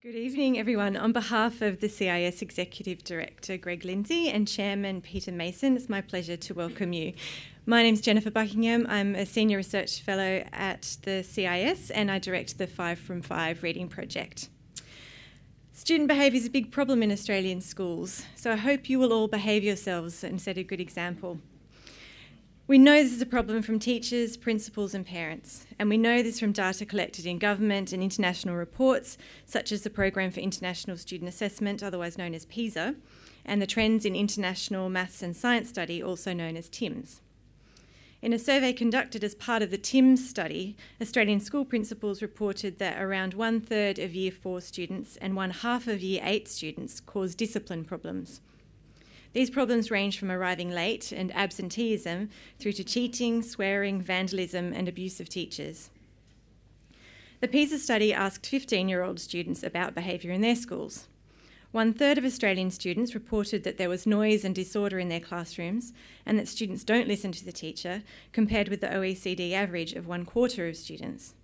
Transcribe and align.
Good 0.00 0.14
evening, 0.14 0.56
everyone. 0.60 0.96
On 0.96 1.10
behalf 1.10 1.60
of 1.60 1.80
the 1.80 1.88
CIS 1.88 2.40
Executive 2.40 3.02
Director 3.02 3.56
Greg 3.56 3.84
Lindsay 3.84 4.30
and 4.30 4.46
Chairman 4.46 5.00
Peter 5.00 5.32
Mason, 5.32 5.74
it's 5.74 5.88
my 5.88 6.00
pleasure 6.00 6.36
to 6.36 6.54
welcome 6.54 6.92
you. 6.92 7.14
My 7.66 7.82
name 7.82 7.94
is 7.94 8.00
Jennifer 8.00 8.30
Buckingham. 8.30 8.86
I'm 8.88 9.16
a 9.16 9.26
Senior 9.26 9.56
Research 9.56 10.00
Fellow 10.00 10.44
at 10.52 10.98
the 11.02 11.24
CIS 11.24 11.90
and 11.90 12.12
I 12.12 12.20
direct 12.20 12.58
the 12.58 12.68
Five 12.68 13.00
from 13.00 13.22
Five 13.22 13.64
reading 13.64 13.88
project. 13.88 14.48
Student 15.72 16.06
behaviour 16.06 16.38
is 16.38 16.46
a 16.46 16.50
big 16.50 16.70
problem 16.70 17.02
in 17.02 17.10
Australian 17.10 17.60
schools, 17.60 18.24
so 18.36 18.52
I 18.52 18.56
hope 18.56 18.88
you 18.88 19.00
will 19.00 19.12
all 19.12 19.26
behave 19.26 19.64
yourselves 19.64 20.22
and 20.22 20.40
set 20.40 20.56
a 20.58 20.62
good 20.62 20.80
example. 20.80 21.40
We 22.68 22.76
know 22.76 23.02
this 23.02 23.14
is 23.14 23.22
a 23.22 23.26
problem 23.26 23.62
from 23.62 23.78
teachers, 23.78 24.36
principals, 24.36 24.92
and 24.92 25.06
parents, 25.06 25.64
and 25.78 25.88
we 25.88 25.96
know 25.96 26.22
this 26.22 26.38
from 26.38 26.52
data 26.52 26.84
collected 26.84 27.24
in 27.24 27.38
government 27.38 27.94
and 27.94 28.02
international 28.02 28.56
reports, 28.56 29.16
such 29.46 29.72
as 29.72 29.84
the 29.84 29.88
Program 29.88 30.30
for 30.30 30.40
International 30.40 30.98
Student 30.98 31.30
Assessment, 31.30 31.82
otherwise 31.82 32.18
known 32.18 32.34
as 32.34 32.44
PISA, 32.44 32.94
and 33.46 33.62
the 33.62 33.66
Trends 33.66 34.04
in 34.04 34.14
International 34.14 34.90
Maths 34.90 35.22
and 35.22 35.34
Science 35.34 35.70
Study, 35.70 36.02
also 36.02 36.34
known 36.34 36.58
as 36.58 36.68
TIMSS. 36.68 37.22
In 38.20 38.34
a 38.34 38.38
survey 38.38 38.74
conducted 38.74 39.24
as 39.24 39.34
part 39.34 39.62
of 39.62 39.70
the 39.70 39.78
TIMSS 39.78 40.28
study, 40.28 40.76
Australian 41.00 41.40
school 41.40 41.64
principals 41.64 42.20
reported 42.20 42.78
that 42.80 43.00
around 43.00 43.32
one 43.32 43.62
third 43.62 43.98
of 43.98 44.14
Year 44.14 44.30
4 44.30 44.60
students 44.60 45.16
and 45.22 45.34
one 45.34 45.52
half 45.52 45.86
of 45.86 46.02
Year 46.02 46.20
8 46.22 46.46
students 46.46 47.00
cause 47.00 47.34
discipline 47.34 47.86
problems. 47.86 48.42
These 49.32 49.50
problems 49.50 49.90
range 49.90 50.18
from 50.18 50.30
arriving 50.30 50.70
late 50.70 51.12
and 51.12 51.34
absenteeism 51.34 52.30
through 52.58 52.72
to 52.72 52.84
cheating, 52.84 53.42
swearing, 53.42 54.00
vandalism, 54.00 54.72
and 54.72 54.88
abuse 54.88 55.20
of 55.20 55.28
teachers. 55.28 55.90
The 57.40 57.48
PISA 57.48 57.78
study 57.78 58.12
asked 58.12 58.46
15 58.46 58.88
year 58.88 59.02
old 59.02 59.20
students 59.20 59.62
about 59.62 59.94
behaviour 59.94 60.32
in 60.32 60.40
their 60.40 60.56
schools. 60.56 61.06
One 61.70 61.92
third 61.92 62.16
of 62.16 62.24
Australian 62.24 62.70
students 62.70 63.14
reported 63.14 63.62
that 63.62 63.76
there 63.76 63.90
was 63.90 64.06
noise 64.06 64.42
and 64.42 64.54
disorder 64.54 64.98
in 64.98 65.10
their 65.10 65.20
classrooms 65.20 65.92
and 66.24 66.38
that 66.38 66.48
students 66.48 66.82
don't 66.82 67.06
listen 67.06 67.30
to 67.32 67.44
the 67.44 67.52
teacher, 67.52 68.02
compared 68.32 68.68
with 68.68 68.80
the 68.80 68.88
OECD 68.88 69.52
average 69.52 69.92
of 69.92 70.06
one 70.06 70.24
quarter 70.24 70.66
of 70.66 70.76
students. 70.76 71.34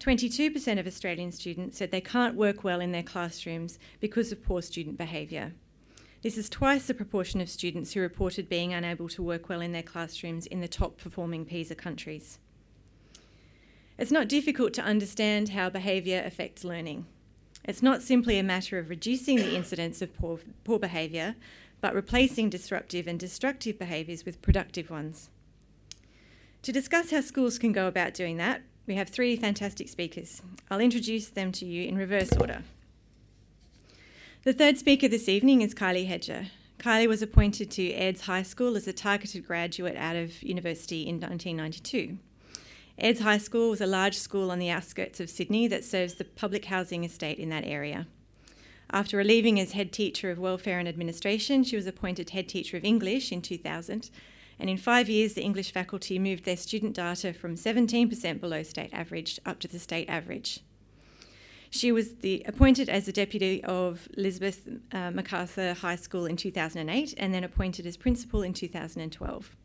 22% 0.00 0.78
of 0.78 0.86
Australian 0.86 1.32
students 1.32 1.78
said 1.78 1.90
they 1.90 2.00
can't 2.00 2.36
work 2.36 2.62
well 2.62 2.80
in 2.80 2.92
their 2.92 3.02
classrooms 3.02 3.78
because 4.00 4.30
of 4.30 4.44
poor 4.44 4.60
student 4.60 4.98
behaviour. 4.98 5.54
This 6.20 6.36
is 6.36 6.48
twice 6.48 6.86
the 6.86 6.94
proportion 6.94 7.40
of 7.40 7.48
students 7.48 7.92
who 7.92 8.00
reported 8.00 8.48
being 8.48 8.74
unable 8.74 9.08
to 9.10 9.22
work 9.22 9.48
well 9.48 9.60
in 9.60 9.70
their 9.70 9.84
classrooms 9.84 10.46
in 10.46 10.60
the 10.60 10.66
top 10.66 10.98
performing 10.98 11.44
PISA 11.44 11.76
countries. 11.76 12.40
It's 13.96 14.10
not 14.10 14.28
difficult 14.28 14.72
to 14.74 14.82
understand 14.82 15.50
how 15.50 15.70
behaviour 15.70 16.20
affects 16.24 16.64
learning. 16.64 17.06
It's 17.64 17.84
not 17.84 18.02
simply 18.02 18.36
a 18.36 18.42
matter 18.42 18.78
of 18.78 18.90
reducing 18.90 19.36
the 19.36 19.54
incidence 19.54 20.02
of 20.02 20.12
poor, 20.12 20.40
poor 20.64 20.80
behaviour, 20.80 21.36
but 21.80 21.94
replacing 21.94 22.50
disruptive 22.50 23.06
and 23.06 23.20
destructive 23.20 23.78
behaviours 23.78 24.24
with 24.24 24.42
productive 24.42 24.90
ones. 24.90 25.30
To 26.62 26.72
discuss 26.72 27.12
how 27.12 27.20
schools 27.20 27.60
can 27.60 27.70
go 27.70 27.86
about 27.86 28.14
doing 28.14 28.38
that, 28.38 28.62
we 28.88 28.96
have 28.96 29.08
three 29.08 29.36
fantastic 29.36 29.88
speakers. 29.88 30.42
I'll 30.68 30.80
introduce 30.80 31.28
them 31.28 31.52
to 31.52 31.64
you 31.66 31.86
in 31.86 31.96
reverse 31.96 32.32
order. 32.32 32.62
The 34.44 34.52
third 34.52 34.78
speaker 34.78 35.08
this 35.08 35.28
evening 35.28 35.62
is 35.62 35.74
Kylie 35.74 36.06
Hedger. 36.06 36.46
Kylie 36.78 37.08
was 37.08 37.22
appointed 37.22 37.72
to 37.72 37.90
Eds 37.90 38.22
High 38.22 38.44
School 38.44 38.76
as 38.76 38.86
a 38.86 38.92
targeted 38.92 39.44
graduate 39.44 39.96
out 39.96 40.14
of 40.14 40.44
university 40.44 41.08
in 41.08 41.16
1992. 41.16 42.18
Eds 42.98 43.18
High 43.18 43.38
School 43.38 43.68
was 43.70 43.80
a 43.80 43.86
large 43.86 44.16
school 44.16 44.52
on 44.52 44.60
the 44.60 44.70
outskirts 44.70 45.18
of 45.18 45.28
Sydney 45.28 45.66
that 45.66 45.84
serves 45.84 46.14
the 46.14 46.24
public 46.24 46.66
housing 46.66 47.02
estate 47.02 47.38
in 47.38 47.48
that 47.48 47.66
area. 47.66 48.06
After 48.92 49.22
leaving 49.24 49.58
as 49.58 49.72
head 49.72 49.92
teacher 49.92 50.30
of 50.30 50.38
welfare 50.38 50.78
and 50.78 50.86
administration, 50.86 51.64
she 51.64 51.74
was 51.74 51.88
appointed 51.88 52.30
head 52.30 52.48
teacher 52.48 52.76
of 52.76 52.84
English 52.84 53.32
in 53.32 53.42
2000. 53.42 54.08
And 54.60 54.70
in 54.70 54.76
five 54.76 55.08
years, 55.08 55.34
the 55.34 55.42
English 55.42 55.72
faculty 55.72 56.16
moved 56.16 56.44
their 56.44 56.56
student 56.56 56.94
data 56.94 57.32
from 57.32 57.56
17% 57.56 58.40
below 58.40 58.62
state 58.62 58.94
average 58.94 59.40
up 59.44 59.58
to 59.58 59.68
the 59.68 59.80
state 59.80 60.08
average. 60.08 60.60
She 61.70 61.92
was 61.92 62.14
the, 62.16 62.42
appointed 62.46 62.88
as 62.88 63.06
the 63.06 63.12
deputy 63.12 63.62
of 63.64 64.08
Elizabeth 64.16 64.68
uh, 64.92 65.10
Macarthur 65.10 65.74
High 65.74 65.96
School 65.96 66.24
in 66.24 66.36
2008 66.36 67.14
and 67.18 67.34
then 67.34 67.44
appointed 67.44 67.86
as 67.86 67.96
principal 67.96 68.42
in 68.42 68.54
2012. 68.54 69.56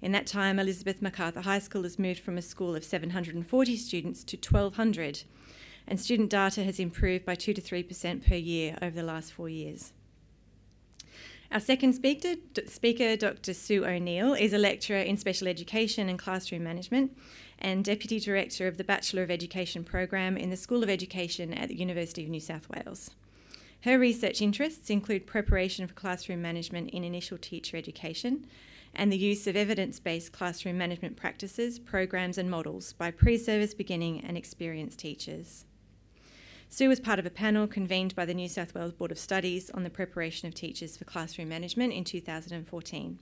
In 0.00 0.12
that 0.12 0.26
time, 0.26 0.58
Elizabeth 0.58 1.02
Macarthur 1.02 1.42
High 1.42 1.58
School 1.58 1.82
has 1.82 1.98
moved 1.98 2.20
from 2.20 2.38
a 2.38 2.42
school 2.42 2.74
of 2.76 2.84
740 2.84 3.76
students 3.76 4.24
to 4.24 4.36
1,200, 4.36 5.24
and 5.86 6.00
student 6.00 6.30
data 6.30 6.62
has 6.62 6.78
improved 6.78 7.24
by 7.24 7.34
2 7.34 7.52
to 7.54 7.60
3% 7.60 8.26
per 8.26 8.34
year 8.34 8.76
over 8.80 8.94
the 8.94 9.02
last 9.02 9.32
four 9.32 9.48
years. 9.48 9.92
Our 11.50 11.60
second 11.60 11.94
speaker, 11.94 12.34
speaker, 12.66 13.16
Dr. 13.16 13.54
Sue 13.54 13.84
O'Neill, 13.84 14.34
is 14.34 14.52
a 14.52 14.58
lecturer 14.58 14.98
in 14.98 15.16
special 15.16 15.48
education 15.48 16.08
and 16.08 16.18
classroom 16.18 16.62
management 16.62 17.16
and 17.58 17.84
Deputy 17.84 18.20
Director 18.20 18.66
of 18.66 18.76
the 18.76 18.84
Bachelor 18.84 19.22
of 19.22 19.30
Education 19.30 19.84
program 19.84 20.36
in 20.36 20.50
the 20.50 20.56
School 20.56 20.82
of 20.82 20.90
Education 20.90 21.52
at 21.54 21.68
the 21.68 21.74
University 21.74 22.24
of 22.24 22.30
New 22.30 22.40
South 22.40 22.68
Wales. 22.68 23.10
Her 23.82 23.98
research 23.98 24.42
interests 24.42 24.90
include 24.90 25.26
preparation 25.26 25.86
for 25.86 25.94
classroom 25.94 26.42
management 26.42 26.90
in 26.90 27.04
initial 27.04 27.38
teacher 27.38 27.76
education 27.76 28.46
and 28.94 29.12
the 29.12 29.18
use 29.18 29.46
of 29.46 29.56
evidence 29.56 30.00
based 30.00 30.32
classroom 30.32 30.78
management 30.78 31.16
practices, 31.16 31.78
programs, 31.78 32.38
and 32.38 32.50
models 32.50 32.92
by 32.94 33.10
pre 33.10 33.38
service 33.38 33.74
beginning 33.74 34.24
and 34.24 34.36
experienced 34.36 34.98
teachers. 34.98 35.64
Sue 36.70 36.88
was 36.88 37.00
part 37.00 37.18
of 37.18 37.24
a 37.24 37.30
panel 37.30 37.66
convened 37.66 38.14
by 38.14 38.26
the 38.26 38.34
New 38.34 38.48
South 38.48 38.74
Wales 38.74 38.92
Board 38.92 39.10
of 39.10 39.18
Studies 39.18 39.70
on 39.70 39.84
the 39.84 39.90
preparation 39.90 40.48
of 40.48 40.54
teachers 40.54 40.96
for 40.96 41.04
classroom 41.04 41.48
management 41.48 41.92
in 41.92 42.04
2014. 42.04 43.18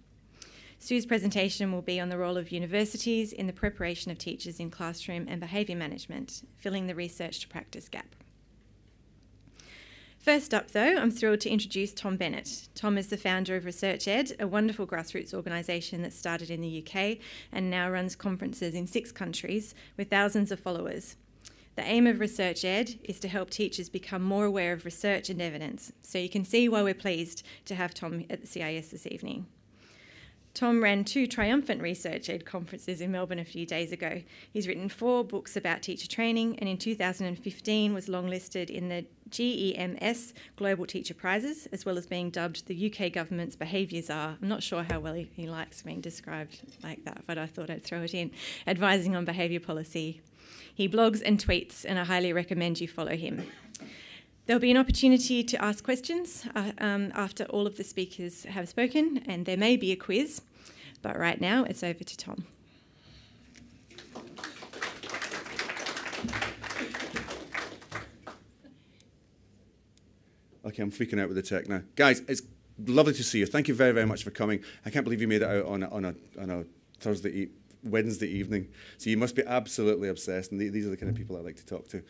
Sue's 0.78 1.06
presentation 1.06 1.72
will 1.72 1.82
be 1.82 1.98
on 1.98 2.10
the 2.10 2.18
role 2.18 2.36
of 2.36 2.52
universities 2.52 3.32
in 3.32 3.46
the 3.46 3.52
preparation 3.52 4.10
of 4.10 4.18
teachers 4.18 4.60
in 4.60 4.70
classroom 4.70 5.26
and 5.28 5.40
behaviour 5.40 5.76
management, 5.76 6.42
filling 6.56 6.86
the 6.86 6.94
research 6.94 7.40
to 7.40 7.48
practice 7.48 7.88
gap. 7.88 8.14
First 10.18 10.52
up, 10.52 10.72
though, 10.72 10.96
I'm 10.96 11.12
thrilled 11.12 11.40
to 11.42 11.50
introduce 11.50 11.94
Tom 11.94 12.16
Bennett. 12.16 12.68
Tom 12.74 12.98
is 12.98 13.06
the 13.06 13.16
founder 13.16 13.54
of 13.54 13.64
ResearchEd, 13.64 14.40
a 14.40 14.46
wonderful 14.48 14.86
grassroots 14.86 15.32
organisation 15.32 16.02
that 16.02 16.12
started 16.12 16.50
in 16.50 16.60
the 16.60 16.84
UK 16.84 17.18
and 17.52 17.70
now 17.70 17.88
runs 17.88 18.16
conferences 18.16 18.74
in 18.74 18.88
six 18.88 19.12
countries 19.12 19.72
with 19.96 20.10
thousands 20.10 20.50
of 20.50 20.58
followers. 20.58 21.16
The 21.76 21.84
aim 21.84 22.06
of 22.08 22.16
ResearchEd 22.16 22.98
is 23.04 23.20
to 23.20 23.28
help 23.28 23.50
teachers 23.50 23.88
become 23.88 24.22
more 24.22 24.46
aware 24.46 24.72
of 24.72 24.84
research 24.84 25.30
and 25.30 25.40
evidence, 25.40 25.92
so 26.02 26.18
you 26.18 26.28
can 26.28 26.44
see 26.44 26.68
why 26.68 26.82
we're 26.82 26.94
pleased 26.94 27.44
to 27.66 27.76
have 27.76 27.94
Tom 27.94 28.24
at 28.28 28.40
the 28.40 28.46
CIS 28.46 28.88
this 28.88 29.06
evening. 29.06 29.46
Tom 30.56 30.82
ran 30.82 31.04
two 31.04 31.26
triumphant 31.26 31.82
ResearchEd 31.82 32.46
conferences 32.46 33.02
in 33.02 33.12
Melbourne 33.12 33.38
a 33.38 33.44
few 33.44 33.66
days 33.66 33.92
ago. 33.92 34.22
He's 34.50 34.66
written 34.66 34.88
four 34.88 35.22
books 35.22 35.54
about 35.54 35.82
teacher 35.82 36.08
training 36.08 36.58
and 36.58 36.66
in 36.66 36.78
2015 36.78 37.92
was 37.92 38.06
longlisted 38.06 38.70
in 38.70 38.88
the 38.88 39.04
GEMS 39.28 40.32
Global 40.56 40.86
Teacher 40.86 41.12
Prizes, 41.12 41.66
as 41.72 41.84
well 41.84 41.98
as 41.98 42.06
being 42.06 42.30
dubbed 42.30 42.68
the 42.68 42.90
UK 42.90 43.12
government's 43.12 43.54
behaviour 43.54 44.00
czar. 44.00 44.38
I'm 44.40 44.48
not 44.48 44.62
sure 44.62 44.82
how 44.82 44.98
well 44.98 45.12
he, 45.12 45.28
he 45.34 45.46
likes 45.46 45.82
being 45.82 46.00
described 46.00 46.62
like 46.82 47.04
that, 47.04 47.24
but 47.26 47.36
I 47.36 47.44
thought 47.44 47.68
I'd 47.68 47.84
throw 47.84 48.00
it 48.00 48.14
in. 48.14 48.30
Advising 48.66 49.14
on 49.14 49.26
behaviour 49.26 49.60
policy. 49.60 50.22
He 50.74 50.88
blogs 50.88 51.20
and 51.22 51.38
tweets, 51.38 51.84
and 51.86 51.98
I 51.98 52.04
highly 52.04 52.32
recommend 52.32 52.80
you 52.80 52.88
follow 52.88 53.14
him. 53.14 53.46
There'll 54.46 54.60
be 54.60 54.70
an 54.70 54.76
opportunity 54.76 55.42
to 55.42 55.64
ask 55.64 55.82
questions 55.82 56.46
uh, 56.54 56.70
um, 56.78 57.10
after 57.16 57.42
all 57.46 57.66
of 57.66 57.76
the 57.76 57.82
speakers 57.82 58.44
have 58.44 58.68
spoken, 58.68 59.24
and 59.26 59.44
there 59.44 59.56
may 59.56 59.76
be 59.76 59.90
a 59.90 59.96
quiz, 59.96 60.40
but 61.02 61.18
right 61.18 61.40
now 61.40 61.64
it's 61.64 61.82
over 61.82 62.04
to 62.04 62.16
Tom. 62.16 62.46
Okay, 70.64 70.82
I'm 70.82 70.92
freaking 70.92 71.20
out 71.20 71.28
with 71.28 71.36
the 71.36 71.42
tech 71.42 71.68
now. 71.68 71.82
Guys, 71.96 72.22
it's 72.28 72.42
lovely 72.86 73.14
to 73.14 73.24
see 73.24 73.40
you. 73.40 73.46
Thank 73.46 73.66
you 73.66 73.74
very, 73.74 73.90
very 73.90 74.06
much 74.06 74.22
for 74.22 74.30
coming. 74.30 74.62
I 74.84 74.90
can't 74.90 75.02
believe 75.02 75.20
you 75.20 75.26
made 75.26 75.42
it 75.42 75.48
out 75.48 75.66
on 75.66 75.82
a, 75.82 75.88
on 75.88 76.04
a, 76.04 76.14
on 76.40 76.50
a 76.50 76.64
Thursday 77.00 77.48
Wednesday 77.86 78.28
evening. 78.28 78.68
So 78.98 79.10
you 79.10 79.16
must 79.16 79.34
be 79.34 79.42
absolutely 79.46 80.08
obsessed, 80.08 80.52
and 80.52 80.60
these 80.60 80.86
are 80.86 80.90
the 80.90 80.96
kind 80.96 81.10
of 81.10 81.16
people 81.16 81.36
I 81.36 81.40
like 81.40 81.56
to 81.56 81.66
talk 81.66 81.88
to. 81.88 82.02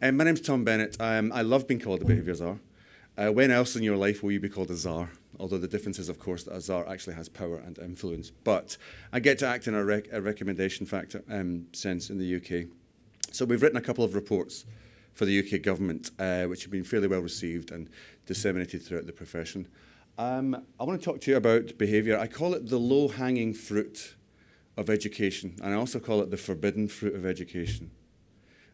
Um, 0.00 0.16
my 0.16 0.24
name's 0.24 0.40
Tom 0.40 0.64
Bennett. 0.64 0.96
Um, 1.00 1.32
I 1.32 1.42
love 1.42 1.66
being 1.66 1.80
called 1.80 2.02
a 2.02 2.04
behaviour 2.04 2.34
czar. 2.34 2.58
Uh, 3.16 3.28
when 3.28 3.50
else 3.50 3.76
in 3.76 3.82
your 3.82 3.96
life 3.96 4.22
will 4.22 4.32
you 4.32 4.40
be 4.40 4.48
called 4.48 4.70
a 4.70 4.76
czar? 4.76 5.10
Although 5.38 5.58
the 5.58 5.68
difference 5.68 5.98
is, 5.98 6.08
of 6.08 6.18
course, 6.18 6.44
that 6.44 6.54
a 6.54 6.60
czar 6.60 6.88
actually 6.88 7.14
has 7.14 7.28
power 7.28 7.58
and 7.58 7.78
influence. 7.78 8.30
But 8.30 8.76
I 9.12 9.20
get 9.20 9.38
to 9.38 9.46
act 9.46 9.68
in 9.68 9.74
a, 9.74 9.84
rec- 9.84 10.12
a 10.12 10.20
recommendation 10.20 10.86
factor 10.86 11.22
um, 11.30 11.66
sense 11.72 12.10
in 12.10 12.18
the 12.18 12.36
UK. 12.36 12.68
So 13.32 13.44
we've 13.44 13.62
written 13.62 13.78
a 13.78 13.82
couple 13.82 14.04
of 14.04 14.14
reports 14.14 14.64
for 15.12 15.24
the 15.24 15.38
UK 15.38 15.62
government, 15.62 16.10
uh, 16.18 16.44
which 16.44 16.62
have 16.62 16.72
been 16.72 16.84
fairly 16.84 17.08
well 17.08 17.20
received 17.20 17.70
and 17.70 17.88
disseminated 18.26 18.82
throughout 18.82 19.06
the 19.06 19.12
profession. 19.12 19.68
Um, 20.18 20.64
I 20.78 20.84
want 20.84 21.00
to 21.00 21.04
talk 21.04 21.20
to 21.22 21.30
you 21.30 21.36
about 21.36 21.76
behaviour. 21.78 22.18
I 22.18 22.26
call 22.26 22.54
it 22.54 22.68
the 22.68 22.78
low-hanging 22.78 23.54
fruit 23.54 24.14
of 24.76 24.90
education, 24.90 25.56
and 25.62 25.72
I 25.72 25.76
also 25.76 26.00
call 26.00 26.20
it 26.22 26.30
the 26.30 26.36
forbidden 26.36 26.88
fruit 26.88 27.14
of 27.14 27.24
education. 27.24 27.90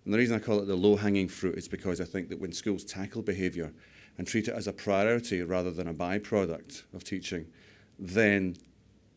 And 0.05 0.15
the 0.15 0.19
reason 0.19 0.35
I 0.35 0.39
call 0.39 0.61
it 0.61 0.67
the 0.67 0.77
low 0.77 0.97
hanging 0.97 1.29
fruit 1.29 1.57
is 1.57 1.69
because 1.69 2.01
I 2.01 2.05
think 2.05 2.31
that 2.31 2.41
when 2.41 2.53
schools 2.53 2.85
tackle 2.85 3.23
behaviour 3.23 3.73
and 4.17 4.27
treat 4.27 4.49
it 4.49 4.55
as 4.55 4.67
a 4.67 4.73
priority 4.73 5.43
rather 5.43 5.71
than 5.71 5.87
a 5.87 5.95
byproduct 5.95 6.85
of 6.95 7.05
teaching, 7.05 7.47
then 7.99 8.57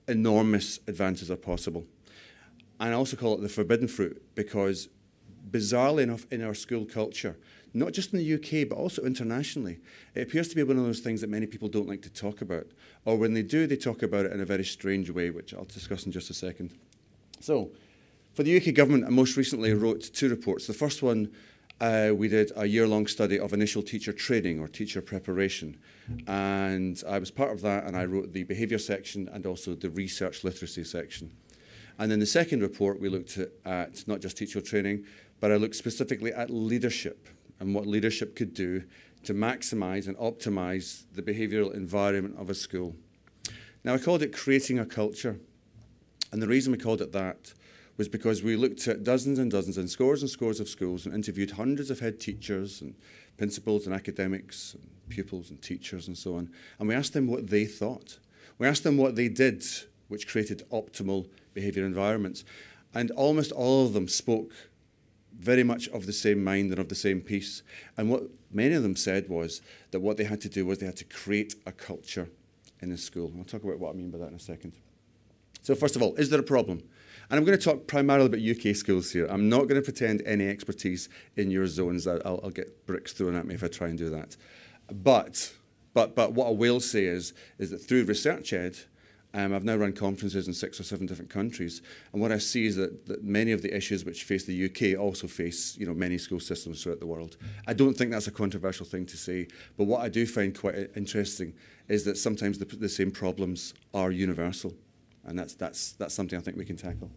enormous 0.07 0.79
advances 0.87 1.31
are 1.31 1.37
possible. 1.37 1.85
And 2.79 2.89
I 2.89 2.97
also 2.97 3.15
call 3.15 3.35
it 3.35 3.41
the 3.41 3.49
forbidden 3.49 3.87
fruit 3.87 4.21
because, 4.35 4.89
bizarrely 5.49 6.03
enough, 6.03 6.25
in 6.31 6.43
our 6.43 6.53
school 6.53 6.85
culture, 6.85 7.37
not 7.73 7.91
just 7.91 8.13
in 8.13 8.19
the 8.19 8.33
UK 8.33 8.67
but 8.69 8.77
also 8.77 9.01
internationally, 9.03 9.79
it 10.15 10.21
appears 10.21 10.47
to 10.49 10.55
be 10.55 10.63
one 10.63 10.77
of 10.77 10.85
those 10.85 10.99
things 10.99 11.21
that 11.21 11.29
many 11.29 11.45
people 11.45 11.67
don't 11.67 11.87
like 11.87 12.01
to 12.03 12.09
talk 12.09 12.41
about. 12.41 12.67
Or 13.05 13.17
when 13.17 13.33
they 13.33 13.41
do, 13.41 13.67
they 13.67 13.75
talk 13.75 14.03
about 14.03 14.25
it 14.25 14.31
in 14.31 14.41
a 14.41 14.45
very 14.45 14.65
strange 14.65 15.09
way, 15.09 15.29
which 15.29 15.53
I'll 15.53 15.65
discuss 15.65 16.05
in 16.05 16.11
just 16.11 16.29
a 16.29 16.33
second. 16.33 16.73
So, 17.39 17.71
for 18.33 18.43
the 18.43 18.57
UK 18.57 18.73
government, 18.73 19.05
I 19.05 19.09
most 19.09 19.37
recently 19.37 19.73
wrote 19.73 20.01
two 20.01 20.29
reports. 20.29 20.65
The 20.65 20.73
first 20.73 21.03
one, 21.03 21.31
uh, 21.79 22.11
we 22.15 22.27
did 22.27 22.51
a 22.55 22.65
year 22.65 22.87
long 22.87 23.05
study 23.05 23.39
of 23.39 23.53
initial 23.53 23.83
teacher 23.83 24.13
training 24.13 24.59
or 24.59 24.67
teacher 24.67 25.01
preparation. 25.01 25.77
And 26.27 27.01
I 27.07 27.19
was 27.19 27.29
part 27.29 27.51
of 27.51 27.61
that, 27.61 27.85
and 27.85 27.95
I 27.95 28.05
wrote 28.05 28.33
the 28.33 28.43
behaviour 28.43 28.79
section 28.79 29.29
and 29.31 29.45
also 29.45 29.75
the 29.75 29.89
research 29.89 30.43
literacy 30.43 30.83
section. 30.83 31.31
And 31.99 32.11
in 32.11 32.19
the 32.19 32.25
second 32.25 32.61
report, 32.61 32.99
we 32.99 33.09
looked 33.09 33.37
at, 33.37 33.49
at 33.65 34.07
not 34.07 34.19
just 34.19 34.37
teacher 34.37 34.61
training, 34.61 35.05
but 35.39 35.51
I 35.51 35.57
looked 35.57 35.75
specifically 35.75 36.33
at 36.33 36.49
leadership 36.49 37.27
and 37.63 37.73
what 37.73 37.87
leadership 37.87 38.35
could 38.35 38.53
do 38.53 38.83
to 39.23 39.33
maximise 39.33 40.07
and 40.07 40.17
optimise 40.17 41.03
the 41.13 41.21
behavioural 41.21 41.73
environment 41.73 42.35
of 42.37 42.49
a 42.49 42.53
school. 42.53 42.93
Now, 43.85 43.93
I 43.93 43.99
called 43.99 44.21
it 44.21 44.33
creating 44.33 44.79
a 44.79 44.85
culture. 44.85 45.39
And 46.33 46.41
the 46.41 46.47
reason 46.47 46.73
we 46.73 46.77
called 46.77 47.01
it 47.01 47.13
that 47.13 47.53
was 47.95 48.09
because 48.09 48.43
we 48.43 48.57
looked 48.57 48.85
at 48.89 49.05
dozens 49.05 49.39
and 49.39 49.49
dozens 49.49 49.77
and 49.77 49.89
scores 49.89 50.21
and 50.21 50.29
scores 50.29 50.59
of 50.59 50.67
schools 50.67 51.05
and 51.05 51.15
interviewed 51.15 51.51
hundreds 51.51 51.89
of 51.89 52.01
head 52.01 52.19
teachers 52.19 52.81
and 52.81 52.95
principals 53.37 53.85
and 53.85 53.95
academics 53.95 54.73
and 54.73 54.89
pupils 55.07 55.49
and 55.49 55.61
teachers 55.61 56.09
and 56.09 56.17
so 56.17 56.35
on. 56.35 56.49
And 56.79 56.89
we 56.89 56.95
asked 56.95 57.13
them 57.13 57.27
what 57.27 57.47
they 57.47 57.63
thought. 57.63 58.19
We 58.57 58.67
asked 58.67 58.83
them 58.83 58.97
what 58.97 59.15
they 59.15 59.29
did, 59.29 59.63
which 60.09 60.27
created 60.27 60.63
optimal 60.69 61.29
behaviour 61.53 61.85
environments. 61.85 62.43
And 62.93 63.09
almost 63.11 63.53
all 63.53 63.85
of 63.85 63.93
them 63.93 64.09
spoke 64.09 64.51
very 65.37 65.63
much 65.63 65.87
of 65.89 66.05
the 66.05 66.13
same 66.13 66.43
mind 66.43 66.71
and 66.71 66.79
of 66.79 66.89
the 66.89 66.95
same 66.95 67.21
piece. 67.21 67.63
And 67.97 68.09
what 68.09 68.23
many 68.51 68.73
of 68.75 68.83
them 68.83 68.95
said 68.95 69.29
was 69.29 69.61
that 69.91 69.99
what 69.99 70.17
they 70.17 70.23
had 70.23 70.41
to 70.41 70.49
do 70.49 70.65
was 70.65 70.79
they 70.79 70.85
had 70.85 70.97
to 70.97 71.05
create 71.05 71.55
a 71.65 71.71
culture 71.71 72.29
in 72.81 72.89
the 72.89 72.97
school. 72.97 73.31
I'll 73.37 73.43
talk 73.43 73.63
about 73.63 73.79
what 73.79 73.91
I 73.91 73.93
mean 73.93 74.11
by 74.11 74.19
that 74.19 74.29
in 74.29 74.35
a 74.35 74.39
second. 74.39 74.73
So, 75.61 75.75
first 75.75 75.95
of 75.95 76.01
all, 76.01 76.13
is 76.15 76.29
there 76.29 76.39
a 76.39 76.43
problem? 76.43 76.83
And 77.29 77.39
I'm 77.39 77.45
going 77.45 77.57
to 77.57 77.63
talk 77.63 77.87
primarily 77.87 78.25
about 78.25 78.41
UK 78.41 78.75
schools 78.75 79.11
here. 79.11 79.25
I'm 79.27 79.47
not 79.47 79.61
going 79.61 79.75
to 79.75 79.81
pretend 79.81 80.21
any 80.25 80.47
expertise 80.47 81.07
in 81.37 81.49
your 81.49 81.67
zones. 81.67 82.05
I'll, 82.05 82.21
I'll 82.25 82.49
get 82.49 82.85
bricks 82.85 83.13
thrown 83.13 83.35
at 83.35 83.45
me 83.45 83.55
if 83.55 83.63
I 83.63 83.67
try 83.67 83.87
and 83.87 83.97
do 83.97 84.09
that. 84.09 84.35
But, 84.91 85.53
but, 85.93 86.15
but 86.15 86.33
what 86.33 86.47
I 86.47 86.51
will 86.51 86.81
say 86.81 87.05
is, 87.05 87.33
is 87.57 87.71
that 87.71 87.77
through 87.77 88.05
ResearchEd, 88.05 88.85
um, 89.35 89.53
I've 89.53 89.63
now 89.63 89.75
run 89.75 89.93
conferences 89.93 90.47
in 90.47 90.53
six 90.53 90.79
or 90.79 90.83
seven 90.83 91.07
different 91.07 91.31
countries, 91.31 91.81
and 92.11 92.21
what 92.21 92.31
I 92.31 92.37
see 92.37 92.67
is 92.67 92.75
that, 92.75 93.07
that 93.07 93.23
many 93.23 93.51
of 93.51 93.63
the 93.63 93.75
issues 93.75 94.05
which 94.05 94.25
face 94.25 94.45
the 94.45 94.65
UK 94.65 94.99
also 94.99 95.27
face 95.27 95.75
you 95.75 95.87
know, 95.87 95.93
many 95.93 96.19
school 96.19 96.39
systems 96.39 96.83
throughout 96.83 96.99
the 96.99 97.07
world. 97.07 97.37
I 97.65 97.73
don't 97.73 97.95
think 97.95 98.11
that's 98.11 98.27
a 98.27 98.31
controversial 98.31 98.85
thing 98.85 99.07
to 99.07 99.17
say, 99.17 99.47
but 99.75 99.85
what 99.85 100.01
I 100.01 100.09
do 100.09 100.27
find 100.27 100.57
quite 100.57 100.91
interesting 100.95 101.53
is 101.87 102.03
that 102.05 102.17
sometimes 102.17 102.59
the, 102.59 102.65
the 102.65 102.89
same 102.89 103.09
problems 103.09 103.73
are 103.93 104.11
universal, 104.11 104.73
and 105.25 105.37
that's, 105.37 105.55
that's, 105.55 105.93
that's 105.93 106.13
something 106.13 106.37
I 106.37 106.41
think 106.41 106.57
we 106.57 106.65
can 106.65 106.77
tackle. 106.77 107.09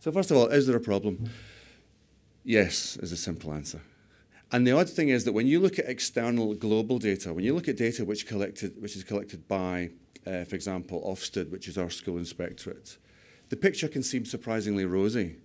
So 0.00 0.12
first 0.12 0.30
of 0.30 0.38
all, 0.38 0.46
is 0.46 0.66
there 0.66 0.76
a 0.76 0.80
problem? 0.80 1.30
Yes, 2.42 2.96
is 2.98 3.12
a 3.12 3.16
simple 3.16 3.52
answer. 3.52 3.80
And 4.50 4.66
the 4.66 4.72
odd 4.72 4.88
thing 4.88 5.08
is 5.08 5.24
that 5.24 5.32
when 5.32 5.46
you 5.46 5.60
look 5.60 5.78
at 5.78 5.86
external 5.86 6.54
global 6.54 6.98
data, 6.98 7.34
when 7.34 7.44
you 7.44 7.54
look 7.54 7.68
at 7.68 7.76
data 7.76 8.04
which, 8.04 8.26
collected, 8.26 8.80
which 8.80 8.96
is 8.96 9.04
collected 9.04 9.48
by 9.48 9.90
uh, 10.26 10.44
for 10.44 10.54
example, 10.54 11.02
Ofsted, 11.06 11.50
which 11.50 11.68
is 11.68 11.78
our 11.78 11.90
school 11.90 12.18
inspectorate. 12.18 12.98
The 13.48 13.56
picture 13.56 13.88
can 13.88 14.02
seem 14.02 14.24
surprisingly 14.24 14.84
rosy. 14.84 15.36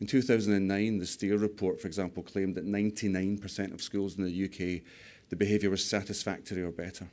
In 0.00 0.06
2009, 0.06 0.98
the 0.98 1.06
Steer 1.06 1.36
report, 1.36 1.80
for 1.80 1.88
example, 1.88 2.22
claimed 2.22 2.54
that 2.54 2.66
99% 2.66 3.74
of 3.74 3.82
schools 3.82 4.16
in 4.16 4.24
the 4.24 4.44
UK, 4.44 4.82
the 5.28 5.36
behaviour 5.36 5.70
was 5.70 5.84
satisfactory 5.84 6.62
or 6.62 6.70
better. 6.70 7.08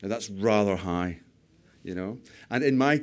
Now, 0.00 0.08
that's 0.08 0.30
rather 0.30 0.76
high, 0.76 1.20
you 1.82 1.94
know. 1.94 2.18
And 2.50 2.62
in 2.62 2.78
my 2.78 3.02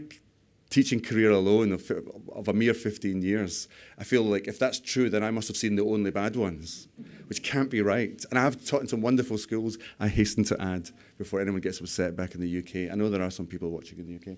teaching 0.70 1.02
career 1.02 1.32
alone 1.32 1.72
of, 1.72 1.92
of 2.32 2.48
a 2.48 2.54
mere 2.54 2.74
15 2.74 3.22
years, 3.22 3.68
I 3.98 4.04
feel 4.04 4.24
like 4.24 4.48
if 4.48 4.60
that's 4.60 4.80
true, 4.80 5.10
then 5.10 5.24
I 5.24 5.32
must 5.32 5.48
have 5.48 5.58
seen 5.58 5.76
the 5.76 5.84
only 5.84 6.12
bad 6.12 6.36
ones, 6.36 6.88
which 7.28 7.42
can't 7.42 7.70
be 7.70 7.82
right. 7.82 8.24
And 8.30 8.38
I've 8.38 8.64
taught 8.66 8.82
in 8.82 8.88
some 8.88 9.02
wonderful 9.02 9.38
schools, 9.38 9.78
I 10.00 10.08
hasten 10.08 10.44
to 10.46 10.62
add, 10.62 10.90
before 11.18 11.42
anyone 11.42 11.62
gets 11.62 11.80
upset 11.80 12.16
back 12.16 12.36
in 12.36 12.42
the 12.42 12.60
UK. 12.60 12.92
I 12.92 12.96
know 12.96 13.10
there 13.10 13.24
are 13.24 13.32
some 13.32 13.48
people 13.48 13.70
watching 13.72 14.00
in 14.00 14.08
the 14.08 14.16
UK. 14.16 14.38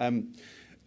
Um, 0.00 0.32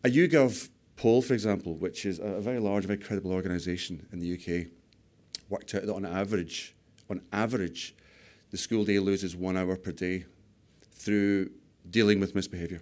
a 0.04 0.10
YouGov 0.10 0.70
poll, 0.96 1.22
for 1.22 1.34
example, 1.34 1.76
which 1.76 2.06
is 2.06 2.20
a 2.20 2.40
very 2.40 2.60
large, 2.60 2.86
very 2.86 3.00
credible 3.00 3.32
organisation 3.32 4.08
in 4.12 4.20
the 4.20 4.34
UK, 4.34 4.68
worked 5.50 5.76
out 5.76 5.86
that 5.86 5.94
on 5.94 6.06
average, 6.06 6.76
on 7.10 7.22
average, 7.32 7.96
the 8.50 8.58
school 8.58 8.84
day 8.84 9.00
loses 9.00 9.36
one 9.36 9.58
hour 9.58 9.76
per 9.76 9.92
day 9.92 10.26
through 10.92 11.52
dealing 11.90 12.20
with 12.20 12.36
misbehaviour. 12.36 12.82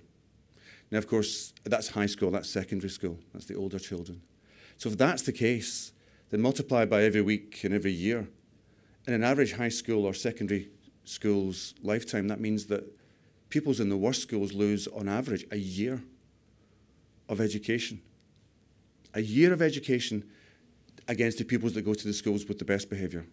Now, 0.92 0.98
of 0.98 1.08
course, 1.08 1.54
that's 1.64 1.90
high 1.90 2.08
school, 2.08 2.32
that's 2.32 2.50
secondary 2.50 2.90
school, 2.90 3.20
that's 3.34 3.46
the 3.46 3.56
older 3.56 3.80
children. 3.80 4.22
So 4.78 4.90
if 4.90 4.98
that's 4.98 5.22
the 5.22 5.32
case, 5.32 5.92
then 6.30 6.42
multiply 6.42 6.86
by 6.86 7.04
every 7.04 7.22
week 7.22 7.64
and 7.64 7.74
every 7.74 7.92
year. 7.92 8.28
In 9.08 9.14
an 9.14 9.24
average 9.24 9.54
high 9.54 9.70
school 9.70 10.06
or 10.06 10.14
secondary 10.14 10.70
school's 11.04 11.74
lifetime, 11.84 12.28
that 12.28 12.40
means 12.40 12.66
that 12.68 12.84
pupils 13.50 13.80
in 13.80 13.90
the 13.90 13.98
worst 13.98 14.22
schools 14.22 14.54
lose, 14.54 14.88
on 14.88 15.08
average, 15.08 15.46
a 15.52 15.58
year 15.58 16.02
of 17.28 17.42
education. 17.42 18.02
A 19.14 19.22
year 19.22 19.54
of 19.54 19.62
education 19.62 20.24
against 21.08 21.40
the 21.40 21.44
pupils 21.44 21.74
that 21.74 21.82
go 21.82 21.94
to 21.94 22.08
the 22.08 22.14
schools 22.14 22.46
with 22.46 22.60
the 22.60 22.66
best 22.66 22.90
behaviour. 22.90 23.26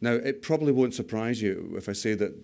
Now, 0.00 0.12
it 0.12 0.42
probably 0.42 0.72
won't 0.72 0.94
surprise 0.94 1.42
you 1.42 1.74
if 1.76 1.88
I 1.88 1.92
say 1.92 2.14
that 2.14 2.34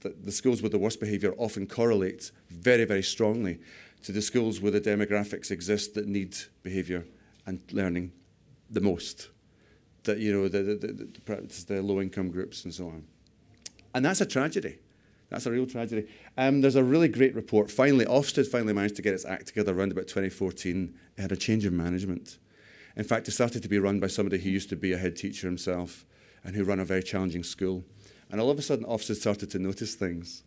that 0.00 0.24
the 0.24 0.32
schools 0.32 0.62
with 0.62 0.72
the 0.72 0.78
worst 0.78 1.00
behaviour 1.00 1.34
often 1.38 1.66
correlate 1.66 2.30
very, 2.50 2.84
very 2.84 3.02
strongly 3.02 3.58
to 4.02 4.12
the 4.12 4.22
schools 4.22 4.60
where 4.60 4.70
the 4.70 4.80
demographics 4.80 5.50
exist 5.50 5.94
that 5.94 6.06
need 6.06 6.36
behaviour 6.62 7.04
and 7.46 7.60
learning 7.72 8.12
the 8.70 8.80
most. 8.80 9.28
That, 10.04 10.18
you 10.18 10.32
know, 10.32 10.48
the, 10.48 10.62
the, 10.62 10.74
the, 10.74 11.64
the 11.66 11.82
low 11.82 12.00
income 12.00 12.30
groups 12.30 12.64
and 12.64 12.72
so 12.72 12.86
on. 12.86 13.04
And 13.94 14.04
that's 14.04 14.20
a 14.20 14.26
tragedy. 14.26 14.78
That's 15.30 15.46
a 15.46 15.50
real 15.50 15.66
tragedy. 15.66 16.08
Um, 16.36 16.60
there's 16.60 16.76
a 16.76 16.84
really 16.84 17.08
great 17.08 17.34
report. 17.34 17.70
Finally, 17.70 18.06
Ofsted 18.06 18.46
finally 18.46 18.72
managed 18.72 18.96
to 18.96 19.02
get 19.02 19.12
its 19.12 19.24
act 19.24 19.48
together 19.48 19.78
around 19.78 19.92
about 19.92 20.06
2014. 20.06 20.94
It 21.16 21.20
had 21.20 21.32
a 21.32 21.36
change 21.36 21.64
of 21.66 21.72
management. 21.72 22.38
In 22.96 23.04
fact, 23.04 23.28
it 23.28 23.32
started 23.32 23.62
to 23.62 23.68
be 23.68 23.78
run 23.78 24.00
by 24.00 24.06
somebody 24.06 24.38
who 24.38 24.48
used 24.48 24.70
to 24.70 24.76
be 24.76 24.92
a 24.92 24.98
head 24.98 25.16
teacher 25.16 25.46
himself 25.46 26.06
and 26.44 26.56
who 26.56 26.64
ran 26.64 26.80
a 26.80 26.84
very 26.84 27.02
challenging 27.02 27.42
school. 27.42 27.84
And 28.30 28.40
all 28.40 28.50
of 28.50 28.58
a 28.58 28.62
sudden, 28.62 28.84
Ofsted 28.84 29.16
started 29.16 29.50
to 29.50 29.58
notice 29.58 29.94
things. 29.94 30.42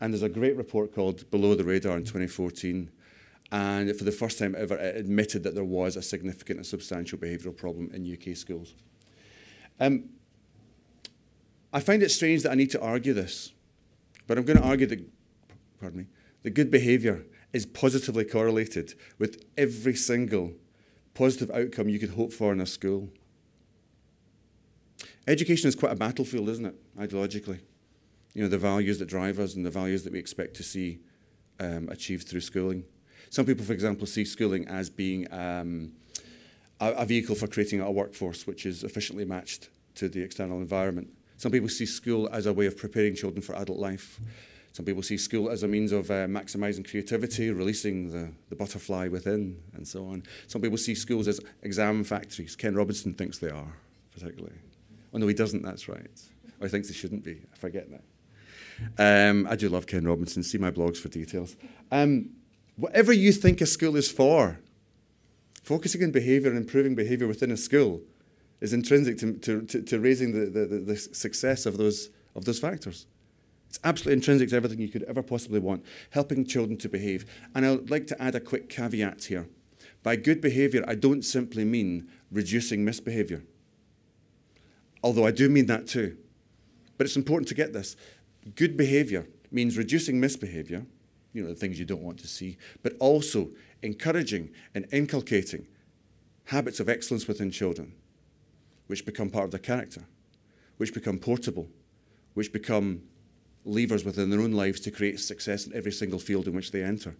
And 0.00 0.12
there's 0.12 0.22
a 0.22 0.28
great 0.28 0.56
report 0.56 0.94
called 0.94 1.28
Below 1.30 1.54
the 1.54 1.64
Radar 1.64 1.96
in 1.96 2.04
2014. 2.04 2.90
And 3.50 3.96
for 3.96 4.04
the 4.04 4.12
first 4.12 4.38
time 4.38 4.54
ever, 4.56 4.76
it 4.76 4.96
admitted 4.96 5.42
that 5.42 5.54
there 5.54 5.64
was 5.64 5.96
a 5.96 6.02
significant 6.02 6.58
and 6.58 6.66
substantial 6.66 7.18
behavioural 7.18 7.56
problem 7.56 7.90
in 7.92 8.10
UK 8.10 8.36
schools. 8.36 8.74
Um, 9.80 10.10
I 11.72 11.80
find 11.80 12.02
it 12.02 12.10
strange 12.10 12.42
that 12.42 12.52
I 12.52 12.54
need 12.54 12.70
to 12.70 12.80
argue 12.80 13.12
this, 13.12 13.52
but 14.26 14.38
I'm 14.38 14.44
going 14.44 14.58
to 14.58 14.64
argue 14.64 14.86
that, 14.86 15.00
pardon 15.80 16.00
me, 16.00 16.06
that 16.42 16.50
good 16.50 16.70
behaviour 16.70 17.24
is 17.52 17.66
positively 17.66 18.24
correlated 18.24 18.94
with 19.18 19.44
every 19.56 19.94
single 19.94 20.52
positive 21.14 21.50
outcome 21.50 21.88
you 21.88 21.98
could 21.98 22.10
hope 22.10 22.32
for 22.32 22.52
in 22.52 22.60
a 22.60 22.66
school. 22.66 23.08
Education 25.28 25.68
is 25.68 25.74
quite 25.74 25.92
a 25.92 25.96
battlefield, 25.96 26.48
isn't 26.48 26.64
it, 26.64 26.74
ideologically? 26.98 27.60
You 28.32 28.42
know, 28.42 28.48
the 28.48 28.56
values 28.56 28.98
that 28.98 29.06
drive 29.06 29.38
us 29.38 29.54
and 29.54 29.64
the 29.64 29.70
values 29.70 30.02
that 30.04 30.12
we 30.14 30.18
expect 30.18 30.54
to 30.56 30.62
see 30.62 31.00
um, 31.60 31.90
achieved 31.90 32.26
through 32.26 32.40
schooling. 32.40 32.84
Some 33.28 33.44
people, 33.44 33.62
for 33.62 33.74
example, 33.74 34.06
see 34.06 34.24
schooling 34.24 34.66
as 34.68 34.88
being 34.88 35.30
um, 35.30 35.92
a, 36.80 36.92
a 36.92 37.04
vehicle 37.04 37.34
for 37.34 37.46
creating 37.46 37.82
a 37.82 37.90
workforce 37.90 38.46
which 38.46 38.64
is 38.64 38.84
efficiently 38.84 39.26
matched 39.26 39.68
to 39.96 40.08
the 40.08 40.22
external 40.22 40.62
environment. 40.62 41.08
Some 41.36 41.52
people 41.52 41.68
see 41.68 41.84
school 41.84 42.30
as 42.32 42.46
a 42.46 42.52
way 42.54 42.64
of 42.64 42.78
preparing 42.78 43.14
children 43.14 43.42
for 43.42 43.54
adult 43.54 43.78
life. 43.78 44.18
Some 44.72 44.86
people 44.86 45.02
see 45.02 45.18
school 45.18 45.50
as 45.50 45.62
a 45.62 45.68
means 45.68 45.92
of 45.92 46.10
uh, 46.10 46.26
maximising 46.26 46.88
creativity, 46.88 47.50
releasing 47.50 48.08
the, 48.08 48.32
the 48.48 48.56
butterfly 48.56 49.08
within, 49.08 49.60
and 49.74 49.86
so 49.86 50.06
on. 50.06 50.22
Some 50.46 50.62
people 50.62 50.78
see 50.78 50.94
schools 50.94 51.28
as 51.28 51.38
exam 51.62 52.02
factories. 52.02 52.56
Ken 52.56 52.74
Robinson 52.74 53.12
thinks 53.12 53.38
they 53.38 53.50
are, 53.50 53.74
particularly. 54.14 54.56
Oh, 55.12 55.18
no, 55.18 55.26
he 55.26 55.34
doesn't, 55.34 55.62
that's 55.62 55.88
right. 55.88 56.20
Or 56.60 56.66
he 56.66 56.68
thinks 56.68 56.88
he 56.88 56.94
shouldn't 56.94 57.24
be. 57.24 57.42
I 57.52 57.56
forget 57.56 57.88
that. 57.90 58.02
Um, 59.28 59.46
I 59.48 59.56
do 59.56 59.68
love 59.68 59.86
Ken 59.86 60.06
Robinson. 60.06 60.42
See 60.42 60.58
my 60.58 60.70
blogs 60.70 60.98
for 60.98 61.08
details. 61.08 61.56
Um, 61.90 62.30
whatever 62.76 63.12
you 63.12 63.32
think 63.32 63.60
a 63.60 63.66
school 63.66 63.96
is 63.96 64.10
for, 64.10 64.60
focusing 65.62 66.02
on 66.04 66.10
behaviour 66.10 66.48
and 66.48 66.58
improving 66.58 66.94
behaviour 66.94 67.26
within 67.26 67.50
a 67.50 67.56
school 67.56 68.00
is 68.60 68.72
intrinsic 68.72 69.18
to, 69.18 69.34
to, 69.34 69.62
to, 69.62 69.82
to 69.82 70.00
raising 70.00 70.32
the, 70.32 70.50
the, 70.50 70.78
the 70.78 70.96
success 70.96 71.66
of 71.66 71.76
those, 71.76 72.10
of 72.34 72.44
those 72.44 72.58
factors. 72.58 73.06
It's 73.68 73.78
absolutely 73.84 74.14
intrinsic 74.14 74.48
to 74.50 74.56
everything 74.56 74.78
you 74.78 74.88
could 74.88 75.02
ever 75.04 75.22
possibly 75.22 75.60
want, 75.60 75.84
helping 76.10 76.46
children 76.46 76.78
to 76.78 76.88
behave. 76.88 77.26
And 77.54 77.66
I'd 77.66 77.90
like 77.90 78.06
to 78.08 78.22
add 78.22 78.34
a 78.34 78.40
quick 78.40 78.68
caveat 78.68 79.24
here. 79.24 79.46
By 80.02 80.16
good 80.16 80.40
behaviour, 80.40 80.84
I 80.88 80.94
don't 80.94 81.22
simply 81.22 81.64
mean 81.64 82.08
reducing 82.30 82.84
misbehaviour, 82.84 83.42
although 85.02 85.26
I 85.26 85.30
do 85.30 85.48
mean 85.48 85.66
that 85.66 85.86
too. 85.86 86.16
But 86.96 87.06
it's 87.06 87.16
important 87.16 87.48
to 87.48 87.54
get 87.54 87.72
this. 87.72 87.96
Good 88.54 88.76
behaviour 88.76 89.26
means 89.50 89.76
reducing 89.76 90.20
misbehaviour, 90.20 90.84
you 91.32 91.42
know, 91.42 91.48
the 91.48 91.54
things 91.54 91.78
you 91.78 91.84
don't 91.84 92.02
want 92.02 92.18
to 92.20 92.28
see, 92.28 92.58
but 92.82 92.94
also 92.98 93.50
encouraging 93.82 94.50
and 94.74 94.86
inculcating 94.92 95.66
habits 96.44 96.80
of 96.80 96.88
excellence 96.88 97.28
within 97.28 97.50
children, 97.50 97.92
which 98.86 99.04
become 99.04 99.30
part 99.30 99.44
of 99.44 99.50
their 99.50 99.60
character, 99.60 100.04
which 100.78 100.94
become 100.94 101.18
portable, 101.18 101.68
which 102.34 102.52
become 102.52 103.02
levers 103.64 104.04
within 104.04 104.30
their 104.30 104.40
own 104.40 104.52
lives 104.52 104.80
to 104.80 104.90
create 104.90 105.20
success 105.20 105.66
in 105.66 105.74
every 105.74 105.92
single 105.92 106.18
field 106.18 106.48
in 106.48 106.54
which 106.54 106.72
they 106.72 106.82
enter. 106.82 107.16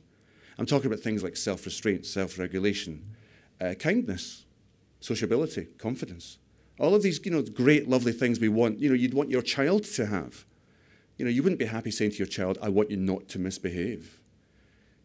I'm 0.59 0.67
talking 0.67 0.87
about 0.87 1.01
things 1.01 1.23
like 1.23 1.37
self 1.37 1.65
restraint, 1.65 2.05
self 2.07 2.39
regulation, 2.39 3.15
uh, 3.61 3.75
kindness, 3.75 4.45
sociability, 5.01 5.67
confidence. 5.79 6.39
All 6.79 6.95
of 6.95 7.03
these, 7.03 7.21
you 7.25 7.31
know, 7.31 7.43
great, 7.43 7.89
lovely 7.89 8.13
things 8.13 8.39
we 8.39 8.49
want, 8.49 8.79
you 8.79 8.89
know, 8.89 8.95
you'd 8.95 9.15
want 9.15 9.31
your 9.31 9.43
child 9.43 9.85
to 9.85 10.07
have. 10.07 10.45
You 11.17 11.25
know, 11.25 11.31
you 11.31 11.43
wouldn't 11.43 11.59
be 11.59 11.65
happy 11.65 11.91
saying 11.91 12.13
to 12.13 12.17
your 12.19 12.29
child, 12.29 12.59
I 12.63 12.69
want 12.69 12.91
you 12.91 12.97
not 12.97 13.29
to 13.31 13.39
misbehave. 13.39 14.21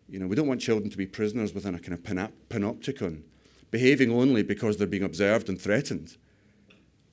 You 0.07 0.19
know, 0.19 0.27
we 0.27 0.35
don't 0.35 0.47
want 0.47 0.61
children 0.61 0.91
to 0.91 0.97
be 0.97 1.07
prisoners 1.07 1.53
within 1.53 1.73
a 1.73 1.79
kind 1.79 1.93
of 1.93 2.03
panopticon, 2.49 3.23
behaving 3.71 4.11
only 4.11 4.43
because 4.43 4.77
they're 4.77 4.85
being 4.85 5.03
observed 5.03 5.49
and 5.49 5.59
threatened. 5.59 6.17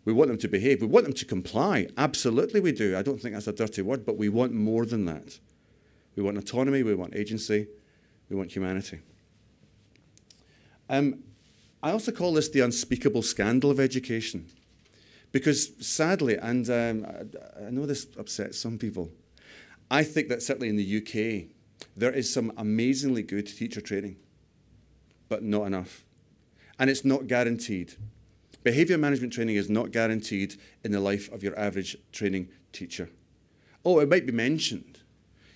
We 0.05 0.12
want 0.12 0.29
them 0.29 0.38
to 0.38 0.49
behave. 0.49 0.81
We 0.81 0.87
want 0.87 1.05
them 1.05 1.14
to 1.14 1.25
comply. 1.25 1.88
Absolutely, 1.97 2.61
we 2.61 2.73
do. 2.73 2.97
I 2.97 3.02
don't 3.02 3.21
think 3.21 3.35
that's 3.35 3.47
a 3.47 3.52
dirty 3.52 3.81
word, 3.81 4.05
but 4.05 4.19
we 4.19 4.29
want 4.29 4.52
more 4.52 4.85
than 4.85 5.07
that. 5.07 5.38
We 6.17 6.23
want 6.23 6.37
autonomy, 6.37 6.83
we 6.83 6.95
want 6.95 7.14
agency, 7.14 7.69
we 8.29 8.37
want 8.37 8.52
humanity. 8.52 9.00
Um, 10.88 11.23
I 11.83 11.93
also 11.93 12.13
call 12.13 12.35
this 12.35 12.49
the 12.49 12.61
unspeakable 12.61 13.23
scandal 13.23 13.71
of 13.71 13.81
education. 13.81 14.47
Because 15.33 15.73
sadly, 15.85 16.37
and 16.37 16.69
um, 16.69 17.07
I, 17.07 17.67
I 17.67 17.71
know 17.71 17.87
this 17.87 18.07
upsets 18.19 18.59
some 18.59 18.79
people, 18.79 19.11
I 19.91 20.05
think 20.05 20.29
that 20.29 20.43
certainly 20.43 20.69
in 20.69 20.77
the 20.77 20.99
UK, 20.99 21.49
there 21.97 22.13
is 22.13 22.33
some 22.33 22.53
amazingly 22.57 23.23
good 23.23 23.47
teacher 23.47 23.81
training, 23.81 24.17
but 25.29 25.43
not 25.43 25.67
enough. 25.67 26.05
And 26.79 26.91
it's 26.91 27.05
not 27.05 27.27
guaranteed. 27.27 27.95
Behaviour 28.63 28.99
management 28.99 29.33
training 29.33 29.57
is 29.57 29.71
not 29.71 29.91
guaranteed 29.91 30.57
in 30.85 30.93
the 30.93 31.01
life 31.01 31.31
of 31.33 31.43
your 31.43 31.59
average 31.59 31.97
training 32.13 32.49
teacher. 32.73 33.11
Oh, 33.85 34.01
it 34.01 34.09
might 34.09 34.27
be 34.27 34.33
mentioned. 34.33 34.99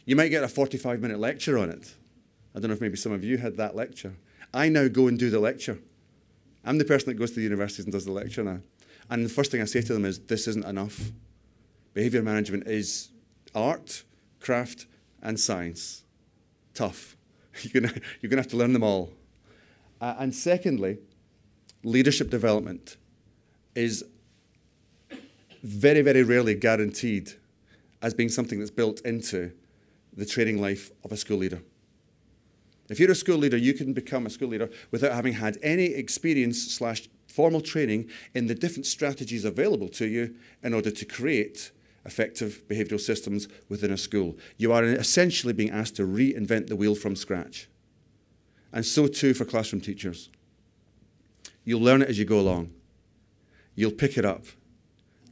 You 0.07 0.16
might 0.16 0.28
get 0.28 0.43
a 0.43 0.49
45 0.49 1.00
minute 1.00 1.19
lecture 1.19 1.59
on 1.59 1.71
it. 1.71 1.95
I 2.54 2.61
don't 2.61 2.69
know 2.69 2.75
if 2.75 2.81
maybe 2.81 2.97
some 2.97 3.12
of 3.12 3.25
you 3.25 3.38
had 3.38 3.57
that 3.57 3.76
lecture. 3.76 4.14
I 4.52 4.69
now 4.69 4.88
go 4.88 5.09
and 5.09 5.19
do 5.19 5.31
the 5.31 5.40
lecture. 5.40 5.78
I'm 6.64 6.78
the 6.78 6.85
person 6.85 7.09
that 7.09 7.14
goes 7.14 7.30
to 7.30 7.37
the 7.37 7.42
universities 7.42 7.85
and 7.85 7.92
does 7.92 8.04
the 8.04 8.12
lecture 8.12 8.42
now. 8.42 8.61
And 9.11 9.25
the 9.25 9.28
first 9.28 9.50
thing 9.50 9.61
I 9.61 9.66
say 9.66 9.83
to 9.83 9.92
them 9.92 10.04
is 10.04 10.18
this 10.18 10.49
isn't 10.49 10.64
enough. 10.64 11.11
Behaviour 11.92 12.23
management 12.23 12.66
is 12.66 13.11
art, 13.54 14.02
craft, 14.40 14.87
and 15.23 15.38
science. 15.38 16.04
Tough. 16.73 17.16
You're 17.62 17.83
going 17.83 18.00
you're 18.21 18.30
to 18.30 18.37
have 18.37 18.49
to 18.49 18.56
learn 18.56 18.73
them 18.73 18.83
all. 18.83 19.12
Uh, 20.00 20.14
and 20.18 20.35
secondly, 20.35 20.99
leadership 21.85 22.30
development 22.30 22.97
is 23.75 24.04
very, 25.62 26.02
very 26.02 26.23
rarely 26.23 26.54
guaranteed 26.54 27.33
as 28.02 28.12
being 28.12 28.28
something 28.28 28.59
that's 28.59 28.71
built 28.71 29.00
into 29.00 29.52
the 30.16 30.26
training 30.26 30.61
life 30.61 30.90
of 31.04 31.12
a 31.12 31.16
school 31.16 31.38
leader. 31.38 31.62
If 32.88 33.00
you're 33.00 33.11
a 33.11 33.14
school 33.14 33.38
leader, 33.38 33.57
you 33.57 33.75
can 33.75 33.93
become 33.93 34.26
a 34.26 34.31
school 34.31 34.49
leader 34.49 34.71
without 34.91 35.12
having 35.12 35.35
had 35.35 35.59
any 35.62 35.87
experience 35.87 36.62
slash 36.62 37.09
formal 37.29 37.61
training 37.61 38.11
in 38.35 38.47
the 38.47 38.55
different 38.55 38.87
strategies 38.87 39.45
available 39.45 39.88
to 39.88 40.07
you 40.07 40.35
in 40.62 40.75
order 40.75 40.91
to 40.91 41.05
create 41.05 41.73
effective 42.05 42.62
behavioural 42.69 43.00
systems 43.00 43.49
within 43.69 43.91
a 43.91 43.97
school. 43.97 44.37
You 44.59 44.73
are 44.73 44.85
essentially 44.85 45.53
being 45.53 45.71
asked 45.71 45.97
to 45.97 46.07
reinvent 46.07 46.69
the 46.69 46.76
wheel 46.76 46.95
from 46.95 47.17
scratch. 47.17 47.69
And 48.73 48.85
so 48.85 49.07
too 49.07 49.35
for 49.35 49.45
classroom 49.45 49.81
teachers. 49.81 50.29
You'll 51.64 51.81
learn 51.81 52.03
it 52.03 52.09
as 52.09 52.19
you 52.19 52.25
go 52.26 52.38
along. 52.38 52.71
You'll 53.75 53.93
pick 53.93 54.19
it 54.19 54.25
up. 54.25 54.45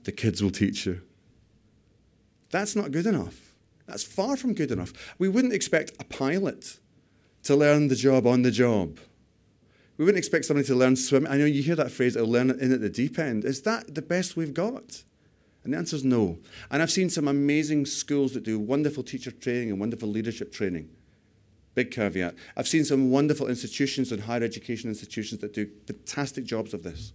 The 0.04 0.12
kids 0.12 0.42
will 0.42 0.50
teach 0.50 0.86
you. 0.86 1.02
That's 2.50 2.74
not 2.74 2.90
good 2.90 3.06
enough. 3.06 3.52
That's 3.86 4.02
far 4.04 4.36
from 4.36 4.54
good 4.54 4.70
enough. 4.70 4.92
We 5.18 5.28
wouldn't 5.28 5.52
expect 5.52 5.92
a 6.00 6.04
pilot 6.04 6.78
to 7.44 7.56
learn 7.56 7.88
the 7.88 7.96
job 7.96 8.26
on 8.26 8.42
the 8.42 8.50
job. 8.50 8.98
We 9.96 10.04
wouldn't 10.04 10.18
expect 10.18 10.46
somebody 10.46 10.66
to 10.68 10.74
learn 10.74 10.96
swim. 10.96 11.26
I 11.28 11.36
know 11.36 11.44
you 11.44 11.62
hear 11.62 11.76
that 11.76 11.90
phrase, 11.90 12.16
I'll 12.16 12.26
learn 12.26 12.50
it 12.50 12.60
in 12.60 12.72
at 12.72 12.80
the 12.80 12.88
deep 12.88 13.18
end. 13.18 13.44
Is 13.44 13.62
that 13.62 13.94
the 13.94 14.02
best 14.02 14.36
we've 14.36 14.54
got? 14.54 15.04
And 15.64 15.72
the 15.72 15.78
answer 15.78 15.96
is 15.96 16.04
no. 16.04 16.38
And 16.70 16.82
I've 16.82 16.90
seen 16.90 17.08
some 17.08 17.28
amazing 17.28 17.86
schools 17.86 18.32
that 18.32 18.42
do 18.42 18.58
wonderful 18.58 19.02
teacher 19.02 19.30
training 19.30 19.70
and 19.70 19.78
wonderful 19.78 20.08
leadership 20.08 20.52
training. 20.52 20.90
Big 21.74 21.90
caveat. 21.90 22.34
I've 22.56 22.68
seen 22.68 22.84
some 22.84 23.10
wonderful 23.10 23.46
institutions 23.46 24.12
and 24.12 24.22
higher 24.22 24.42
education 24.42 24.90
institutions 24.90 25.40
that 25.40 25.54
do 25.54 25.68
fantastic 25.86 26.44
jobs 26.44 26.74
of 26.74 26.82
this. 26.82 27.12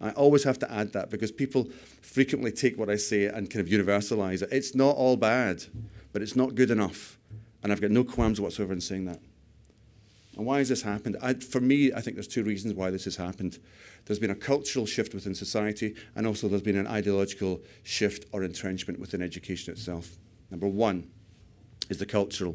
I 0.00 0.10
always 0.10 0.44
have 0.44 0.58
to 0.58 0.70
add 0.70 0.92
that 0.92 1.10
because 1.10 1.32
people 1.32 1.68
frequently 2.02 2.52
take 2.52 2.78
what 2.78 2.90
I 2.90 2.96
say 2.96 3.26
and 3.26 3.48
kind 3.48 3.66
of 3.66 3.72
universalize 3.72 4.42
it. 4.42 4.50
It's 4.52 4.74
not 4.74 4.96
all 4.96 5.16
bad, 5.16 5.64
but 6.12 6.20
it's 6.20 6.36
not 6.36 6.54
good 6.54 6.70
enough. 6.70 7.18
And 7.62 7.72
I've 7.72 7.80
got 7.80 7.90
no 7.90 8.04
qualms 8.04 8.40
whatsoever 8.40 8.74
in 8.74 8.80
saying 8.80 9.06
that. 9.06 9.20
And 10.36 10.44
why 10.44 10.58
has 10.58 10.68
this 10.68 10.82
happened? 10.82 11.16
I, 11.22 11.34
for 11.34 11.60
me, 11.60 11.92
I 11.94 12.00
think 12.02 12.16
there's 12.16 12.28
two 12.28 12.44
reasons 12.44 12.74
why 12.74 12.90
this 12.90 13.04
has 13.04 13.16
happened. 13.16 13.58
There's 14.04 14.18
been 14.18 14.30
a 14.30 14.36
cultural 14.36 14.84
shift 14.84 15.14
within 15.14 15.34
society, 15.34 15.94
and 16.14 16.26
also 16.26 16.46
there's 16.46 16.62
been 16.62 16.76
an 16.76 16.86
ideological 16.86 17.62
shift 17.82 18.26
or 18.32 18.44
entrenchment 18.44 19.00
within 19.00 19.22
education 19.22 19.72
itself. 19.72 20.18
Number 20.50 20.68
one 20.68 21.10
is 21.88 21.98
the 21.98 22.06
cultural. 22.06 22.54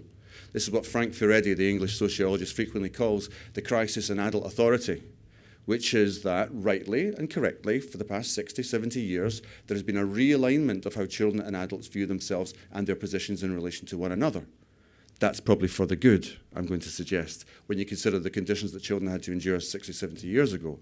This 0.54 0.64
is 0.64 0.72
what 0.72 0.86
Frank 0.86 1.14
Furedi, 1.14 1.56
the 1.56 1.70
English 1.70 1.98
sociologist, 1.98 2.56
frequently 2.56 2.90
calls 2.90 3.30
the 3.54 3.62
crisis 3.62 4.10
in 4.10 4.20
adult 4.20 4.46
authority, 4.46 5.02
which 5.66 5.94
is 5.96 6.22
that, 6.22 6.50
rightly 6.52 7.08
and 7.08 7.30
correctly, 7.30 7.80
for 7.80 7.98
the 7.98 8.06
past 8.06 8.36
60, 8.36 8.62
70 8.62 9.02
years, 9.02 9.42
there 9.68 9.76
has 9.76 9.84
been 9.84 9.98
a 9.98 10.06
realignment 10.06 10.86
of 10.86 10.94
how 10.94 11.06
children 11.06 11.42
and 11.42 11.56
adults 11.56 11.88
view 11.88 12.06
themselves 12.06 12.54
and 12.72 12.86
their 12.86 12.96
positions 12.96 13.42
in 13.42 13.56
relation 13.56 13.88
to 13.88 13.98
one 13.98 14.12
another. 14.12 14.46
That's 15.22 15.40
probably 15.40 15.68
for 15.68 15.86
the 15.86 15.96
good, 15.96 16.40
I'm 16.56 16.66
going 16.66 16.80
to 16.80 16.90
suggest, 16.90 17.46
when 17.68 17.78
you 17.78 17.86
consider 17.86 18.18
the 18.18 18.32
conditions 18.32 18.72
that 18.72 18.82
children 18.82 19.12
had 19.12 19.22
to 19.24 19.32
endure 19.32 19.60
60, 19.60 19.94
70 19.94 20.26
years 20.26 20.52
ago. 20.52 20.80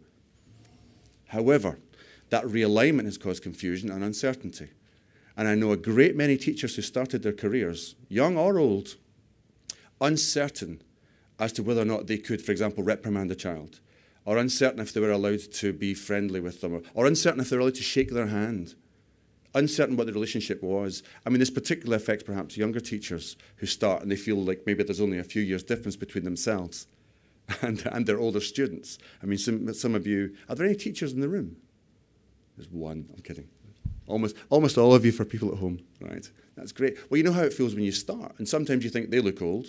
However, 1.27 1.77
that 2.29 2.46
realignment 2.46 3.03
has 3.03 3.17
caused 3.17 3.43
confusion 3.43 3.91
and 3.91 4.01
uncertainty. 4.01 4.69
And 5.36 5.46
I 5.50 5.55
know 5.55 5.74
a 5.74 5.77
great 5.77 6.15
many 6.15 6.38
teachers 6.38 6.77
who 6.77 6.81
started 6.81 7.22
their 7.22 7.34
careers, 7.34 7.96
young 8.08 8.38
or 8.38 8.60
old, 8.60 8.96
uncertain 10.00 10.84
as 11.38 11.51
to 11.51 11.62
whether 11.62 11.81
or 11.81 11.86
not 11.86 12.08
they 12.08 12.17
could, 12.17 12.41
for 12.41 12.53
example, 12.53 12.81
reprimand 12.81 13.31
a 13.31 13.36
child, 13.36 13.81
or 14.24 14.38
uncertain 14.38 14.79
if 14.79 14.93
they 14.93 15.01
were 15.01 15.12
allowed 15.12 15.51
to 15.51 15.74
be 15.74 15.93
friendly 15.93 16.39
with 16.39 16.62
them, 16.62 16.75
or, 16.75 16.81
or 16.93 17.05
uncertain 17.08 17.41
if 17.41 17.50
they 17.50 17.58
were 17.58 17.63
allowed 17.63 17.75
to 17.75 17.84
shake 17.84 18.12
their 18.12 18.27
hand, 18.27 18.75
uncertain 19.55 19.97
what 19.97 20.07
the 20.07 20.13
relationship 20.13 20.61
was. 20.61 21.03
I 21.25 21.29
mean, 21.29 21.39
this 21.39 21.49
particularly 21.49 21.95
affects 21.95 22.23
perhaps 22.23 22.57
younger 22.57 22.79
teachers 22.79 23.35
who 23.57 23.65
start 23.65 24.01
and 24.01 24.11
they 24.11 24.15
feel 24.15 24.37
like 24.37 24.63
maybe 24.65 24.83
there's 24.83 25.01
only 25.01 25.19
a 25.19 25.23
few 25.23 25.41
years 25.41 25.63
difference 25.63 25.95
between 25.95 26.23
themselves 26.23 26.87
and, 27.61 27.85
and 27.91 28.05
their 28.05 28.19
older 28.19 28.41
students. 28.41 28.97
I 29.21 29.25
mean, 29.25 29.37
some, 29.37 29.73
some 29.73 29.95
of 29.95 30.05
you, 30.05 30.35
are 30.47 30.55
there 30.55 30.65
any 30.65 30.75
teachers 30.75 31.13
in 31.13 31.21
the 31.21 31.29
room? 31.29 31.57
There's 32.57 32.69
one, 32.69 33.09
I'm 33.15 33.21
kidding. 33.21 33.47
Almost, 34.07 34.35
almost 34.49 34.77
all 34.77 34.93
of 34.93 35.05
you 35.05 35.11
for 35.11 35.23
people 35.23 35.51
at 35.51 35.59
home, 35.59 35.79
right? 36.01 36.29
That's 36.55 36.71
great. 36.71 36.97
Well, 37.09 37.17
you 37.17 37.23
know 37.23 37.31
how 37.31 37.43
it 37.43 37.53
feels 37.53 37.73
when 37.73 37.83
you 37.83 37.91
start, 37.91 38.33
and 38.37 38.49
sometimes 38.49 38.83
you 38.83 38.89
think 38.89 39.11
they 39.11 39.21
look 39.21 39.41
old. 39.41 39.67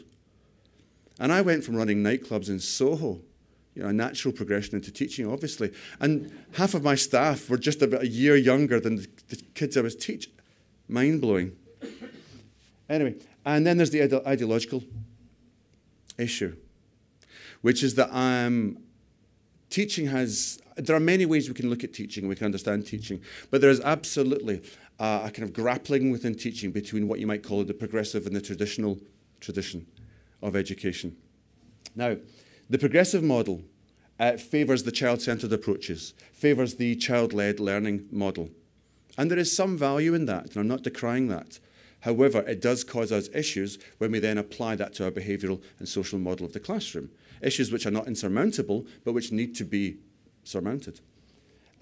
And 1.20 1.30
I 1.32 1.42
went 1.42 1.62
from 1.62 1.76
running 1.76 2.02
nightclubs 2.02 2.48
in 2.48 2.58
Soho, 2.58 3.20
you 3.80 3.86
know, 3.86 3.90
a 3.90 3.94
natural 3.94 4.30
progression 4.30 4.74
into 4.74 4.92
teaching, 4.92 5.26
obviously. 5.26 5.72
And 6.00 6.30
half 6.52 6.74
of 6.74 6.82
my 6.82 6.94
staff 6.94 7.48
were 7.48 7.56
just 7.56 7.80
about 7.80 8.02
a 8.02 8.06
year 8.06 8.36
younger 8.36 8.78
than 8.78 8.96
the, 8.96 9.08
the 9.30 9.36
kids 9.54 9.74
I 9.74 9.80
was 9.80 9.96
teaching. 9.96 10.34
Mind 10.86 11.22
blowing. 11.22 11.56
Anyway, 12.90 13.14
and 13.46 13.66
then 13.66 13.78
there's 13.78 13.88
the 13.88 14.02
ide- 14.02 14.26
ideological 14.26 14.84
issue, 16.18 16.54
which 17.62 17.82
is 17.82 17.94
that 17.94 18.14
um, 18.14 18.76
teaching 19.70 20.08
has, 20.08 20.60
there 20.76 20.94
are 20.94 21.00
many 21.00 21.24
ways 21.24 21.48
we 21.48 21.54
can 21.54 21.70
look 21.70 21.82
at 21.82 21.94
teaching, 21.94 22.28
we 22.28 22.34
can 22.34 22.44
understand 22.44 22.86
teaching, 22.86 23.22
but 23.50 23.62
there 23.62 23.70
is 23.70 23.80
absolutely 23.80 24.60
uh, 24.98 25.22
a 25.24 25.30
kind 25.30 25.44
of 25.44 25.54
grappling 25.54 26.10
within 26.10 26.34
teaching 26.34 26.70
between 26.70 27.08
what 27.08 27.18
you 27.18 27.26
might 27.26 27.42
call 27.42 27.64
the 27.64 27.72
progressive 27.72 28.26
and 28.26 28.36
the 28.36 28.42
traditional 28.42 28.98
tradition 29.40 29.86
of 30.42 30.54
education. 30.54 31.16
Now, 31.96 32.16
the 32.68 32.78
progressive 32.78 33.22
model 33.22 33.62
uh, 34.20 34.36
favours 34.36 34.82
the 34.82 34.92
child 34.92 35.22
centred 35.22 35.52
approaches, 35.52 36.12
favours 36.32 36.74
the 36.74 36.94
child 36.94 37.32
led 37.32 37.58
learning 37.58 38.06
model. 38.12 38.50
And 39.16 39.30
there 39.30 39.38
is 39.38 39.56
some 39.56 39.78
value 39.78 40.14
in 40.14 40.26
that, 40.26 40.50
and 40.50 40.56
I'm 40.58 40.68
not 40.68 40.82
decrying 40.82 41.28
that. 41.28 41.58
However, 42.00 42.40
it 42.40 42.60
does 42.60 42.84
cause 42.84 43.10
us 43.10 43.30
issues 43.34 43.78
when 43.98 44.12
we 44.12 44.18
then 44.18 44.38
apply 44.38 44.76
that 44.76 44.94
to 44.94 45.04
our 45.04 45.10
behavioural 45.10 45.62
and 45.78 45.88
social 45.88 46.18
model 46.18 46.46
of 46.46 46.52
the 46.52 46.60
classroom. 46.60 47.10
Issues 47.42 47.72
which 47.72 47.86
are 47.86 47.90
not 47.90 48.06
insurmountable, 48.06 48.86
but 49.04 49.14
which 49.14 49.32
need 49.32 49.54
to 49.56 49.64
be 49.64 49.96
surmounted. 50.44 51.00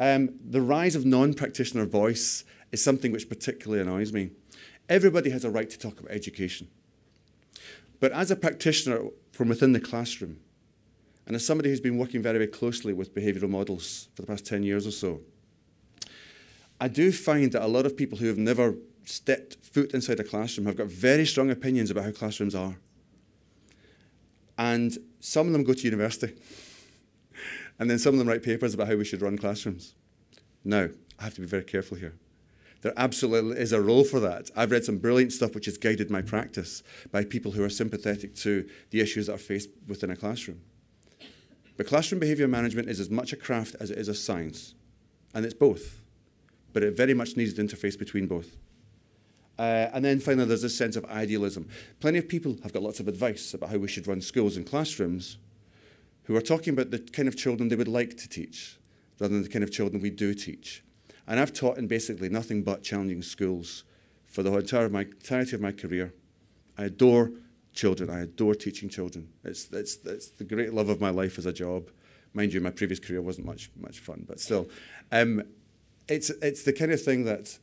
Um, 0.01 0.31
the 0.45 0.63
rise 0.63 0.95
of 0.95 1.05
non 1.05 1.35
practitioner 1.35 1.87
voice 1.87 2.45
is 2.71 2.83
something 2.83 3.11
which 3.11 3.29
particularly 3.29 3.83
annoys 3.83 4.13
me. 4.13 4.31
Everybody 4.89 5.31
has 5.31 5.45
a 5.45 5.51
right 5.51 5.69
to 5.69 5.79
talk 5.79 5.99
about 5.99 6.13
education. 6.13 6.69
But 8.01 8.13
as 8.13 8.31
a 8.31 8.37
practitioner 8.37 9.07
from 9.33 9.49
within 9.49 9.73
the 9.73 9.81
classroom, 9.81 10.39
and 11.29 11.37
as 11.37 11.45
somebody 11.45 11.69
who's 11.69 11.81
been 11.81 11.99
working 11.99 12.23
very, 12.23 12.39
very 12.39 12.51
closely 12.51 12.95
with 12.95 13.15
behavioural 13.15 13.51
models 13.51 14.09
for 14.15 14.23
the 14.23 14.27
past 14.27 14.47
10 14.47 14.63
years 14.63 14.87
or 14.87 14.91
so, 14.91 15.21
I 16.81 16.89
do 16.89 17.13
find 17.13 17.53
that 17.53 17.63
a 17.63 17.69
lot 17.69 17.85
of 17.85 17.99
people 17.99 18.17
who 18.17 18.29
have 18.29 18.39
never 18.39 18.77
stepped 19.05 19.57
foot 19.57 19.93
inside 19.93 20.21
a 20.21 20.25
classroom 20.25 20.67
have 20.67 20.79
got 20.79 20.87
very 20.87 21.27
strong 21.27 21.51
opinions 21.51 21.91
about 21.91 22.05
how 22.05 22.13
classrooms 22.13 22.55
are. 22.55 22.77
And 24.57 24.97
some 25.21 25.47
of 25.47 25.53
them 25.53 25.65
go 25.65 25.75
to 25.75 25.83
university. 25.83 26.33
and 27.79 27.91
then 27.91 27.99
some 27.99 28.15
of 28.15 28.19
them 28.19 28.29
write 28.29 28.43
papers 28.43 28.73
about 28.73 28.89
how 28.89 28.97
we 28.97 29.05
should 29.05 29.21
run 29.21 29.37
classrooms. 29.37 29.95
Now, 30.65 30.89
I 31.19 31.25
have 31.25 31.35
to 31.35 31.43
be 31.43 31.47
very 31.47 31.65
careful 31.65 31.99
here. 31.99 32.15
There 32.81 32.95
absolutely 32.97 33.61
is 33.61 33.73
a 33.73 33.83
role 33.83 34.05
for 34.05 34.21
that. 34.21 34.51
I've 34.57 34.71
read 34.71 34.87
some 34.87 34.97
brilliant 34.97 35.35
stuff 35.35 35.55
which 35.55 35.67
has 35.67 35.77
guided 35.77 36.11
my 36.11 36.23
practice 36.23 36.83
by 37.13 37.25
people 37.25 37.53
who 37.53 37.63
are 37.63 37.69
sympathetic 37.69 38.35
to 38.37 38.67
the 38.93 39.01
issues 39.03 39.27
that 39.27 39.35
are 39.35 39.39
faced 39.39 39.69
within 39.87 40.11
a 40.11 40.17
classroom. 40.17 40.63
But 41.79 41.87
classroom 41.87 42.19
behaviour 42.19 42.49
management 42.49 42.89
is 42.89 42.99
as 42.99 43.09
much 43.09 43.33
a 43.33 43.37
craft 43.37 43.77
as 43.79 43.91
it 43.91 43.99
is 43.99 44.09
a 44.09 44.15
science, 44.15 44.75
and 45.33 45.45
it's 45.45 45.55
both. 45.55 46.03
But 46.73 46.83
it 46.83 46.97
very 46.97 47.15
much 47.15 47.37
needs 47.37 47.57
an 47.57 47.67
interface 47.67 47.97
between 47.97 48.27
both. 48.27 48.57
Uh, 49.59 49.89
and 49.93 50.05
then 50.05 50.19
finally, 50.19 50.45
there's 50.45 50.63
this 50.63 50.77
sense 50.77 50.97
of 50.97 51.05
idealism. 51.07 51.69
Plenty 52.01 52.19
of 52.19 52.29
people 52.29 52.59
have 52.65 52.73
got 52.73 52.83
lots 52.83 52.99
of 52.99 53.07
advice 53.07 53.55
about 53.55 53.71
how 53.71 53.79
we 53.79 53.87
should 53.87 54.09
run 54.09 54.21
schools 54.21 54.57
and 54.57 54.67
classrooms 54.67 55.39
who 56.25 56.37
are 56.37 56.41
talking 56.41 56.73
about 56.73 56.91
the 56.91 56.99
kind 56.99 57.29
of 57.29 57.37
children 57.37 57.69
they 57.69 57.77
would 57.77 57.89
like 57.89 58.17
to 58.19 58.29
teach 58.29 58.77
rather 59.21 59.35
than 59.35 59.45
the 59.45 59.49
kind 59.49 59.63
of 59.63 59.71
children 59.71 60.03
we 60.03 60.11
do 60.11 60.35
teach. 60.35 60.83
And 61.29 61.39
I've 61.39 61.53
taught 61.53 61.79
in 61.79 61.87
basically 61.87 62.29
nothing 62.29 62.63
but 62.65 62.83
challenging 62.83 63.23
schools 63.23 63.85
for 64.27 64.43
the 64.43 64.53
entire 64.53 64.89
my, 64.89 65.03
entirety 65.03 65.55
of 65.55 65.61
my 65.61 65.73
career. 65.73 66.13
I 66.77 66.85
adore 66.87 67.31
children. 67.79 68.11
I 68.11 68.21
adore 68.21 68.55
teaching 68.55 68.89
children. 68.89 69.29
It's, 69.45 69.71
it's, 69.73 69.99
it's 70.05 70.29
the 70.31 70.45
great 70.45 70.75
love 70.75 70.89
of 70.89 71.01
my 71.01 71.11
life 71.11 71.39
as 71.39 71.47
a 71.47 71.53
job. 71.53 71.91
Mind 72.35 72.53
you, 72.53 72.61
my 72.61 72.71
previous 72.71 72.99
career 72.99 73.23
wasn't 73.23 73.47
much, 73.47 73.71
much 73.79 74.01
fun, 74.01 74.25
but 74.27 74.41
still. 74.41 74.69
Um, 75.13 75.45
it's, 76.09 76.31
it's 76.43 76.65
the 76.65 76.73
kind 76.73 76.91
of 76.91 77.01
thing 77.01 77.25
that 77.25 77.57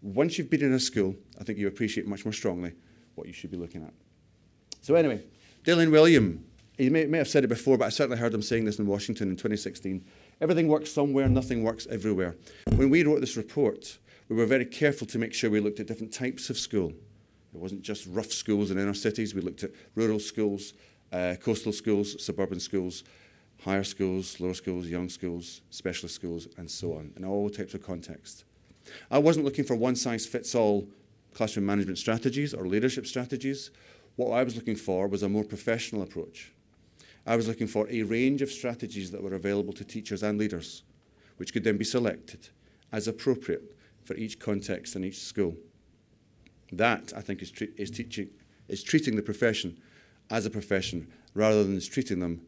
once 0.00 0.38
you've 0.38 0.50
been 0.50 0.62
in 0.62 0.72
a 0.72 0.80
school, 0.80 1.14
I 1.38 1.44
think 1.44 1.58
you 1.58 1.68
appreciate 1.68 2.06
much 2.06 2.24
more 2.24 2.32
strongly 2.32 2.72
what 3.14 3.26
you 3.26 3.32
should 3.32 3.50
be 3.50 3.56
looking 3.56 3.84
at. 3.84 3.92
So 4.80 4.94
anyway, 4.94 5.22
Dylan 5.64 5.88
Wiliam, 5.88 6.40
he 6.78 6.88
may, 6.88 7.04
may 7.04 7.18
have 7.18 7.28
said 7.28 7.44
it 7.44 7.48
before, 7.48 7.76
but 7.76 7.84
I 7.84 7.90
certainly 7.90 8.18
heard 8.18 8.32
him 8.32 8.42
saying 8.42 8.64
this 8.64 8.78
in 8.78 8.86
Washington 8.86 9.28
in 9.28 9.36
2016. 9.36 10.02
Everything 10.40 10.68
works 10.68 10.90
somewhere, 10.90 11.28
nothing 11.28 11.62
works 11.62 11.86
everywhere. 11.90 12.36
When 12.74 12.88
we 12.88 13.02
wrote 13.02 13.20
this 13.20 13.36
report, 13.36 13.98
we 14.28 14.36
were 14.36 14.46
very 14.46 14.64
careful 14.64 15.06
to 15.08 15.18
make 15.18 15.34
sure 15.34 15.50
we 15.50 15.60
looked 15.60 15.80
at 15.80 15.86
different 15.86 16.12
types 16.12 16.48
of 16.48 16.56
school. 16.56 16.92
It 17.54 17.58
wasn't 17.58 17.82
just 17.82 18.06
rough 18.06 18.32
schools 18.32 18.70
in 18.70 18.78
inner 18.78 18.94
cities. 18.94 19.34
We 19.34 19.40
looked 19.40 19.64
at 19.64 19.70
rural 19.94 20.20
schools, 20.20 20.74
uh, 21.12 21.36
coastal 21.40 21.72
schools, 21.72 22.22
suburban 22.22 22.60
schools, 22.60 23.04
higher 23.62 23.84
schools, 23.84 24.38
lower 24.40 24.54
schools, 24.54 24.86
young 24.86 25.08
schools, 25.08 25.62
specialist 25.70 26.14
schools, 26.14 26.48
and 26.56 26.70
so 26.70 26.92
on, 26.94 27.12
in 27.16 27.24
all 27.24 27.48
types 27.50 27.74
of 27.74 27.82
contexts. 27.82 28.44
I 29.10 29.18
wasn't 29.18 29.44
looking 29.44 29.64
for 29.64 29.74
one 29.74 29.96
size 29.96 30.26
fits 30.26 30.54
all 30.54 30.88
classroom 31.34 31.66
management 31.66 31.98
strategies 31.98 32.54
or 32.54 32.66
leadership 32.66 33.06
strategies. 33.06 33.70
What 34.16 34.32
I 34.32 34.42
was 34.42 34.56
looking 34.56 34.76
for 34.76 35.08
was 35.08 35.22
a 35.22 35.28
more 35.28 35.44
professional 35.44 36.02
approach. 36.02 36.52
I 37.26 37.36
was 37.36 37.46
looking 37.46 37.66
for 37.66 37.86
a 37.90 38.02
range 38.02 38.42
of 38.42 38.50
strategies 38.50 39.10
that 39.10 39.22
were 39.22 39.34
available 39.34 39.72
to 39.74 39.84
teachers 39.84 40.22
and 40.22 40.38
leaders, 40.38 40.82
which 41.36 41.52
could 41.52 41.64
then 41.64 41.76
be 41.76 41.84
selected 41.84 42.48
as 42.90 43.06
appropriate 43.06 43.76
for 44.02 44.14
each 44.14 44.38
context 44.38 44.96
and 44.96 45.04
each 45.04 45.18
school. 45.18 45.54
That, 46.72 47.12
I 47.16 47.20
think, 47.20 47.42
is, 47.42 47.50
tre- 47.50 47.70
is, 47.76 47.90
teaching, 47.90 48.28
is 48.68 48.82
treating 48.82 49.16
the 49.16 49.22
profession 49.22 49.78
as 50.30 50.46
a 50.46 50.50
profession 50.50 51.08
rather 51.34 51.64
than 51.64 51.80
treating 51.80 52.20
them 52.20 52.42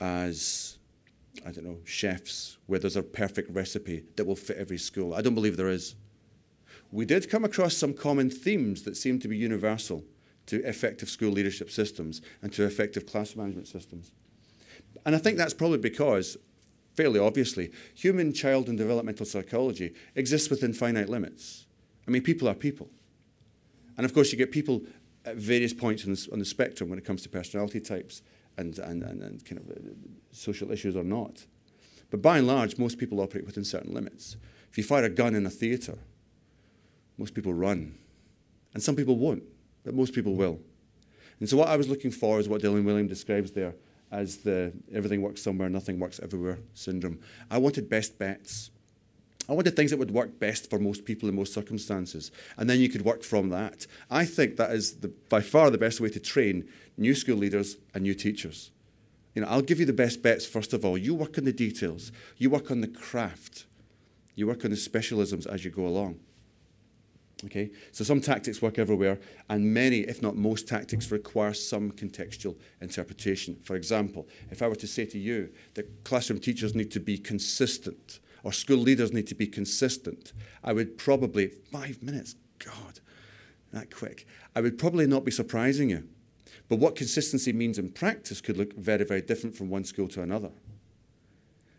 as 0.00 0.78
I 1.46 1.52
don't 1.52 1.64
know, 1.64 1.78
chefs, 1.84 2.58
where 2.66 2.78
there's 2.78 2.96
a 2.96 3.02
perfect 3.02 3.50
recipe 3.52 4.04
that 4.16 4.26
will 4.26 4.36
fit 4.36 4.56
every 4.56 4.78
school. 4.78 5.14
I 5.14 5.22
don't 5.22 5.34
believe 5.34 5.56
there 5.56 5.68
is. 5.68 5.94
We 6.90 7.04
did 7.04 7.30
come 7.30 7.44
across 7.44 7.76
some 7.76 7.94
common 7.94 8.30
themes 8.30 8.82
that 8.84 8.96
seem 8.96 9.18
to 9.20 9.28
be 9.28 9.36
universal 9.36 10.04
to 10.46 10.66
effective 10.66 11.08
school 11.08 11.30
leadership 11.30 11.70
systems 11.70 12.22
and 12.42 12.52
to 12.54 12.64
effective 12.64 13.06
class 13.06 13.36
management 13.36 13.68
systems. 13.68 14.10
And 15.04 15.14
I 15.14 15.18
think 15.18 15.36
that's 15.36 15.54
probably 15.54 15.78
because, 15.78 16.36
fairly 16.94 17.20
obviously, 17.20 17.70
human 17.94 18.32
child 18.32 18.68
and 18.68 18.78
developmental 18.78 19.26
psychology 19.26 19.94
exists 20.14 20.48
within 20.48 20.72
finite 20.72 21.08
limits. 21.08 21.66
I 22.06 22.10
mean, 22.10 22.22
people 22.22 22.48
are 22.48 22.54
people. 22.54 22.88
And 23.98 24.06
of 24.06 24.14
course, 24.14 24.32
you 24.32 24.38
get 24.38 24.50
people 24.50 24.82
at 25.26 25.36
various 25.36 25.74
points 25.74 26.04
on 26.06 26.12
the, 26.12 26.28
on 26.32 26.38
the 26.38 26.44
spectrum 26.46 26.88
when 26.88 26.98
it 26.98 27.04
comes 27.04 27.22
to 27.22 27.28
personality 27.28 27.80
types 27.80 28.22
and, 28.56 28.78
and, 28.78 29.02
and, 29.02 29.22
and 29.22 29.44
kind 29.44 29.60
of 29.60 29.70
uh, 29.70 29.90
social 30.32 30.72
issues 30.72 30.96
or 30.96 31.04
not. 31.04 31.44
But 32.10 32.22
by 32.22 32.38
and 32.38 32.46
large, 32.46 32.78
most 32.78 32.96
people 32.96 33.20
operate 33.20 33.44
within 33.44 33.64
certain 33.64 33.92
limits. 33.92 34.36
If 34.70 34.78
you 34.78 34.84
fire 34.84 35.04
a 35.04 35.10
gun 35.10 35.34
in 35.34 35.44
a 35.44 35.50
theatre, 35.50 35.98
most 37.18 37.34
people 37.34 37.52
run. 37.52 37.98
And 38.72 38.82
some 38.82 38.96
people 38.96 39.16
won't, 39.16 39.42
but 39.84 39.94
most 39.94 40.14
people 40.14 40.34
will. 40.34 40.60
And 41.40 41.48
so 41.48 41.56
what 41.56 41.68
I 41.68 41.76
was 41.76 41.88
looking 41.88 42.10
for 42.10 42.40
is 42.40 42.48
what 42.48 42.62
Dylan 42.62 42.84
Wiliam 42.84 43.08
describes 43.08 43.52
there 43.52 43.74
as 44.10 44.38
the 44.38 44.72
everything 44.92 45.20
works 45.20 45.42
somewhere, 45.42 45.68
nothing 45.68 45.98
works 45.98 46.18
everywhere 46.22 46.58
syndrome. 46.74 47.18
I 47.50 47.58
wanted 47.58 47.88
best 47.88 48.18
bets. 48.18 48.70
I 49.48 49.54
wanted 49.54 49.74
things 49.76 49.90
that 49.90 49.98
would 49.98 50.10
work 50.10 50.38
best 50.38 50.68
for 50.68 50.78
most 50.78 51.04
people 51.04 51.28
in 51.28 51.34
most 51.34 51.54
circumstances. 51.54 52.30
And 52.58 52.68
then 52.68 52.80
you 52.80 52.88
could 52.88 53.02
work 53.02 53.22
from 53.22 53.48
that. 53.48 53.86
I 54.10 54.26
think 54.26 54.56
that 54.56 54.72
is 54.72 54.96
the, 54.96 55.08
by 55.08 55.40
far 55.40 55.70
the 55.70 55.78
best 55.78 56.00
way 56.00 56.10
to 56.10 56.20
train 56.20 56.68
new 56.98 57.14
school 57.14 57.36
leaders 57.36 57.76
and 57.94 58.02
new 58.02 58.14
teachers. 58.14 58.70
You 59.34 59.42
know, 59.42 59.48
I'll 59.48 59.62
give 59.62 59.80
you 59.80 59.86
the 59.86 59.92
best 59.92 60.22
bets 60.22 60.44
first 60.44 60.72
of 60.72 60.84
all. 60.84 60.98
You 60.98 61.14
work 61.14 61.38
on 61.38 61.44
the 61.44 61.52
details, 61.52 62.12
you 62.36 62.50
work 62.50 62.70
on 62.70 62.80
the 62.82 62.88
craft, 62.88 63.66
you 64.34 64.46
work 64.46 64.64
on 64.64 64.70
the 64.70 64.76
specialisms 64.76 65.46
as 65.46 65.64
you 65.64 65.70
go 65.70 65.86
along. 65.86 66.20
Okay, 67.44 67.70
so 67.92 68.02
some 68.02 68.20
tactics 68.20 68.60
work 68.60 68.80
everywhere, 68.80 69.20
and 69.48 69.72
many, 69.72 70.00
if 70.00 70.20
not 70.20 70.34
most, 70.34 70.66
tactics 70.66 71.12
require 71.12 71.54
some 71.54 71.92
contextual 71.92 72.56
interpretation. 72.80 73.56
For 73.62 73.76
example, 73.76 74.26
if 74.50 74.60
I 74.60 74.66
were 74.66 74.74
to 74.74 74.88
say 74.88 75.06
to 75.06 75.18
you 75.18 75.50
that 75.74 76.02
classroom 76.02 76.40
teachers 76.40 76.74
need 76.74 76.90
to 76.90 77.00
be 77.00 77.16
consistent, 77.16 78.18
or 78.48 78.52
school 78.52 78.78
leaders 78.78 79.12
need 79.12 79.26
to 79.26 79.34
be 79.34 79.46
consistent, 79.46 80.32
I 80.64 80.72
would 80.72 80.96
probably, 80.96 81.48
five 81.70 82.02
minutes, 82.02 82.34
God, 82.58 82.98
that 83.74 83.94
quick, 83.94 84.26
I 84.56 84.62
would 84.62 84.78
probably 84.78 85.06
not 85.06 85.22
be 85.22 85.30
surprising 85.30 85.90
you. 85.90 86.08
But 86.66 86.78
what 86.78 86.96
consistency 86.96 87.52
means 87.52 87.78
in 87.78 87.90
practice 87.90 88.40
could 88.40 88.56
look 88.56 88.74
very, 88.74 89.04
very 89.04 89.20
different 89.20 89.54
from 89.54 89.68
one 89.68 89.84
school 89.84 90.08
to 90.08 90.22
another. 90.22 90.50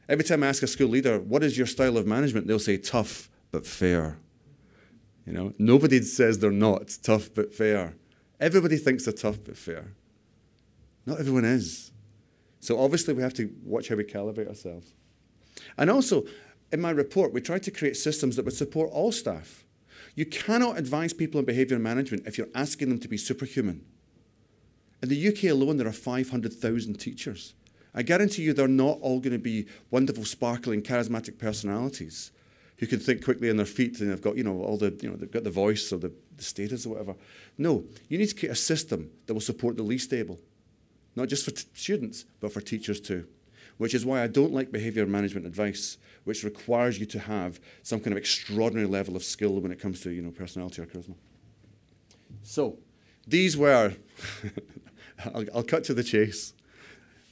Every 0.08 0.24
time 0.24 0.44
I 0.44 0.48
ask 0.48 0.62
a 0.62 0.68
school 0.68 0.90
leader, 0.90 1.20
what 1.20 1.44
is 1.44 1.58
your 1.58 1.66
style 1.66 1.98
of 1.98 2.06
management? 2.06 2.46
They'll 2.46 2.60
say 2.60 2.78
tough 2.78 3.32
but 3.52 3.66
fair. 3.66 4.20
You 5.26 5.34
know, 5.34 5.54
nobody 5.58 6.04
says 6.04 6.38
they're 6.38 6.52
not 6.52 6.96
tough 7.02 7.34
but 7.34 7.52
fair. 7.52 7.96
Everybody 8.40 8.78
thinks 8.78 9.06
they're 9.06 9.14
tough 9.14 9.40
but 9.44 9.58
fair. 9.58 9.94
Not 11.08 11.20
everyone 11.20 11.46
is. 11.46 11.92
So 12.60 12.80
obviously 12.80 13.16
we 13.16 13.24
have 13.24 13.34
to 13.36 13.52
watch 13.64 13.88
how 13.88 13.96
we 13.96 14.04
calibrate 14.04 14.48
ourselves. 14.50 14.94
And 15.78 15.90
also, 15.90 16.26
in 16.72 16.82
my 16.82 16.92
report, 16.92 17.34
we 17.34 17.42
tried 17.42 17.64
to 17.64 17.72
create 17.72 17.98
systems 17.98 18.36
that 18.36 18.46
would 18.46 18.54
support 18.54 18.92
all 18.92 19.12
staff. 19.12 19.64
You 20.16 20.26
cannot 20.26 20.78
advise 20.78 21.14
people 21.14 21.40
on 21.40 21.46
behaviour 21.46 21.80
management 21.80 22.28
if 22.28 22.38
you're 22.38 22.48
asking 22.54 22.90
them 22.90 23.00
to 23.00 23.08
be 23.08 23.18
superhuman. 23.18 23.86
In 25.02 25.10
the 25.10 25.28
UK 25.28 25.46
alone, 25.46 25.78
there 25.78 25.88
are 25.88 25.94
500,000 25.94 26.96
teachers. 26.96 27.54
I 27.94 28.04
guarantee 28.04 28.44
you 28.44 28.54
they're 28.54 28.68
not 28.68 29.00
all 29.02 29.20
going 29.20 29.34
to 29.34 29.40
be 29.40 29.68
wonderful, 29.90 30.26
sparkling, 30.26 30.82
charismatic 30.82 31.40
personalities 31.40 32.32
who 32.78 32.88
can 32.88 33.00
think 33.00 33.24
quickly 33.24 33.50
on 33.50 33.58
their 33.58 33.66
feet 33.66 34.00
and 34.00 34.12
they've 34.12 34.22
got, 34.22 34.38
you 34.38 34.44
know, 34.44 34.62
all 34.62 34.78
the, 34.78 34.98
you 35.02 35.10
know, 35.10 35.16
they've 35.16 35.32
got 35.32 35.44
the 35.44 35.52
voice 35.52 35.92
or 35.92 35.98
the, 35.98 36.12
the 36.38 36.44
status 36.44 36.86
or 36.86 36.90
whatever. 36.90 37.16
No, 37.58 37.84
you 38.08 38.18
need 38.18 38.28
to 38.28 38.36
create 38.36 38.52
a 38.52 38.56
system 38.56 39.10
that 39.26 39.34
will 39.34 39.42
support 39.42 39.76
the 39.76 39.84
least 39.84 40.14
able, 40.14 40.40
not 41.16 41.28
just 41.28 41.44
for 41.44 41.52
students, 41.78 42.26
but 42.40 42.54
for 42.54 42.62
teachers 42.62 43.02
too. 43.02 43.26
Which 43.80 43.96
is 43.96 44.06
why 44.06 44.22
I 44.22 44.28
don't 44.28 44.54
like 44.54 44.72
behaviour 44.72 45.08
management 45.08 45.48
advice, 45.48 45.98
which 46.24 46.44
requires 46.44 47.00
you 47.00 47.08
to 47.08 47.20
have 47.20 47.60
some 47.82 48.00
kind 48.00 48.14
of 48.14 48.18
extraordinary 48.18 48.88
level 48.88 49.16
of 49.16 49.24
skill 49.24 49.60
when 49.60 49.72
it 49.72 49.80
comes 49.80 50.02
to, 50.02 50.12
you 50.12 50.22
know, 50.22 50.30
personality 50.30 50.82
or 50.82 50.86
charisma. 50.86 51.16
So, 52.44 52.78
these 53.28 53.58
were 53.58 53.96
I'll, 55.34 55.46
I'll 55.56 55.64
cut 55.64 55.84
to 55.86 55.94
the 55.94 56.04
chase. 56.04 56.54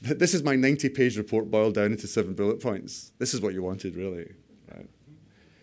This 0.00 0.32
is 0.34 0.42
my 0.42 0.54
90 0.54 0.88
page 0.90 1.16
report 1.16 1.50
boiled 1.50 1.74
down 1.74 1.92
into 1.92 2.06
seven 2.06 2.34
bullet 2.34 2.60
points. 2.60 3.12
This 3.18 3.34
is 3.34 3.40
what 3.40 3.52
you 3.52 3.62
wanted, 3.62 3.96
really. 3.96 4.32
Right? 4.72 4.88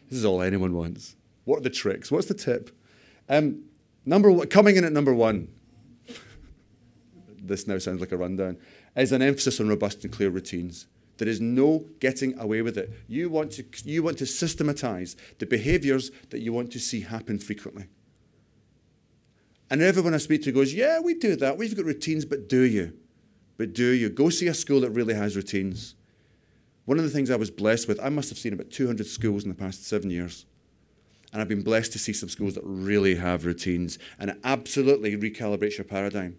This 0.10 0.20
is 0.20 0.26
all 0.26 0.42
anyone 0.42 0.74
wants. 0.74 1.16
What 1.46 1.58
are 1.58 1.62
the 1.62 1.70
tricks? 1.70 2.12
What's 2.12 2.28
the 2.28 2.34
tip? 2.34 2.76
Um, 3.30 3.64
number 4.06 4.32
one, 4.32 4.48
coming 4.48 4.76
in 4.76 4.84
at 4.84 4.92
number 4.92 5.14
one, 5.14 5.48
this 7.42 7.66
now 7.66 7.78
sounds 7.78 8.02
like 8.02 8.12
a 8.12 8.18
rundown, 8.18 8.58
is 9.04 9.12
an 9.12 9.22
emphasis 9.22 9.60
on 9.60 9.68
robust 9.68 10.04
and 10.04 10.14
clear 10.14 10.30
routines. 10.30 10.88
There 11.18 11.28
is 11.28 11.40
no 11.40 11.86
getting 12.00 12.38
away 12.40 12.62
with 12.62 12.78
it. 12.78 12.92
You 13.08 13.30
want 13.30 13.52
to, 13.54 13.66
you 13.84 14.04
want 14.04 14.18
to 14.18 14.26
systematize 14.26 15.16
the 15.40 15.46
behaviors 15.46 16.12
that 16.30 16.40
you 16.40 16.52
want 16.52 16.72
to 16.74 16.80
see 16.80 17.02
happen 17.02 17.40
frequently. 17.40 17.88
And 19.70 19.82
everyone 19.82 20.14
I 20.14 20.18
speak 20.18 20.44
to 20.44 20.52
goes, 20.52 20.74
Yeah, 20.74 21.00
we 21.00 21.14
do 21.14 21.36
that. 21.38 21.58
We've 21.58 21.76
got 21.76 21.86
routines, 21.86 22.26
but 22.26 22.50
do 22.50 22.62
you? 22.62 22.94
But 23.58 23.74
do 23.74 23.92
you? 23.92 24.10
Go 24.10 24.30
see 24.30 24.48
a 24.48 24.54
school 24.54 24.82
that 24.82 24.92
really 24.92 25.14
has 25.14 25.36
routines. 25.36 25.96
One 26.84 27.00
of 27.00 27.04
the 27.04 27.10
things 27.10 27.32
I 27.32 27.36
was 27.36 27.50
blessed 27.50 27.88
with, 27.88 28.00
I 28.00 28.10
must 28.10 28.30
have 28.30 28.38
seen 28.38 28.54
about 28.54 28.70
200 28.70 29.08
schools 29.08 29.44
in 29.44 29.50
the 29.50 29.56
past 29.56 29.88
seven 29.88 30.12
years. 30.12 30.46
And 31.34 31.42
I've 31.42 31.48
been 31.48 31.64
blessed 31.64 31.92
to 31.94 32.00
see 32.00 32.14
some 32.14 32.30
schools 32.30 32.54
that 32.56 32.64
really 32.64 33.16
have 33.16 33.46
routines. 33.46 33.98
And 34.20 34.30
it 34.30 34.38
absolutely 34.44 35.18
recalibrates 35.18 35.78
your 35.78 35.86
paradigm 35.86 36.38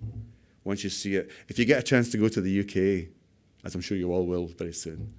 once 0.66 0.83
you 0.83 0.90
see 0.90 1.14
it. 1.14 1.31
If 1.48 1.59
you 1.59 1.64
get 1.64 1.79
a 1.79 1.83
chance 1.83 2.11
to 2.11 2.18
go 2.18 2.29
to 2.29 2.40
the 2.40 2.61
UK, 2.61 3.09
as 3.64 3.74
I'm 3.74 3.81
sure 3.81 3.96
you 3.96 4.12
all 4.12 4.26
will 4.26 4.48
very 4.48 4.72
soon, 4.72 5.14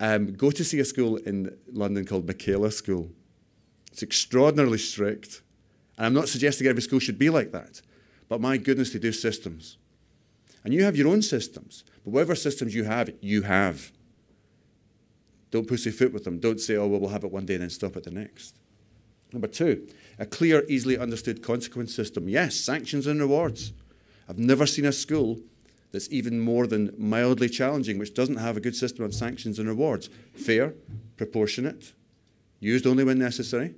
um, 0.00 0.32
go 0.32 0.50
to 0.50 0.64
see 0.64 0.80
a 0.80 0.84
school 0.84 1.16
in 1.16 1.54
London 1.70 2.06
called 2.06 2.26
Michaela 2.26 2.72
School. 2.72 3.10
It's 3.92 4.02
extraordinarily 4.02 4.78
strict. 4.78 5.42
And 5.98 6.06
I'm 6.06 6.14
not 6.14 6.28
suggesting 6.28 6.66
every 6.66 6.80
school 6.82 6.98
should 6.98 7.18
be 7.18 7.28
like 7.28 7.52
that. 7.52 7.82
But 8.28 8.40
my 8.40 8.56
goodness, 8.56 8.92
they 8.92 8.98
do 8.98 9.12
systems. 9.12 9.76
And 10.64 10.72
you 10.72 10.84
have 10.84 10.96
your 10.96 11.08
own 11.08 11.20
systems. 11.20 11.84
But 12.04 12.12
whatever 12.12 12.34
systems 12.34 12.74
you 12.74 12.84
have, 12.84 13.10
you 13.20 13.42
have. 13.42 13.92
Don't 15.50 15.68
pussyfoot 15.68 16.12
with 16.12 16.24
them. 16.24 16.38
Don't 16.38 16.60
say, 16.60 16.76
oh, 16.76 16.86
well, 16.86 17.00
we'll 17.00 17.10
have 17.10 17.24
it 17.24 17.32
one 17.32 17.44
day 17.44 17.54
and 17.54 17.62
then 17.62 17.70
stop 17.70 17.96
at 17.96 18.04
the 18.04 18.10
next. 18.10 18.56
Number 19.32 19.48
two, 19.48 19.88
a 20.18 20.24
clear, 20.24 20.64
easily 20.68 20.96
understood 20.96 21.42
consequence 21.42 21.94
system. 21.94 22.28
Yes, 22.28 22.56
sanctions 22.56 23.06
and 23.06 23.20
rewards. 23.20 23.72
I've 24.30 24.38
never 24.38 24.64
seen 24.64 24.84
a 24.84 24.92
school 24.92 25.40
that's 25.90 26.08
even 26.12 26.38
more 26.38 26.68
than 26.68 26.94
mildly 26.96 27.48
challenging 27.48 27.98
which 27.98 28.14
doesn't 28.14 28.36
have 28.36 28.56
a 28.56 28.60
good 28.60 28.76
system 28.76 29.04
of 29.04 29.12
sanctions 29.12 29.58
and 29.58 29.66
rewards. 29.66 30.08
Fair, 30.34 30.74
proportionate, 31.16 31.94
used 32.60 32.86
only 32.86 33.02
when 33.02 33.18
necessary. 33.18 33.74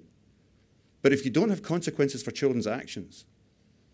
But 1.01 1.15
if 1.15 1.25
you 1.25 1.31
don't 1.31 1.49
have 1.49 1.63
consequences 1.63 2.23
for 2.23 2.33
children's 2.33 2.67
actions, 2.67 3.25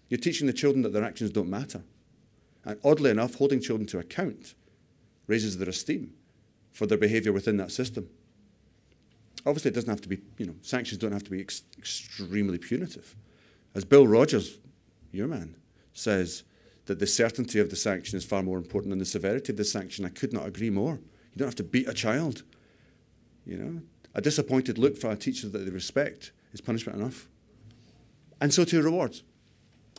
you're 0.09 0.19
teaching 0.19 0.49
the 0.49 0.53
children 0.53 0.83
that 0.83 0.93
their 0.93 1.05
actions 1.05 1.31
don't 1.31 1.49
matter. 1.49 1.83
And 2.65 2.81
oddly 2.83 3.11
enough, 3.11 3.37
holding 3.37 3.61
children 3.61 3.87
to 3.91 4.01
account 4.01 4.55
raises 5.29 5.59
their 5.59 5.69
esteem 5.69 6.13
for 6.73 6.87
their 6.87 6.99
behaviour 6.99 7.33
within 7.33 7.57
that 7.59 7.71
system. 7.71 8.09
Obviously, 9.47 9.71
it 9.71 9.75
doesn't 9.75 9.91
have 9.91 10.01
to 10.01 10.09
be, 10.09 10.19
you 10.39 10.47
know, 10.47 10.57
sanctions 10.63 10.99
don't 10.99 11.13
have 11.13 11.23
to 11.23 11.31
be 11.31 11.41
ex- 11.41 11.63
extremely 11.79 12.59
punitive. 12.59 13.15
As 13.77 13.85
Bill 13.85 14.09
Rogers, 14.09 14.59
your 15.13 15.29
man, 15.29 15.55
says, 15.99 16.45
that 16.89 16.99
the 16.99 17.07
certainty 17.07 17.61
of 17.61 17.71
the 17.71 17.77
sanction 17.77 18.17
is 18.17 18.25
far 18.25 18.43
more 18.43 18.57
important 18.57 18.91
than 18.91 18.99
the 18.99 19.05
severity 19.05 19.53
of 19.53 19.59
the 19.59 19.65
sanction. 19.65 20.05
I 20.05 20.09
could 20.09 20.33
not 20.33 20.47
agree 20.47 20.71
more. 20.71 20.95
You 20.95 21.39
don't 21.39 21.49
have 21.49 21.55
to 21.57 21.63
beat 21.63 21.89
a 21.89 21.95
child. 21.95 22.43
You 23.45 23.59
know, 23.59 23.83
a 24.15 24.21
disappointed 24.21 24.79
look 24.79 24.97
for 24.97 25.11
a 25.11 25.17
teacher 25.17 25.49
that 25.49 25.59
they 25.59 25.71
respect 25.71 26.33
is 26.53 26.61
punishment 26.61 26.99
enough. 26.99 27.29
And 28.41 28.53
so 28.53 28.65
too 28.65 28.83
rewards. 28.83 29.23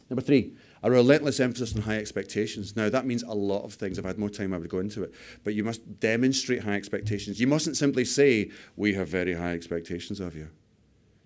Number 0.09 0.23
three, 0.23 0.55
a 0.81 0.89
relentless 0.89 1.39
emphasis 1.39 1.75
on 1.75 1.83
high 1.83 1.97
expectations. 1.97 2.75
Now, 2.75 2.89
that 2.89 3.05
means 3.05 3.21
a 3.21 3.33
lot 3.33 3.63
of 3.63 3.73
things. 3.75 3.99
If 3.99 4.05
I 4.05 4.09
had 4.09 4.17
more 4.17 4.29
time, 4.29 4.53
I 4.53 4.57
would 4.57 4.69
go 4.69 4.79
into 4.79 5.03
it. 5.03 5.13
But 5.43 5.53
you 5.53 5.63
must 5.63 5.99
demonstrate 5.99 6.63
high 6.63 6.73
expectations. 6.73 7.39
You 7.39 7.45
mustn't 7.45 7.77
simply 7.77 8.05
say, 8.05 8.49
We 8.75 8.95
have 8.95 9.07
very 9.07 9.35
high 9.35 9.51
expectations 9.51 10.19
of 10.19 10.35
you. 10.35 10.49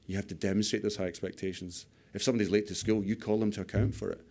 You 0.07 0.17
have 0.17 0.27
to 0.27 0.35
demonstrate 0.35 0.83
those 0.83 0.97
high 0.97 1.05
expectations. 1.05 1.85
If 2.13 2.21
somebody's 2.21 2.51
late 2.51 2.67
to 2.67 2.75
school, 2.75 3.03
you 3.03 3.15
call 3.15 3.39
them 3.39 3.51
to 3.51 3.61
account 3.61 3.95
for 3.95 4.09
it. 4.09 4.21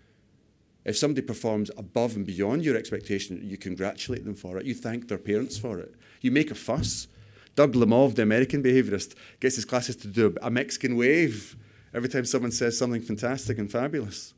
If 0.85 0.97
somebody 0.97 1.25
performs 1.25 1.71
above 1.77 2.17
and 2.17 2.27
beyond 2.27 2.65
your 2.65 2.77
expectation, 2.77 3.41
you 3.43 3.57
congratulate 3.57 4.25
them 4.25 4.35
for 4.35 4.59
it. 4.59 4.67
You 4.67 4.75
thank 4.75 5.09
their 5.09 5.19
parents 5.19 5.57
for 5.57 5.79
it. 5.79 5.95
You 6.21 6.31
make 6.31 6.51
a 6.51 6.55
fuss. 6.55 7.07
Doug 7.55 7.75
Lemov, 7.75 8.15
the 8.15 8.23
American 8.23 8.63
behaviorist, 8.63 9.15
gets 9.39 9.57
his 9.57 9.65
classes 9.65 9.97
to 9.97 10.09
do 10.09 10.35
a 10.43 10.51
Mexican 10.51 10.97
wave 10.97 11.57
every 11.95 12.09
time 12.09 12.25
someone 12.25 12.51
says 12.51 12.77
something 12.77 13.03
fantastic 13.03 13.59
and 13.59 13.71
fabulous. 13.71 14.35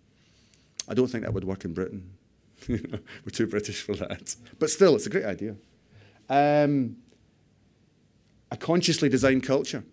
I 0.88 0.94
don't 0.94 1.08
think 1.08 1.24
that 1.24 1.32
would 1.32 1.44
work 1.44 1.64
in 1.64 1.72
Britain. 1.72 2.10
We're 2.68 3.30
too 3.32 3.46
British 3.46 3.82
for 3.82 3.94
that. 3.96 4.36
But 4.58 4.70
still, 4.70 4.96
it's 4.96 5.06
a 5.06 5.10
great 5.10 5.24
idea. 5.24 5.56
Um, 6.28 6.96
a 8.50 8.56
consciously 8.56 9.08
designed 9.08 9.44
culture, 9.44 9.84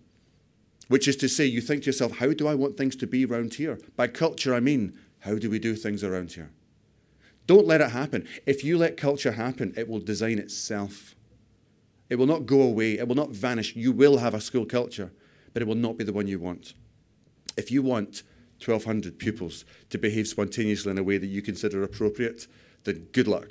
which 0.88 1.08
is 1.08 1.16
to 1.16 1.28
say, 1.28 1.46
you 1.46 1.60
think 1.60 1.82
to 1.82 1.86
yourself, 1.86 2.18
how 2.18 2.32
do 2.32 2.46
I 2.46 2.54
want 2.54 2.76
things 2.76 2.96
to 2.96 3.06
be 3.06 3.24
around 3.24 3.54
here? 3.54 3.78
By 3.96 4.08
culture, 4.08 4.54
I 4.54 4.60
mean, 4.60 4.98
how 5.22 5.36
do 5.36 5.50
we 5.50 5.58
do 5.58 5.74
things 5.74 6.04
around 6.04 6.32
here? 6.32 6.50
Don't 7.46 7.66
let 7.66 7.80
it 7.80 7.90
happen. 7.90 8.26
If 8.46 8.64
you 8.64 8.78
let 8.78 8.96
culture 8.96 9.32
happen, 9.32 9.72
it 9.76 9.88
will 9.88 10.00
design 10.00 10.38
itself. 10.38 11.14
It 12.08 12.16
will 12.16 12.26
not 12.26 12.46
go 12.46 12.60
away, 12.60 12.98
it 12.98 13.08
will 13.08 13.14
not 13.14 13.30
vanish. 13.30 13.74
You 13.74 13.92
will 13.92 14.18
have 14.18 14.34
a 14.34 14.40
school 14.40 14.66
culture, 14.66 15.10
but 15.52 15.62
it 15.62 15.66
will 15.66 15.74
not 15.74 15.96
be 15.96 16.04
the 16.04 16.12
one 16.12 16.28
you 16.28 16.38
want. 16.38 16.74
If 17.56 17.70
you 17.70 17.82
want 17.82 18.22
1,200 18.64 19.18
pupils 19.18 19.64
to 19.90 19.98
behave 19.98 20.28
spontaneously 20.28 20.90
in 20.90 20.98
a 20.98 21.02
way 21.02 21.18
that 21.18 21.26
you 21.26 21.42
consider 21.42 21.82
appropriate, 21.82 22.46
then 22.84 23.08
good 23.12 23.28
luck. 23.28 23.50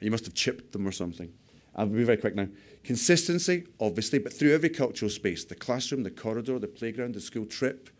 You 0.00 0.10
must 0.10 0.24
have 0.24 0.34
chipped 0.34 0.72
them 0.72 0.86
or 0.86 0.92
something. 0.92 1.32
I'll 1.74 1.86
be 1.86 2.04
very 2.04 2.16
quick 2.16 2.34
now. 2.34 2.48
Consistency, 2.84 3.66
obviously, 3.80 4.18
but 4.18 4.32
through 4.32 4.54
every 4.54 4.70
cultural 4.70 5.10
space 5.10 5.44
the 5.44 5.54
classroom, 5.54 6.02
the 6.02 6.10
corridor, 6.10 6.58
the 6.58 6.68
playground, 6.68 7.14
the 7.14 7.20
school 7.20 7.46
trip, 7.46 7.90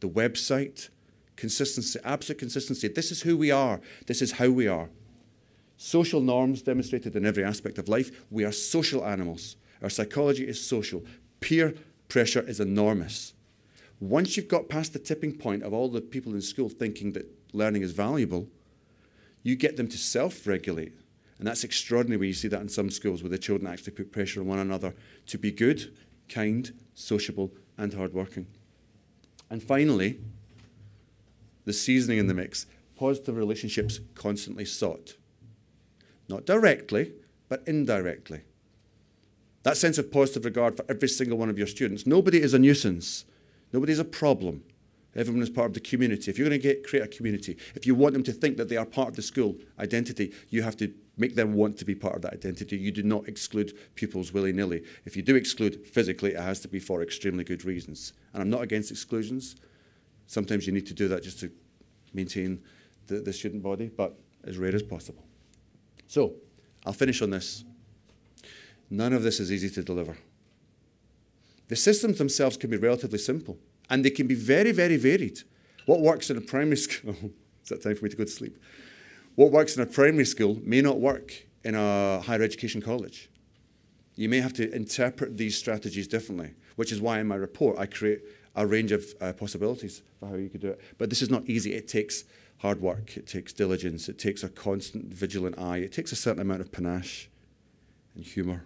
the 0.00 0.08
website. 0.08 0.88
Consistency, 1.36 1.98
absolute 2.02 2.38
consistency. 2.38 2.88
This 2.88 3.10
is 3.10 3.22
who 3.22 3.36
we 3.36 3.50
are, 3.50 3.80
this 4.06 4.22
is 4.22 4.32
how 4.32 4.48
we 4.48 4.66
are. 4.66 4.88
Social 5.76 6.20
norms 6.20 6.62
demonstrated 6.62 7.14
in 7.14 7.26
every 7.26 7.44
aspect 7.44 7.78
of 7.78 7.88
life. 7.88 8.24
We 8.30 8.44
are 8.44 8.52
social 8.52 9.04
animals. 9.04 9.56
Our 9.82 9.90
psychology 9.90 10.48
is 10.48 10.64
social. 10.64 11.04
Peer 11.40 11.74
pressure 12.08 12.40
is 12.40 12.60
enormous. 12.60 13.34
Once 14.00 14.36
you've 14.36 14.48
got 14.48 14.68
past 14.68 14.92
the 14.92 14.98
tipping 14.98 15.36
point 15.36 15.62
of 15.62 15.72
all 15.72 15.88
the 15.88 16.00
people 16.00 16.34
in 16.34 16.40
school 16.40 16.68
thinking 16.68 17.12
that 17.12 17.26
learning 17.52 17.82
is 17.82 17.92
valuable, 17.92 18.48
you 19.42 19.56
get 19.56 19.76
them 19.76 19.88
to 19.88 19.98
self 19.98 20.46
regulate. 20.46 20.92
And 21.38 21.46
that's 21.46 21.64
extraordinary 21.64 22.18
when 22.18 22.28
you 22.28 22.34
see 22.34 22.48
that 22.48 22.62
in 22.62 22.68
some 22.68 22.90
schools 22.90 23.22
where 23.22 23.30
the 23.30 23.38
children 23.38 23.70
actually 23.70 23.92
put 23.92 24.12
pressure 24.12 24.40
on 24.40 24.46
one 24.46 24.58
another 24.58 24.94
to 25.26 25.38
be 25.38 25.50
good, 25.50 25.94
kind, 26.28 26.72
sociable, 26.94 27.52
and 27.76 27.92
hardworking. 27.92 28.46
And 29.50 29.62
finally, 29.62 30.18
the 31.66 31.74
seasoning 31.74 32.18
in 32.18 32.26
the 32.26 32.34
mix 32.34 32.66
positive 32.96 33.36
relationships 33.36 34.00
constantly 34.14 34.64
sought. 34.64 35.16
Not 36.30 36.46
directly, 36.46 37.12
but 37.48 37.62
indirectly. 37.66 38.40
That 39.64 39.76
sense 39.76 39.98
of 39.98 40.10
positive 40.10 40.44
regard 40.44 40.76
for 40.76 40.84
every 40.88 41.08
single 41.08 41.36
one 41.36 41.50
of 41.50 41.58
your 41.58 41.66
students. 41.66 42.06
Nobody 42.06 42.40
is 42.40 42.54
a 42.54 42.58
nuisance. 42.58 43.26
Nobody's 43.72 43.98
a 43.98 44.04
problem. 44.04 44.62
Everyone 45.14 45.42
is 45.42 45.50
part 45.50 45.66
of 45.66 45.74
the 45.74 45.80
community. 45.80 46.30
If 46.30 46.38
you're 46.38 46.48
going 46.48 46.60
to 46.60 46.62
get, 46.62 46.86
create 46.86 47.04
a 47.04 47.08
community, 47.08 47.56
if 47.74 47.86
you 47.86 47.94
want 47.94 48.12
them 48.12 48.22
to 48.24 48.32
think 48.32 48.58
that 48.58 48.68
they 48.68 48.76
are 48.76 48.84
part 48.84 49.08
of 49.08 49.16
the 49.16 49.22
school 49.22 49.56
identity, 49.78 50.32
you 50.50 50.62
have 50.62 50.76
to 50.76 50.92
make 51.16 51.34
them 51.34 51.54
want 51.54 51.78
to 51.78 51.84
be 51.86 51.94
part 51.94 52.16
of 52.16 52.22
that 52.22 52.34
identity. 52.34 52.76
You 52.76 52.92
do 52.92 53.02
not 53.02 53.26
exclude 53.26 53.72
pupils 53.94 54.32
willy 54.32 54.52
nilly. 54.52 54.84
If 55.06 55.16
you 55.16 55.22
do 55.22 55.34
exclude 55.34 55.86
physically, 55.86 56.34
it 56.34 56.40
has 56.40 56.60
to 56.60 56.68
be 56.68 56.78
for 56.78 57.02
extremely 57.02 57.44
good 57.44 57.64
reasons. 57.64 58.12
And 58.34 58.42
I'm 58.42 58.50
not 58.50 58.62
against 58.62 58.90
exclusions. 58.90 59.56
Sometimes 60.26 60.66
you 60.66 60.72
need 60.72 60.86
to 60.86 60.94
do 60.94 61.08
that 61.08 61.22
just 61.22 61.40
to 61.40 61.50
maintain 62.12 62.62
the, 63.06 63.20
the 63.20 63.32
student 63.32 63.62
body, 63.62 63.88
but 63.88 64.18
as 64.44 64.58
rare 64.58 64.74
as 64.74 64.82
possible. 64.82 65.24
So, 66.06 66.34
I'll 66.84 66.92
finish 66.92 67.22
on 67.22 67.30
this. 67.30 67.64
None 68.90 69.12
of 69.12 69.22
this 69.22 69.40
is 69.40 69.50
easy 69.50 69.70
to 69.70 69.82
deliver. 69.82 70.16
The 71.68 71.76
systems 71.76 72.18
themselves 72.18 72.56
can 72.56 72.70
be 72.70 72.76
relatively 72.76 73.18
simple 73.18 73.58
and 73.90 74.04
they 74.04 74.10
can 74.10 74.26
be 74.26 74.34
very, 74.34 74.72
very 74.72 74.96
varied. 74.96 75.40
What 75.86 76.00
works 76.00 76.30
in 76.30 76.36
a 76.36 76.40
primary 76.40 76.76
school, 76.76 77.14
is 77.62 77.68
that 77.70 77.82
time 77.82 77.96
for 77.96 78.04
me 78.04 78.10
to 78.10 78.16
go 78.16 78.24
to 78.24 78.30
sleep? 78.30 78.56
What 79.34 79.50
works 79.50 79.76
in 79.76 79.82
a 79.82 79.86
primary 79.86 80.24
school 80.24 80.58
may 80.62 80.80
not 80.80 81.00
work 81.00 81.46
in 81.64 81.74
a 81.74 82.20
higher 82.20 82.42
education 82.42 82.80
college. 82.80 83.28
You 84.14 84.28
may 84.28 84.40
have 84.40 84.52
to 84.54 84.72
interpret 84.72 85.36
these 85.36 85.58
strategies 85.58 86.06
differently, 86.06 86.54
which 86.76 86.92
is 86.92 87.00
why 87.00 87.18
in 87.18 87.26
my 87.26 87.34
report 87.34 87.76
I 87.78 87.86
create 87.86 88.22
a 88.56 88.66
range 88.66 88.90
of 88.90 89.04
uh, 89.20 89.32
possibilities 89.32 90.02
for 90.18 90.28
how 90.28 90.34
you 90.34 90.48
could 90.48 90.62
do 90.62 90.68
it. 90.70 90.80
But 90.98 91.10
this 91.10 91.22
is 91.22 91.30
not 91.30 91.44
easy. 91.44 91.74
It 91.74 91.86
takes 91.86 92.24
hard 92.58 92.80
work, 92.80 93.16
it 93.16 93.26
takes 93.26 93.52
diligence, 93.52 94.08
it 94.08 94.18
takes 94.18 94.42
a 94.42 94.48
constant 94.48 95.12
vigilant 95.12 95.58
eye, 95.58 95.78
it 95.78 95.92
takes 95.92 96.10
a 96.10 96.16
certain 96.16 96.40
amount 96.40 96.62
of 96.62 96.72
panache 96.72 97.28
and 98.14 98.24
humour. 98.24 98.64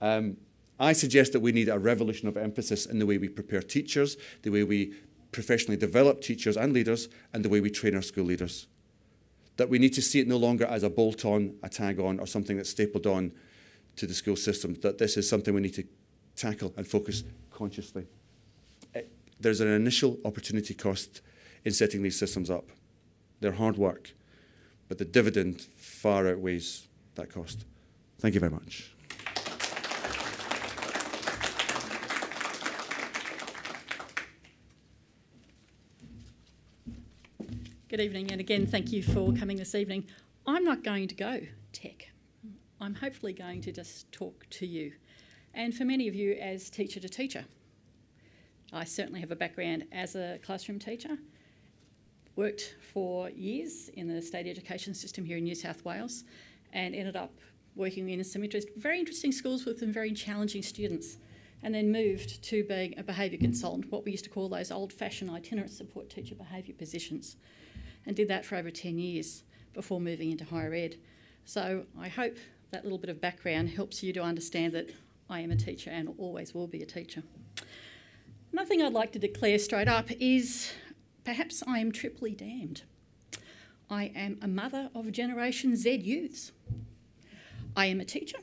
Um, 0.00 0.36
I 0.78 0.92
suggest 0.92 1.32
that 1.32 1.40
we 1.40 1.52
need 1.52 1.68
a 1.68 1.78
revolution 1.78 2.28
of 2.28 2.36
emphasis 2.36 2.86
in 2.86 2.98
the 2.98 3.06
way 3.06 3.18
we 3.18 3.28
prepare 3.28 3.62
teachers, 3.62 4.16
the 4.42 4.50
way 4.50 4.62
we 4.62 4.94
professionally 5.32 5.76
develop 5.76 6.20
teachers 6.20 6.56
and 6.56 6.72
leaders, 6.72 7.08
and 7.32 7.44
the 7.44 7.48
way 7.48 7.60
we 7.60 7.70
train 7.70 7.94
our 7.94 8.02
school 8.02 8.24
leaders. 8.24 8.66
that 9.56 9.68
we 9.68 9.78
need 9.78 9.92
to 9.94 10.02
see 10.02 10.20
it 10.20 10.28
no 10.28 10.36
longer 10.36 10.64
as 10.64 10.82
a 10.82 10.90
bolt 10.90 11.24
on, 11.24 11.54
a 11.62 11.68
tag 11.68 12.00
on, 12.00 12.18
or 12.18 12.26
something 12.26 12.56
that's 12.56 12.70
stapled 12.70 13.06
on 13.06 13.32
to 13.96 14.06
the 14.06 14.14
school 14.14 14.36
system, 14.36 14.74
that 14.82 14.98
this 14.98 15.16
is 15.16 15.28
something 15.28 15.54
we 15.54 15.60
need 15.60 15.74
to 15.74 15.84
tackle 16.34 16.72
and 16.76 16.86
focus 16.86 17.22
consciously. 17.50 18.06
There's 19.42 19.60
an 19.60 19.66
initial 19.66 20.18
opportunity 20.24 20.72
cost 20.72 21.20
in 21.64 21.72
setting 21.72 22.04
these 22.04 22.16
systems 22.16 22.48
up. 22.48 22.70
They're 23.40 23.50
hard 23.50 23.76
work, 23.76 24.12
but 24.86 24.98
the 24.98 25.04
dividend 25.04 25.60
far 25.60 26.28
outweighs 26.28 26.86
that 27.16 27.28
cost. 27.28 27.64
Thank 28.20 28.34
you 28.34 28.40
very 28.40 28.52
much. 28.52 28.94
Good 37.88 38.00
evening, 38.00 38.30
and 38.30 38.40
again, 38.40 38.68
thank 38.68 38.92
you 38.92 39.02
for 39.02 39.32
coming 39.32 39.56
this 39.56 39.74
evening. 39.74 40.06
I'm 40.46 40.62
not 40.62 40.84
going 40.84 41.08
to 41.08 41.16
go 41.16 41.40
tech. 41.72 42.10
I'm 42.80 42.94
hopefully 42.94 43.32
going 43.32 43.60
to 43.62 43.72
just 43.72 44.10
talk 44.12 44.46
to 44.50 44.66
you, 44.68 44.92
and 45.52 45.74
for 45.74 45.84
many 45.84 46.06
of 46.06 46.14
you, 46.14 46.34
as 46.34 46.70
teacher 46.70 47.00
to 47.00 47.08
teacher. 47.08 47.44
I 48.72 48.84
certainly 48.84 49.20
have 49.20 49.30
a 49.30 49.36
background 49.36 49.84
as 49.92 50.14
a 50.14 50.38
classroom 50.42 50.78
teacher, 50.78 51.18
worked 52.36 52.76
for 52.92 53.28
years 53.30 53.90
in 53.90 54.08
the 54.08 54.22
state 54.22 54.46
education 54.46 54.94
system 54.94 55.24
here 55.26 55.36
in 55.36 55.44
New 55.44 55.54
South 55.54 55.84
Wales, 55.84 56.24
and 56.72 56.94
ended 56.94 57.16
up 57.16 57.34
working 57.76 58.08
in 58.08 58.24
some 58.24 58.42
interest, 58.42 58.68
very 58.76 58.98
interesting 58.98 59.30
schools 59.30 59.66
with 59.66 59.80
some 59.80 59.92
very 59.92 60.12
challenging 60.12 60.62
students 60.62 61.18
and 61.62 61.74
then 61.74 61.92
moved 61.92 62.42
to 62.42 62.64
being 62.64 62.94
a 62.98 63.02
behaviour 63.02 63.38
consultant, 63.38 63.90
what 63.90 64.04
we 64.04 64.10
used 64.10 64.24
to 64.24 64.30
call 64.30 64.48
those 64.48 64.70
old 64.70 64.92
fashioned 64.92 65.30
itinerant 65.30 65.70
support 65.70 66.10
teacher 66.10 66.34
behaviour 66.34 66.74
positions 66.74 67.36
and 68.06 68.16
did 68.16 68.28
that 68.28 68.44
for 68.44 68.56
over 68.56 68.70
10 68.70 68.98
years 68.98 69.44
before 69.74 70.00
moving 70.00 70.30
into 70.30 70.44
higher 70.44 70.74
ed. 70.74 70.96
So 71.44 71.84
I 71.98 72.08
hope 72.08 72.36
that 72.70 72.84
little 72.84 72.98
bit 72.98 73.10
of 73.10 73.20
background 73.20 73.70
helps 73.70 74.02
you 74.02 74.12
to 74.14 74.22
understand 74.22 74.72
that 74.72 74.90
I 75.30 75.40
am 75.40 75.50
a 75.50 75.56
teacher 75.56 75.90
and 75.90 76.14
always 76.18 76.52
will 76.52 76.66
be 76.66 76.82
a 76.82 76.86
teacher. 76.86 77.22
Another 78.52 78.68
thing 78.68 78.82
I'd 78.82 78.92
like 78.92 79.12
to 79.12 79.18
declare 79.18 79.58
straight 79.58 79.88
up 79.88 80.10
is 80.20 80.72
perhaps 81.24 81.62
I 81.66 81.78
am 81.78 81.90
triply 81.90 82.32
damned. 82.32 82.82
I 83.88 84.12
am 84.14 84.38
a 84.42 84.48
mother 84.48 84.90
of 84.94 85.10
Generation 85.10 85.74
Z 85.74 85.90
youths. 85.90 86.52
I 87.74 87.86
am 87.86 87.98
a 87.98 88.04
teacher 88.04 88.36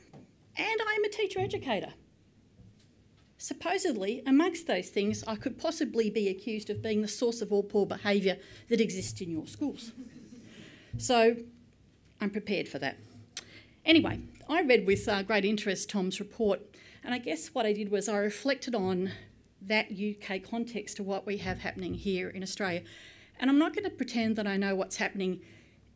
and 0.56 0.80
I 0.80 0.94
am 0.94 1.04
a 1.04 1.08
teacher 1.08 1.38
educator. 1.38 1.94
Supposedly, 3.38 4.22
amongst 4.26 4.66
those 4.66 4.88
things, 4.88 5.22
I 5.28 5.36
could 5.36 5.58
possibly 5.58 6.10
be 6.10 6.28
accused 6.28 6.70
of 6.70 6.82
being 6.82 7.02
the 7.02 7.08
source 7.08 7.40
of 7.40 7.52
all 7.52 7.62
poor 7.62 7.86
behaviour 7.86 8.36
that 8.68 8.80
exists 8.80 9.20
in 9.20 9.30
your 9.30 9.46
schools. 9.46 9.92
So 10.98 11.36
I'm 12.20 12.30
prepared 12.30 12.68
for 12.68 12.80
that. 12.80 12.96
Anyway, 13.84 14.20
I 14.48 14.62
read 14.62 14.86
with 14.86 15.08
uh, 15.08 15.22
great 15.22 15.44
interest 15.44 15.88
Tom's 15.88 16.18
report, 16.18 16.60
and 17.04 17.14
I 17.14 17.18
guess 17.18 17.54
what 17.54 17.64
I 17.64 17.72
did 17.72 17.90
was 17.90 18.08
I 18.08 18.18
reflected 18.18 18.74
on 18.74 19.12
that 19.62 19.90
UK 19.90 20.42
context 20.42 20.96
to 20.96 21.02
what 21.02 21.26
we 21.26 21.38
have 21.38 21.58
happening 21.58 21.94
here 21.94 22.28
in 22.28 22.42
Australia. 22.42 22.82
And 23.38 23.50
I'm 23.50 23.58
not 23.58 23.74
going 23.74 23.84
to 23.84 23.90
pretend 23.90 24.36
that 24.36 24.46
I 24.46 24.56
know 24.56 24.74
what's 24.74 24.96
happening 24.96 25.40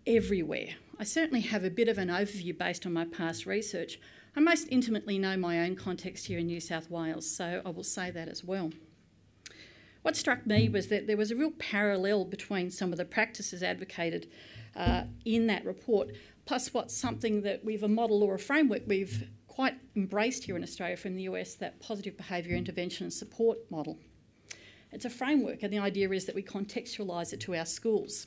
everywhere. 0.07 0.69
I 0.99 1.05
certainly 1.05 1.41
have 1.41 1.65
a 1.65 1.71
bit 1.71 1.89
of 1.89 1.99
an 1.99 2.09
overview 2.09 2.57
based 2.57 2.87
on 2.87 2.93
my 2.93 3.05
past 3.05 3.47
research, 3.47 3.99
I 4.37 4.41
most 4.41 4.67
intimately 4.69 5.19
know 5.19 5.37
my 5.37 5.61
own 5.61 5.77
context 5.77 6.27
here 6.27 6.39
in 6.39 6.47
New 6.47 6.61
South 6.61 6.91
Wales, 6.91 7.31
so 7.31 7.63
I 7.65 7.71
will 7.71 7.85
say 7.85 8.11
that 8.11 8.29
as 8.29 8.43
well. 8.43 8.73
What 10.03 10.17
struck 10.17 10.45
me 10.45 10.69
was 10.69 10.89
that 10.89 11.07
there 11.07 11.17
was 11.17 11.31
a 11.31 11.37
real 11.37 11.53
parallel 11.53 12.25
between 12.25 12.71
some 12.71 12.91
of 12.91 12.99
the 12.99 13.05
practices 13.05 13.63
advocated 13.63 14.29
uh, 14.75 15.05
in 15.25 15.47
that 15.47 15.65
report, 15.65 16.11
plus 16.47 16.75
what's 16.75 16.97
something 16.97 17.43
that 17.43 17.65
we've 17.65 17.85
a 17.85 17.89
model 17.89 18.25
or 18.25 18.35
a 18.35 18.39
framework 18.39 18.83
we've 18.87 19.29
quite 19.55 19.77
embraced 19.95 20.43
here 20.43 20.57
in 20.57 20.65
Australia 20.65 20.97
from 20.97 21.15
the 21.15 21.23
US, 21.23 21.55
that 21.55 21.79
positive 21.79 22.17
behaviour 22.17 22.57
intervention 22.57 23.05
and 23.05 23.13
support 23.13 23.59
model. 23.71 23.97
It's 24.91 25.05
a 25.05 25.11
framework, 25.11 25.63
and 25.63 25.73
the 25.73 25.79
idea 25.79 26.11
is 26.11 26.25
that 26.25 26.35
we 26.35 26.43
contextualise 26.43 27.33
it 27.33 27.39
to 27.43 27.55
our 27.55 27.65
schools. 27.65 28.27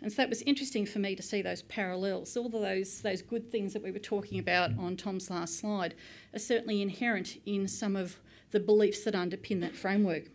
And 0.00 0.12
so 0.12 0.16
that 0.18 0.28
was 0.28 0.42
interesting 0.42 0.86
for 0.86 1.00
me 1.00 1.16
to 1.16 1.22
see 1.22 1.42
those 1.42 1.62
parallels. 1.62 2.36
All 2.36 2.46
of 2.46 2.52
those, 2.52 3.00
those 3.00 3.22
good 3.22 3.50
things 3.50 3.72
that 3.72 3.82
we 3.82 3.90
were 3.90 3.98
talking 3.98 4.38
about 4.38 4.70
on 4.78 4.96
Tom's 4.96 5.30
last 5.30 5.58
slide 5.58 5.96
are 6.32 6.38
certainly 6.38 6.80
inherent 6.80 7.38
in 7.44 7.66
some 7.66 7.96
of 7.96 8.20
the 8.52 8.60
beliefs 8.60 9.02
that 9.02 9.14
underpin 9.14 9.60
that 9.62 9.74
framework. 9.74 10.28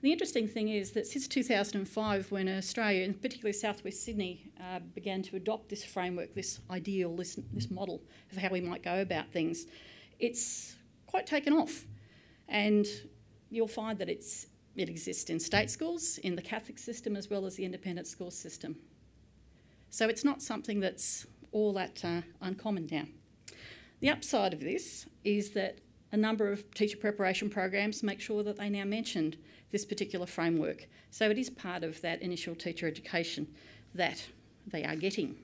The 0.00 0.12
interesting 0.12 0.46
thing 0.46 0.68
is 0.68 0.92
that 0.92 1.08
since 1.08 1.26
2005, 1.26 2.30
when 2.30 2.48
Australia, 2.48 3.04
and 3.04 3.20
particularly 3.20 3.52
southwest 3.52 4.04
Sydney, 4.04 4.52
uh, 4.60 4.78
began 4.94 5.22
to 5.22 5.36
adopt 5.36 5.68
this 5.68 5.84
framework, 5.84 6.34
this 6.34 6.60
ideal, 6.70 7.16
this, 7.16 7.38
this 7.52 7.68
model 7.68 8.00
of 8.30 8.38
how 8.38 8.48
we 8.50 8.60
might 8.60 8.84
go 8.84 9.00
about 9.00 9.28
things, 9.32 9.66
it's 10.20 10.76
quite 11.06 11.26
taken 11.26 11.52
off. 11.52 11.84
And 12.48 12.86
you'll 13.50 13.66
find 13.66 13.98
that 13.98 14.08
it's 14.08 14.46
it 14.76 14.88
exists 14.88 15.28
in 15.28 15.40
state 15.40 15.70
schools, 15.70 16.18
in 16.18 16.36
the 16.36 16.42
Catholic 16.42 16.78
system, 16.78 17.16
as 17.16 17.28
well 17.28 17.44
as 17.46 17.56
the 17.56 17.64
independent 17.64 18.06
school 18.06 18.30
system. 18.30 18.76
So 19.90 20.08
it's 20.08 20.24
not 20.24 20.40
something 20.40 20.78
that's 20.78 21.26
all 21.50 21.72
that 21.72 22.04
uh, 22.04 22.20
uncommon 22.40 22.86
now. 22.88 23.04
The 23.98 24.10
upside 24.10 24.52
of 24.52 24.60
this 24.60 25.06
is 25.24 25.50
that 25.50 25.80
a 26.12 26.16
number 26.16 26.52
of 26.52 26.72
teacher 26.74 26.96
preparation 26.96 27.50
programs 27.50 28.04
make 28.04 28.20
sure 28.20 28.44
that 28.44 28.56
they 28.56 28.70
now 28.70 28.84
mentioned 28.84 29.36
this 29.70 29.84
particular 29.84 30.26
framework. 30.26 30.88
So 31.10 31.30
it 31.30 31.38
is 31.38 31.50
part 31.50 31.84
of 31.84 32.00
that 32.02 32.22
initial 32.22 32.54
teacher 32.54 32.86
education 32.86 33.48
that 33.94 34.26
they 34.66 34.84
are 34.84 34.96
getting. 34.96 35.36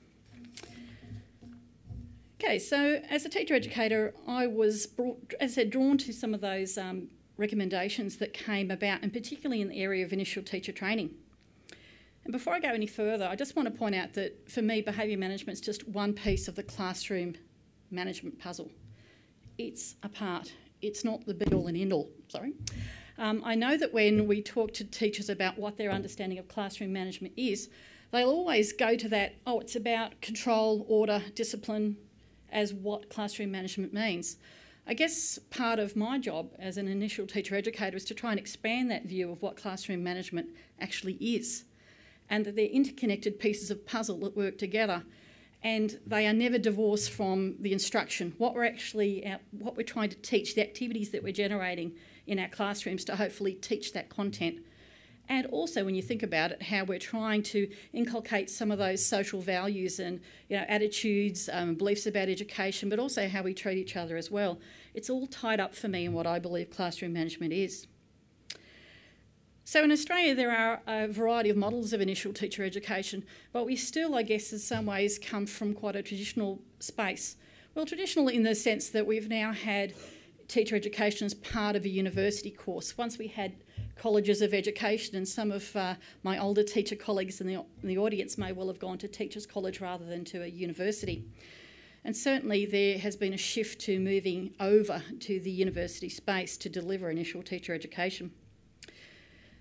Okay, 2.42 2.58
so 2.58 3.00
as 3.08 3.24
a 3.24 3.28
teacher 3.28 3.54
educator, 3.54 4.12
I 4.26 4.46
was, 4.46 4.86
brought, 4.86 5.34
as 5.40 5.52
I 5.52 5.54
said, 5.54 5.70
drawn 5.70 5.96
to 5.98 6.12
some 6.12 6.34
of 6.34 6.40
those 6.40 6.76
um, 6.76 7.08
recommendations 7.36 8.16
that 8.16 8.34
came 8.34 8.70
about, 8.70 9.02
and 9.02 9.12
particularly 9.12 9.62
in 9.62 9.68
the 9.68 9.80
area 9.80 10.04
of 10.04 10.12
initial 10.12 10.42
teacher 10.42 10.72
training. 10.72 11.14
And 12.24 12.32
before 12.32 12.54
I 12.54 12.60
go 12.60 12.68
any 12.68 12.86
further, 12.86 13.26
I 13.26 13.36
just 13.36 13.54
want 13.54 13.68
to 13.68 13.74
point 13.74 13.94
out 13.94 14.14
that 14.14 14.50
for 14.50 14.62
me, 14.62 14.80
behaviour 14.80 15.18
management 15.18 15.58
is 15.58 15.60
just 15.60 15.86
one 15.88 16.12
piece 16.12 16.48
of 16.48 16.54
the 16.54 16.62
classroom 16.62 17.34
management 17.90 18.38
puzzle. 18.38 18.70
It's 19.58 19.96
a 20.02 20.08
part, 20.08 20.52
it's 20.82 21.04
not 21.04 21.24
the 21.26 21.34
be 21.34 21.46
all 21.54 21.66
and 21.66 21.76
end 21.76 21.92
all. 21.92 22.10
Sorry. 22.28 22.52
Um, 23.18 23.42
I 23.44 23.54
know 23.54 23.76
that 23.76 23.94
when 23.94 24.26
we 24.26 24.42
talk 24.42 24.74
to 24.74 24.84
teachers 24.84 25.28
about 25.28 25.58
what 25.58 25.76
their 25.76 25.90
understanding 25.90 26.38
of 26.38 26.48
classroom 26.48 26.92
management 26.92 27.34
is, 27.36 27.68
they'll 28.10 28.28
always 28.28 28.72
go 28.72 28.96
to 28.96 29.08
that, 29.08 29.34
oh, 29.46 29.60
it's 29.60 29.76
about 29.76 30.20
control, 30.20 30.84
order, 30.88 31.22
discipline, 31.34 31.96
as 32.50 32.72
what 32.72 33.10
classroom 33.10 33.50
management 33.50 33.92
means. 33.92 34.36
I 34.86 34.94
guess 34.94 35.38
part 35.50 35.78
of 35.78 35.96
my 35.96 36.18
job 36.18 36.50
as 36.58 36.76
an 36.76 36.88
initial 36.88 37.26
teacher 37.26 37.54
educator 37.54 37.96
is 37.96 38.04
to 38.06 38.14
try 38.14 38.30
and 38.30 38.38
expand 38.38 38.90
that 38.90 39.06
view 39.06 39.30
of 39.30 39.40
what 39.40 39.56
classroom 39.56 40.02
management 40.02 40.48
actually 40.80 41.14
is 41.14 41.64
and 42.28 42.44
that 42.44 42.56
they're 42.56 42.66
interconnected 42.66 43.38
pieces 43.38 43.70
of 43.70 43.86
puzzle 43.86 44.18
that 44.18 44.36
work 44.36 44.58
together 44.58 45.02
and 45.62 45.98
they 46.06 46.26
are 46.26 46.34
never 46.34 46.58
divorced 46.58 47.10
from 47.10 47.56
the 47.60 47.72
instruction 47.72 48.34
what 48.36 48.54
we're 48.54 48.64
actually 48.64 49.34
what 49.52 49.76
we're 49.76 49.82
trying 49.82 50.10
to 50.10 50.16
teach 50.16 50.54
the 50.54 50.60
activities 50.60 51.10
that 51.10 51.22
we're 51.22 51.32
generating 51.32 51.92
in 52.26 52.38
our 52.38 52.48
classrooms 52.48 53.04
to 53.04 53.16
hopefully 53.16 53.54
teach 53.54 53.92
that 53.92 54.08
content. 54.08 54.60
And 55.28 55.46
also 55.46 55.84
when 55.84 55.94
you 55.94 56.02
think 56.02 56.22
about 56.22 56.52
it 56.52 56.62
how 56.62 56.84
we're 56.84 56.98
trying 56.98 57.42
to 57.44 57.68
inculcate 57.92 58.50
some 58.50 58.70
of 58.70 58.78
those 58.78 59.04
social 59.04 59.40
values 59.40 59.98
and 59.98 60.20
you 60.48 60.56
know 60.56 60.64
attitudes 60.68 61.48
um, 61.50 61.74
beliefs 61.74 62.06
about 62.06 62.28
education 62.28 62.88
but 62.88 62.98
also 62.98 63.28
how 63.28 63.42
we 63.42 63.54
treat 63.54 63.78
each 63.78 63.96
other 63.96 64.16
as 64.16 64.30
well. 64.30 64.58
It's 64.92 65.08
all 65.08 65.26
tied 65.26 65.60
up 65.60 65.74
for 65.74 65.88
me 65.88 66.04
in 66.04 66.12
what 66.12 66.26
i 66.26 66.38
believe 66.38 66.70
classroom 66.70 67.14
management 67.14 67.54
is. 67.54 67.86
So 69.64 69.82
in 69.82 69.90
australia 69.90 70.34
there 70.34 70.52
are 70.52 70.82
a 70.86 71.08
variety 71.08 71.48
of 71.48 71.56
models 71.56 71.94
of 71.94 72.02
initial 72.02 72.34
teacher 72.34 72.62
education 72.62 73.24
but 73.50 73.64
we 73.64 73.76
still 73.76 74.14
i 74.14 74.22
guess 74.22 74.52
in 74.52 74.58
some 74.58 74.84
ways 74.84 75.18
come 75.18 75.46
from 75.46 75.72
quite 75.72 75.96
a 75.96 76.02
traditional 76.02 76.60
space. 76.80 77.36
Well 77.74 77.86
traditional 77.86 78.28
in 78.28 78.42
the 78.42 78.54
sense 78.54 78.90
that 78.90 79.06
we've 79.06 79.30
now 79.30 79.52
had 79.52 79.94
teacher 80.48 80.76
education 80.76 81.26
as 81.26 81.34
part 81.34 81.76
of 81.76 81.84
a 81.84 81.88
university 81.88 82.50
course 82.50 82.96
once 82.96 83.18
we 83.18 83.28
had 83.28 83.54
colleges 83.96 84.42
of 84.42 84.52
education, 84.52 85.16
and 85.16 85.26
some 85.26 85.52
of 85.52 85.74
uh, 85.76 85.94
my 86.22 86.38
older 86.38 86.62
teacher 86.62 86.96
colleagues 86.96 87.40
in 87.40 87.46
the, 87.46 87.54
in 87.54 87.88
the 87.88 87.98
audience 87.98 88.36
may 88.36 88.52
well 88.52 88.66
have 88.66 88.78
gone 88.78 88.98
to 88.98 89.08
Teachers 89.08 89.46
College 89.46 89.80
rather 89.80 90.04
than 90.04 90.24
to 90.24 90.42
a 90.42 90.46
university. 90.46 91.24
And 92.04 92.16
certainly 92.16 92.66
there 92.66 92.98
has 92.98 93.16
been 93.16 93.32
a 93.32 93.38
shift 93.38 93.80
to 93.82 93.98
moving 93.98 94.52
over 94.60 95.02
to 95.20 95.40
the 95.40 95.50
university 95.50 96.08
space 96.08 96.56
to 96.58 96.68
deliver 96.68 97.08
initial 97.08 97.42
teacher 97.42 97.72
education. 97.72 98.32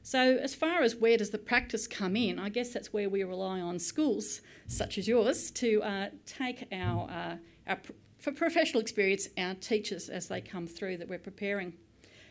So, 0.06 0.38
as 0.38 0.54
far 0.54 0.82
as 0.82 0.98
where 0.98 1.16
does 1.16 1.30
the 1.30 1.38
practice 1.38 1.88
come 1.88 2.18
in, 2.18 2.38
I 2.38 2.50
guess 2.50 2.74
that's 2.74 2.92
where 2.92 3.10
we 3.10 3.24
rely 3.24 3.62
on 3.62 3.80
schools 3.80 4.42
such 4.68 4.98
as 4.98 5.08
yours 5.08 5.50
to 5.52 5.82
uh, 5.82 6.10
take 6.26 6.68
our, 6.74 7.10
uh, 7.10 7.36
our, 7.66 7.78
for 8.24 8.32
professional 8.32 8.80
experience, 8.80 9.28
our 9.38 9.54
teachers 9.54 10.08
as 10.08 10.30
they 10.30 10.40
come 10.40 10.66
through 10.66 10.96
that 10.96 11.10
we're 11.10 11.20
preparing. 11.20 11.74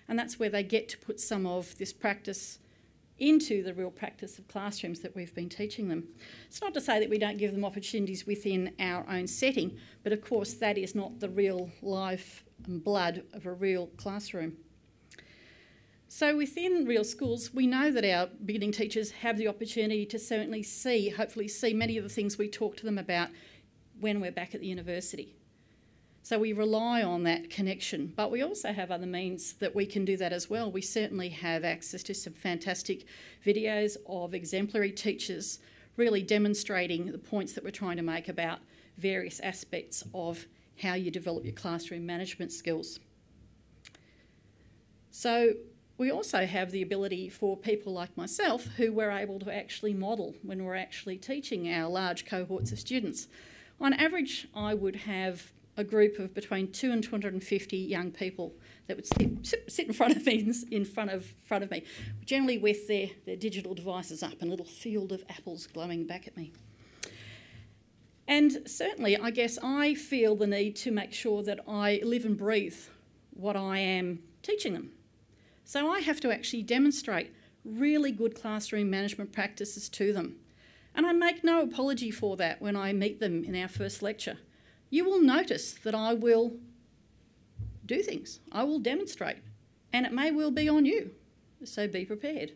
And 0.08 0.18
that's 0.18 0.38
where 0.38 0.48
they 0.48 0.62
get 0.62 0.88
to 0.88 0.98
put 0.98 1.20
some 1.20 1.46
of 1.46 1.76
this 1.76 1.92
practice 1.92 2.60
into 3.18 3.62
the 3.62 3.74
real 3.74 3.90
practice 3.90 4.38
of 4.38 4.48
classrooms 4.48 5.00
that 5.00 5.14
we've 5.14 5.34
been 5.34 5.50
teaching 5.50 5.88
them. 5.88 6.08
It's 6.46 6.62
not 6.62 6.72
to 6.74 6.80
say 6.80 6.98
that 6.98 7.10
we 7.10 7.18
don't 7.18 7.36
give 7.36 7.52
them 7.52 7.62
opportunities 7.62 8.26
within 8.26 8.72
our 8.80 9.04
own 9.06 9.26
setting, 9.26 9.76
but 10.02 10.14
of 10.14 10.22
course, 10.22 10.54
that 10.54 10.78
is 10.78 10.94
not 10.94 11.20
the 11.20 11.28
real 11.28 11.70
life 11.82 12.42
and 12.64 12.82
blood 12.82 13.24
of 13.34 13.44
a 13.44 13.52
real 13.52 13.88
classroom. 13.98 14.56
So, 16.08 16.34
within 16.34 16.86
real 16.86 17.04
schools, 17.04 17.52
we 17.52 17.66
know 17.66 17.90
that 17.90 18.04
our 18.04 18.30
beginning 18.46 18.72
teachers 18.72 19.10
have 19.10 19.36
the 19.36 19.48
opportunity 19.48 20.06
to 20.06 20.18
certainly 20.18 20.62
see, 20.62 21.10
hopefully, 21.10 21.48
see 21.48 21.74
many 21.74 21.98
of 21.98 22.04
the 22.04 22.10
things 22.10 22.38
we 22.38 22.48
talk 22.48 22.78
to 22.78 22.86
them 22.86 22.96
about 22.96 23.28
when 24.00 24.22
we're 24.22 24.32
back 24.32 24.54
at 24.54 24.62
the 24.62 24.66
university. 24.66 25.36
So 26.24 26.38
we 26.38 26.52
rely 26.52 27.02
on 27.02 27.24
that 27.24 27.50
connection, 27.50 28.12
but 28.14 28.30
we 28.30 28.42
also 28.42 28.72
have 28.72 28.92
other 28.92 29.06
means 29.06 29.54
that 29.54 29.74
we 29.74 29.84
can 29.84 30.04
do 30.04 30.16
that 30.18 30.32
as 30.32 30.48
well. 30.48 30.70
We 30.70 30.80
certainly 30.80 31.30
have 31.30 31.64
access 31.64 32.04
to 32.04 32.14
some 32.14 32.32
fantastic 32.32 33.06
videos 33.44 33.96
of 34.06 34.32
exemplary 34.32 34.92
teachers 34.92 35.58
really 35.96 36.22
demonstrating 36.22 37.10
the 37.10 37.18
points 37.18 37.54
that 37.54 37.64
we're 37.64 37.70
trying 37.70 37.96
to 37.96 38.02
make 38.02 38.28
about 38.28 38.60
various 38.96 39.40
aspects 39.40 40.04
of 40.14 40.46
how 40.80 40.94
you 40.94 41.10
develop 41.10 41.44
your 41.44 41.54
classroom 41.54 42.06
management 42.06 42.52
skills. 42.52 43.00
So 45.10 45.54
we 45.98 46.10
also 46.10 46.46
have 46.46 46.70
the 46.70 46.82
ability 46.82 47.28
for 47.30 47.56
people 47.56 47.92
like 47.92 48.16
myself 48.16 48.66
who 48.76 48.92
we're 48.92 49.10
able 49.10 49.40
to 49.40 49.54
actually 49.54 49.92
model 49.92 50.34
when 50.42 50.64
we're 50.64 50.76
actually 50.76 51.18
teaching 51.18 51.68
our 51.72 51.90
large 51.90 52.24
cohorts 52.24 52.70
of 52.70 52.78
students. 52.78 53.26
On 53.80 53.92
average, 53.92 54.46
I 54.54 54.72
would 54.74 54.96
have 54.96 55.52
a 55.76 55.84
group 55.84 56.18
of 56.18 56.34
between 56.34 56.70
two 56.70 56.92
and 56.92 57.02
250 57.02 57.76
young 57.76 58.10
people 58.10 58.54
that 58.86 58.96
would 58.96 59.06
sit, 59.06 59.62
sit 59.68 59.86
in 59.86 59.92
front 59.92 60.16
of 60.16 60.26
me, 60.26 60.52
in 60.70 60.84
front 60.84 61.10
of, 61.10 61.24
front 61.44 61.64
of 61.64 61.70
me, 61.70 61.84
generally 62.24 62.58
with 62.58 62.88
their, 62.88 63.08
their 63.24 63.36
digital 63.36 63.74
devices 63.74 64.22
up 64.22 64.34
and 64.40 64.48
a 64.48 64.50
little 64.50 64.66
field 64.66 65.12
of 65.12 65.24
apples 65.30 65.66
glowing 65.66 66.06
back 66.06 66.26
at 66.26 66.36
me. 66.36 66.52
And 68.28 68.62
certainly, 68.66 69.16
I 69.16 69.30
guess 69.30 69.58
I 69.62 69.94
feel 69.94 70.36
the 70.36 70.46
need 70.46 70.76
to 70.76 70.90
make 70.90 71.12
sure 71.12 71.42
that 71.42 71.60
I 71.66 72.00
live 72.04 72.24
and 72.24 72.36
breathe 72.36 72.76
what 73.30 73.56
I 73.56 73.78
am 73.78 74.20
teaching 74.42 74.74
them. 74.74 74.92
So 75.64 75.90
I 75.90 76.00
have 76.00 76.20
to 76.20 76.32
actually 76.32 76.62
demonstrate 76.62 77.32
really 77.64 78.12
good 78.12 78.34
classroom 78.34 78.90
management 78.90 79.32
practices 79.32 79.88
to 79.88 80.12
them. 80.12 80.36
And 80.94 81.06
I 81.06 81.12
make 81.12 81.42
no 81.42 81.62
apology 81.62 82.10
for 82.10 82.36
that 82.36 82.60
when 82.60 82.76
I 82.76 82.92
meet 82.92 83.20
them 83.20 83.44
in 83.44 83.56
our 83.56 83.68
first 83.68 84.02
lecture 84.02 84.38
you 84.92 85.06
will 85.06 85.22
notice 85.22 85.72
that 85.84 85.94
I 85.94 86.12
will 86.12 86.52
do 87.86 88.02
things, 88.02 88.40
I 88.52 88.62
will 88.64 88.78
demonstrate, 88.78 89.38
and 89.90 90.04
it 90.04 90.12
may 90.12 90.30
well 90.30 90.50
be 90.50 90.68
on 90.68 90.84
you. 90.84 91.12
So 91.64 91.88
be 91.88 92.04
prepared. 92.04 92.52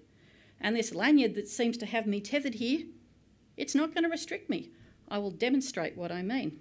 And 0.60 0.76
this 0.76 0.94
lanyard 0.94 1.34
that 1.34 1.48
seems 1.48 1.78
to 1.78 1.86
have 1.86 2.06
me 2.06 2.20
tethered 2.20 2.56
here, 2.56 2.84
it's 3.56 3.74
not 3.74 3.94
going 3.94 4.04
to 4.04 4.10
restrict 4.10 4.50
me. 4.50 4.70
I 5.08 5.16
will 5.16 5.30
demonstrate 5.30 5.96
what 5.96 6.12
I 6.12 6.20
mean. 6.20 6.60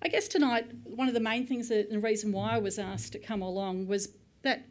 I 0.00 0.08
guess 0.08 0.26
tonight, 0.26 0.70
one 0.84 1.08
of 1.08 1.14
the 1.14 1.20
main 1.20 1.46
things 1.46 1.68
that 1.68 1.90
the 1.90 1.98
reason 1.98 2.32
why 2.32 2.52
I 2.52 2.58
was 2.58 2.78
asked 2.78 3.12
to 3.12 3.18
come 3.18 3.42
along 3.42 3.88
was 3.88 4.08
that 4.40 4.64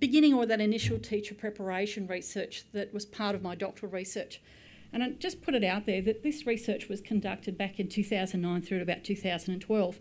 beginning 0.00 0.34
or 0.34 0.46
that 0.46 0.60
initial 0.60 0.98
teacher 0.98 1.34
preparation 1.34 2.08
research 2.08 2.64
that 2.72 2.92
was 2.92 3.06
part 3.06 3.36
of 3.36 3.42
my 3.42 3.54
doctoral 3.54 3.92
research. 3.92 4.42
And 4.92 5.02
I 5.02 5.10
just 5.10 5.42
put 5.42 5.54
it 5.54 5.64
out 5.64 5.86
there 5.86 6.00
that 6.02 6.22
this 6.22 6.46
research 6.46 6.88
was 6.88 7.00
conducted 7.00 7.58
back 7.58 7.78
in 7.78 7.88
2009 7.88 8.62
through 8.62 8.78
to 8.78 8.82
about 8.82 9.04
2012. 9.04 9.98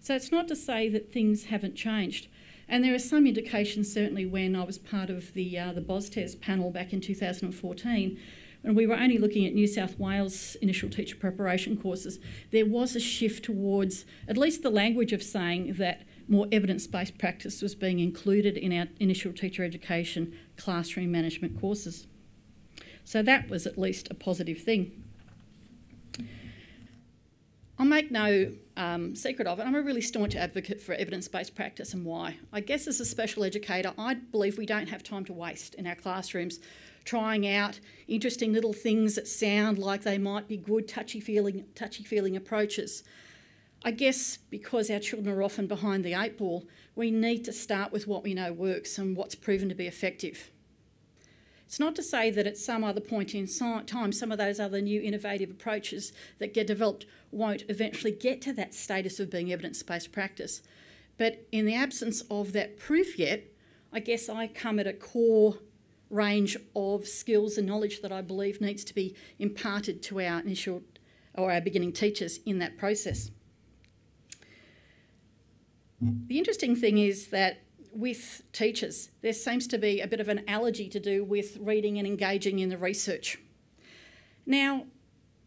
So 0.00 0.14
it's 0.14 0.32
not 0.32 0.48
to 0.48 0.56
say 0.56 0.88
that 0.88 1.12
things 1.12 1.46
haven't 1.46 1.74
changed. 1.74 2.28
And 2.68 2.84
there 2.84 2.94
are 2.94 3.00
some 3.00 3.26
indications, 3.26 3.92
certainly, 3.92 4.24
when 4.24 4.54
I 4.54 4.64
was 4.64 4.78
part 4.78 5.10
of 5.10 5.34
the, 5.34 5.58
uh, 5.58 5.72
the 5.72 5.80
BOSTES 5.80 6.36
panel 6.36 6.70
back 6.70 6.92
in 6.92 7.00
2014, 7.00 8.18
when 8.62 8.74
we 8.74 8.86
were 8.86 8.94
only 8.94 9.18
looking 9.18 9.46
at 9.46 9.54
New 9.54 9.66
South 9.66 9.98
Wales 9.98 10.56
initial 10.62 10.88
teacher 10.88 11.16
preparation 11.16 11.76
courses, 11.76 12.20
there 12.50 12.66
was 12.66 12.94
a 12.94 13.00
shift 13.00 13.44
towards 13.44 14.04
at 14.28 14.36
least 14.36 14.62
the 14.62 14.70
language 14.70 15.12
of 15.12 15.22
saying 15.22 15.74
that 15.74 16.02
more 16.28 16.46
evidence 16.52 16.86
based 16.86 17.18
practice 17.18 17.60
was 17.60 17.74
being 17.74 17.98
included 17.98 18.56
in 18.56 18.72
our 18.72 18.86
initial 19.00 19.32
teacher 19.32 19.64
education 19.64 20.32
classroom 20.56 21.10
management 21.10 21.60
courses. 21.60 22.06
So 23.10 23.22
that 23.22 23.50
was 23.50 23.66
at 23.66 23.76
least 23.76 24.06
a 24.08 24.14
positive 24.14 24.58
thing. 24.58 25.02
I'll 27.76 27.84
make 27.84 28.12
no 28.12 28.52
um, 28.76 29.16
secret 29.16 29.48
of 29.48 29.58
it. 29.58 29.66
I'm 29.66 29.74
a 29.74 29.82
really 29.82 30.00
staunch 30.00 30.36
advocate 30.36 30.80
for 30.80 30.94
evidence 30.94 31.26
based 31.26 31.56
practice 31.56 31.92
and 31.92 32.04
why. 32.04 32.36
I 32.52 32.60
guess 32.60 32.86
as 32.86 33.00
a 33.00 33.04
special 33.04 33.42
educator, 33.42 33.92
I 33.98 34.14
believe 34.14 34.58
we 34.58 34.64
don't 34.64 34.88
have 34.90 35.02
time 35.02 35.24
to 35.24 35.32
waste 35.32 35.74
in 35.74 35.88
our 35.88 35.96
classrooms 35.96 36.60
trying 37.04 37.48
out 37.48 37.80
interesting 38.06 38.52
little 38.52 38.72
things 38.72 39.16
that 39.16 39.26
sound 39.26 39.78
like 39.78 40.02
they 40.02 40.16
might 40.16 40.46
be 40.46 40.56
good, 40.56 40.86
touchy 40.86 41.18
feeling, 41.18 41.64
touchy 41.74 42.04
feeling 42.04 42.36
approaches. 42.36 43.02
I 43.84 43.90
guess 43.90 44.36
because 44.36 44.88
our 44.88 45.00
children 45.00 45.34
are 45.36 45.42
often 45.42 45.66
behind 45.66 46.04
the 46.04 46.14
eight 46.14 46.38
ball, 46.38 46.64
we 46.94 47.10
need 47.10 47.44
to 47.46 47.52
start 47.52 47.90
with 47.90 48.06
what 48.06 48.22
we 48.22 48.34
know 48.34 48.52
works 48.52 48.98
and 48.98 49.16
what's 49.16 49.34
proven 49.34 49.68
to 49.68 49.74
be 49.74 49.88
effective. 49.88 50.52
It's 51.70 51.78
not 51.78 51.94
to 51.94 52.02
say 52.02 52.32
that 52.32 52.48
at 52.48 52.58
some 52.58 52.82
other 52.82 53.00
point 53.00 53.32
in 53.32 53.46
time, 53.46 54.10
some 54.10 54.32
of 54.32 54.38
those 54.38 54.58
other 54.58 54.80
new 54.80 55.00
innovative 55.00 55.52
approaches 55.52 56.12
that 56.40 56.52
get 56.52 56.66
developed 56.66 57.06
won't 57.30 57.62
eventually 57.68 58.10
get 58.10 58.42
to 58.42 58.52
that 58.54 58.74
status 58.74 59.20
of 59.20 59.30
being 59.30 59.52
evidence 59.52 59.80
based 59.84 60.10
practice. 60.10 60.62
But 61.16 61.46
in 61.52 61.66
the 61.66 61.76
absence 61.76 62.22
of 62.22 62.54
that 62.54 62.76
proof 62.76 63.16
yet, 63.16 63.44
I 63.92 64.00
guess 64.00 64.28
I 64.28 64.48
come 64.48 64.80
at 64.80 64.88
a 64.88 64.92
core 64.92 65.58
range 66.10 66.56
of 66.74 67.06
skills 67.06 67.56
and 67.56 67.68
knowledge 67.68 68.02
that 68.02 68.10
I 68.10 68.20
believe 68.20 68.60
needs 68.60 68.82
to 68.82 68.92
be 68.92 69.14
imparted 69.38 70.02
to 70.02 70.20
our 70.20 70.40
initial 70.40 70.82
or 71.34 71.52
our 71.52 71.60
beginning 71.60 71.92
teachers 71.92 72.40
in 72.44 72.58
that 72.58 72.78
process. 72.78 73.30
The 76.00 76.36
interesting 76.36 76.74
thing 76.74 76.98
is 76.98 77.28
that 77.28 77.62
with 77.92 78.42
teachers. 78.52 79.10
There 79.22 79.32
seems 79.32 79.66
to 79.68 79.78
be 79.78 80.00
a 80.00 80.06
bit 80.06 80.20
of 80.20 80.28
an 80.28 80.44
allergy 80.48 80.88
to 80.88 81.00
do 81.00 81.24
with 81.24 81.56
reading 81.60 81.98
and 81.98 82.06
engaging 82.06 82.58
in 82.58 82.68
the 82.68 82.78
research. 82.78 83.38
Now, 84.46 84.86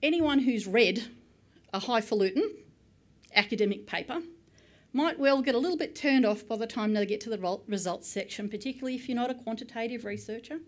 anyone 0.02 0.40
who's 0.40 0.68
read 0.68 1.08
a 1.74 1.80
highfalutin 1.80 2.56
academic 3.36 3.88
paper 3.88 4.22
might 4.94 5.18
well 5.18 5.42
get 5.42 5.56
a 5.56 5.60
little 5.60 5.78
bit 5.78 5.96
turned 5.96 6.26
off 6.26 6.48
by 6.48 6.56
the 6.56 6.68
time 6.68 6.94
they 6.94 7.06
get 7.06 7.20
to 7.22 7.30
the 7.30 7.60
results 7.68 8.08
section, 8.08 8.48
particularly 8.48 8.96
if 8.96 9.10
you're 9.10 9.16
not 9.16 9.32
a 9.32 9.36
quantitative 9.36 10.06
researcher. 10.06 10.60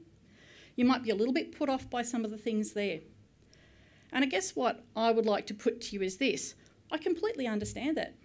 You 0.75 0.85
might 0.85 1.03
be 1.03 1.11
a 1.11 1.15
little 1.15 1.33
bit 1.33 1.55
put 1.57 1.69
off 1.69 1.89
by 1.89 2.01
some 2.01 2.25
of 2.25 2.31
the 2.31 2.37
things 2.37 2.73
there. 2.73 3.01
And 4.11 4.23
I 4.23 4.27
guess 4.27 4.55
what 4.55 4.83
I 4.95 5.11
would 5.11 5.25
like 5.25 5.45
to 5.47 5.53
put 5.53 5.81
to 5.81 5.95
you 5.95 6.01
is 6.01 6.17
this 6.17 6.55
I 6.91 6.97
completely 6.97 7.47
understand 7.47 7.97
that. 7.97 8.15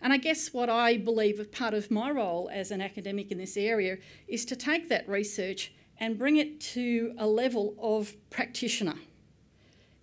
And 0.00 0.12
I 0.12 0.16
guess 0.16 0.52
what 0.52 0.68
I 0.68 0.96
believe 0.96 1.40
of 1.40 1.50
part 1.50 1.74
of 1.74 1.90
my 1.90 2.10
role 2.10 2.48
as 2.52 2.70
an 2.70 2.80
academic 2.80 3.32
in 3.32 3.38
this 3.38 3.56
area 3.56 3.98
is 4.28 4.44
to 4.46 4.56
take 4.56 4.88
that 4.88 5.08
research 5.08 5.72
and 5.98 6.18
bring 6.18 6.36
it 6.36 6.60
to 6.60 7.14
a 7.18 7.26
level 7.26 7.74
of 7.80 8.14
practitioner. 8.30 8.94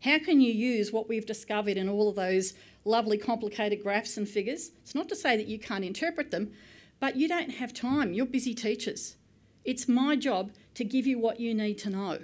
How 0.03 0.19
can 0.19 0.41
you 0.41 0.53
use 0.53 0.91
what 0.91 1.08
we've 1.08 1.25
discovered 1.25 1.77
in 1.77 1.89
all 1.89 2.10
of 2.10 2.15
those 2.15 2.53
lovely 2.84 3.17
complicated 3.17 3.81
graphs 3.81 4.17
and 4.17 4.27
figures? 4.27 4.71
It's 4.84 4.93
not 4.93 5.10
to 5.10 5.15
say 5.15 5.38
that 5.38 5.47
you 5.47 5.58
can't 5.58 5.86
interpret 5.86 6.31
them, 6.31 6.51
but 6.99 7.15
you 7.15 7.27
don't 7.27 7.51
have 7.51 7.73
time. 7.73 8.13
You're 8.13 8.25
busy 8.25 8.53
teachers. 8.53 9.15
It's 9.63 9.88
my 9.88 10.15
job 10.15 10.51
to 10.75 10.84
give 10.84 11.08
you 11.08 11.17
what 11.17 11.39
you 11.39 11.53
need 11.53 11.75
to 11.79 11.89
know. 11.89 12.19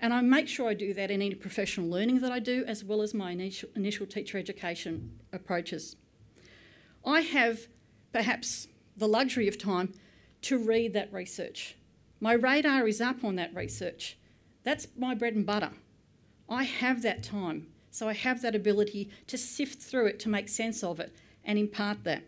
And 0.00 0.12
I 0.12 0.20
make 0.20 0.48
sure 0.48 0.68
I 0.68 0.74
do 0.74 0.92
that 0.94 1.10
in 1.10 1.22
any 1.22 1.34
professional 1.34 1.88
learning 1.88 2.20
that 2.20 2.30
I 2.30 2.38
do, 2.38 2.64
as 2.66 2.84
well 2.84 3.02
as 3.02 3.14
my 3.14 3.32
initial, 3.32 3.68
initial 3.74 4.06
teacher 4.06 4.38
education 4.38 5.18
approaches. 5.32 5.96
I 7.04 7.20
have 7.20 7.68
perhaps 8.12 8.68
the 8.96 9.08
luxury 9.08 9.48
of 9.48 9.58
time 9.58 9.94
to 10.42 10.58
read 10.58 10.92
that 10.92 11.12
research. 11.12 11.76
My 12.20 12.32
radar 12.32 12.86
is 12.86 13.00
up 13.00 13.24
on 13.24 13.36
that 13.36 13.54
research. 13.54 14.18
That's 14.64 14.88
my 14.96 15.14
bread 15.14 15.34
and 15.34 15.46
butter. 15.46 15.70
I 16.48 16.64
have 16.64 17.02
that 17.02 17.22
time, 17.22 17.68
so 17.90 18.08
I 18.08 18.14
have 18.14 18.42
that 18.42 18.54
ability 18.54 19.10
to 19.26 19.38
sift 19.38 19.82
through 19.82 20.06
it 20.06 20.18
to 20.20 20.28
make 20.28 20.48
sense 20.48 20.82
of 20.82 20.98
it 21.00 21.14
and 21.44 21.58
impart 21.58 22.04
that. 22.04 22.24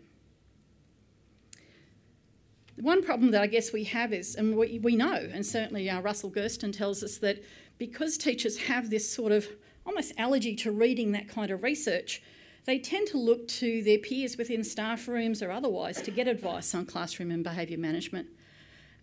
One 2.77 3.03
problem 3.03 3.31
that 3.31 3.41
I 3.41 3.47
guess 3.47 3.73
we 3.73 3.83
have 3.85 4.13
is, 4.13 4.35
and 4.35 4.55
we, 4.55 4.79
we 4.79 4.95
know, 4.95 5.29
and 5.31 5.45
certainly 5.45 5.89
uh, 5.89 6.01
Russell 6.01 6.31
Gersten 6.31 6.71
tells 6.71 7.03
us 7.03 7.17
that 7.17 7.43
because 7.77 8.17
teachers 8.17 8.57
have 8.63 8.89
this 8.89 9.11
sort 9.11 9.31
of 9.31 9.47
almost 9.85 10.13
allergy 10.17 10.55
to 10.55 10.71
reading 10.71 11.11
that 11.11 11.27
kind 11.27 11.51
of 11.51 11.63
research, 11.63 12.21
they 12.65 12.77
tend 12.77 13.07
to 13.07 13.17
look 13.17 13.47
to 13.47 13.81
their 13.83 13.97
peers 13.97 14.37
within 14.37 14.63
staff 14.63 15.07
rooms 15.07 15.41
or 15.41 15.51
otherwise 15.51 16.01
to 16.01 16.11
get 16.11 16.27
advice 16.27 16.75
on 16.75 16.85
classroom 16.85 17.31
and 17.31 17.43
behaviour 17.43 17.77
management. 17.77 18.27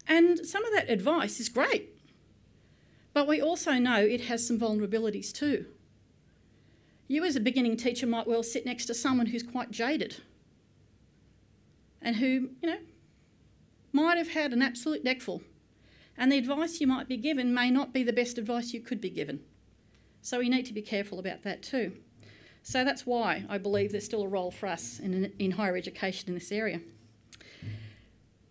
And 0.07 0.47
some 0.47 0.65
of 0.65 0.73
that 0.73 0.89
advice 0.89 1.41
is 1.41 1.49
great, 1.49 1.91
but 3.13 3.27
we 3.27 3.41
also 3.41 3.73
know 3.73 3.97
it 3.97 4.23
has 4.23 4.47
some 4.47 4.59
vulnerabilities 4.59 5.33
too. 5.33 5.67
You, 7.09 7.25
as 7.25 7.37
a 7.37 7.41
beginning 7.41 7.77
teacher, 7.77 8.07
might 8.07 8.27
well 8.27 8.43
sit 8.43 8.67
next 8.67 8.87
to 8.87 8.95
someone 8.95 9.27
who's 9.27 9.43
quite 9.43 9.71
jaded 9.71 10.23
and 12.01 12.17
who, 12.17 12.51
you 12.63 12.69
know, 12.69 12.79
might 13.93 14.19
have 14.19 14.29
had 14.29 14.53
an 14.53 14.63
absolute 14.63 15.05
neckful 15.05 15.43
And 16.17 16.31
the 16.31 16.39
advice 16.39 16.81
you 16.81 16.87
might 16.87 17.09
be 17.09 17.17
given 17.17 17.55
may 17.55 17.71
not 17.71 17.93
be 17.93 18.03
the 18.03 18.13
best 18.13 18.39
advice 18.39 18.73
you 18.73 18.81
could 18.81 19.01
be 19.01 19.11
given. 19.11 19.41
So 20.21 20.39
we 20.39 20.49
need 20.49 20.67
to 20.67 20.75
be 20.75 20.83
careful 20.83 21.19
about 21.19 21.43
that 21.43 21.63
too. 21.63 21.93
So 22.69 22.85
that's 22.85 23.07
why 23.07 23.47
I 23.49 23.57
believe 23.57 23.93
there's 23.93 24.05
still 24.05 24.25
a 24.25 24.29
role 24.29 24.51
for 24.51 24.67
us 24.67 24.99
in, 24.99 25.33
in 25.39 25.53
higher 25.53 25.75
education 25.75 26.29
in 26.29 26.35
this 26.35 26.53
area. 26.53 26.83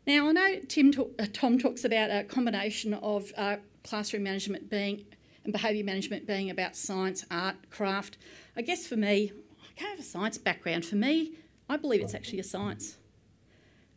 Now, 0.08 0.30
I 0.30 0.32
know 0.32 0.60
Tim 0.68 0.92
uh, 1.20 1.28
Tom 1.32 1.60
talks 1.60 1.86
about 1.86 2.10
a 2.10 2.24
combination 2.24 2.96
of 2.96 3.32
uh, 3.38 3.58
classroom 3.84 4.24
management 4.24 4.72
being 4.72 5.06
and 5.44 5.54
behaviour 5.54 5.84
management 5.84 6.26
being 6.26 6.50
about 6.50 6.76
science, 6.76 7.26
art, 7.30 7.70
craft. 7.70 8.18
I 8.56 8.64
guess 8.64 8.88
for 8.88 8.96
me, 8.96 9.34
I 9.62 9.84
have 9.84 10.00
a 10.00 10.04
science 10.04 10.40
background. 10.40 10.84
For 10.84 10.96
me, 10.96 11.34
I 11.70 11.78
believe 11.78 12.02
it's 12.02 12.16
actually 12.16 12.40
a 12.40 12.44
science. 12.44 12.98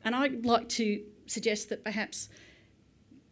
And 0.04 0.14
I'd 0.14 0.44
like 0.44 0.68
to 0.70 1.02
suggest 1.28 1.70
that 1.70 1.82
perhaps 1.82 2.28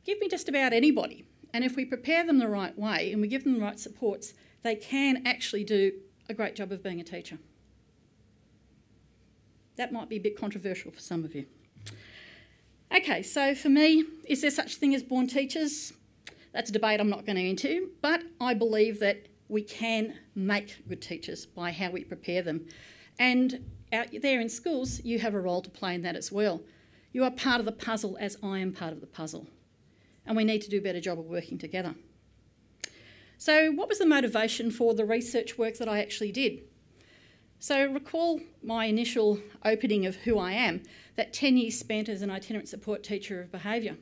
give 0.06 0.18
me 0.20 0.28
just 0.28 0.48
about 0.48 0.72
anybody. 0.72 1.26
And 1.52 1.64
if 1.64 1.76
we 1.76 1.84
prepare 1.84 2.24
them 2.24 2.38
the 2.38 2.48
right 2.48 2.78
way 2.78 3.12
and 3.12 3.20
we 3.20 3.28
give 3.28 3.44
them 3.44 3.58
the 3.58 3.60
right 3.60 3.78
supports, 3.78 4.32
they 4.62 4.74
can 4.74 5.26
actually 5.26 5.64
do 5.64 5.92
a 6.28 6.34
great 6.34 6.54
job 6.54 6.72
of 6.72 6.82
being 6.82 7.00
a 7.00 7.04
teacher. 7.04 7.38
That 9.76 9.92
might 9.92 10.08
be 10.08 10.16
a 10.16 10.20
bit 10.20 10.36
controversial 10.36 10.90
for 10.90 11.00
some 11.00 11.24
of 11.24 11.34
you. 11.34 11.46
Okay, 12.94 13.22
so 13.22 13.54
for 13.54 13.68
me, 13.68 14.04
is 14.24 14.40
there 14.42 14.50
such 14.50 14.76
a 14.76 14.78
thing 14.78 14.94
as 14.94 15.02
born 15.02 15.26
teachers? 15.26 15.92
That's 16.52 16.70
a 16.70 16.72
debate 16.72 17.00
I'm 17.00 17.10
not 17.10 17.26
going 17.26 17.36
to 17.36 17.48
into, 17.48 17.90
but 18.02 18.22
I 18.40 18.54
believe 18.54 18.98
that 19.00 19.26
we 19.48 19.62
can 19.62 20.14
make 20.34 20.88
good 20.88 21.00
teachers 21.00 21.46
by 21.46 21.70
how 21.70 21.90
we 21.90 22.04
prepare 22.04 22.42
them. 22.42 22.66
And 23.18 23.70
out 23.92 24.08
there 24.20 24.40
in 24.40 24.48
schools, 24.48 25.02
you 25.04 25.18
have 25.20 25.34
a 25.34 25.40
role 25.40 25.62
to 25.62 25.70
play 25.70 25.94
in 25.94 26.02
that 26.02 26.16
as 26.16 26.32
well. 26.32 26.60
You 27.12 27.24
are 27.24 27.30
part 27.30 27.60
of 27.60 27.66
the 27.66 27.72
puzzle 27.72 28.16
as 28.20 28.36
I 28.42 28.58
am 28.58 28.72
part 28.72 28.92
of 28.92 29.00
the 29.00 29.06
puzzle. 29.06 29.46
And 30.26 30.36
we 30.36 30.44
need 30.44 30.62
to 30.62 30.70
do 30.70 30.78
a 30.78 30.82
better 30.82 31.00
job 31.00 31.18
of 31.18 31.26
working 31.26 31.58
together. 31.58 31.94
So, 33.40 33.70
what 33.70 33.88
was 33.88 34.00
the 34.00 34.06
motivation 34.06 34.72
for 34.72 34.94
the 34.94 35.04
research 35.04 35.56
work 35.56 35.78
that 35.78 35.88
I 35.88 36.00
actually 36.00 36.32
did? 36.32 36.64
So, 37.60 37.86
recall 37.86 38.40
my 38.64 38.86
initial 38.86 39.38
opening 39.64 40.04
of 40.06 40.16
who 40.16 40.40
I 40.40 40.52
am 40.52 40.82
that 41.14 41.32
10 41.32 41.56
years 41.56 41.78
spent 41.78 42.08
as 42.08 42.20
an 42.20 42.30
itinerant 42.30 42.68
support 42.68 43.04
teacher 43.04 43.40
of 43.40 43.52
behaviour. 43.52 43.96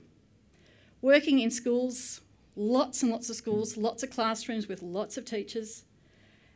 Working 1.02 1.38
in 1.38 1.50
schools, 1.50 2.22
lots 2.56 3.02
and 3.02 3.12
lots 3.12 3.28
of 3.28 3.36
schools, 3.36 3.76
lots 3.76 4.02
of 4.02 4.08
classrooms 4.08 4.68
with 4.68 4.82
lots 4.82 5.18
of 5.18 5.26
teachers, 5.26 5.84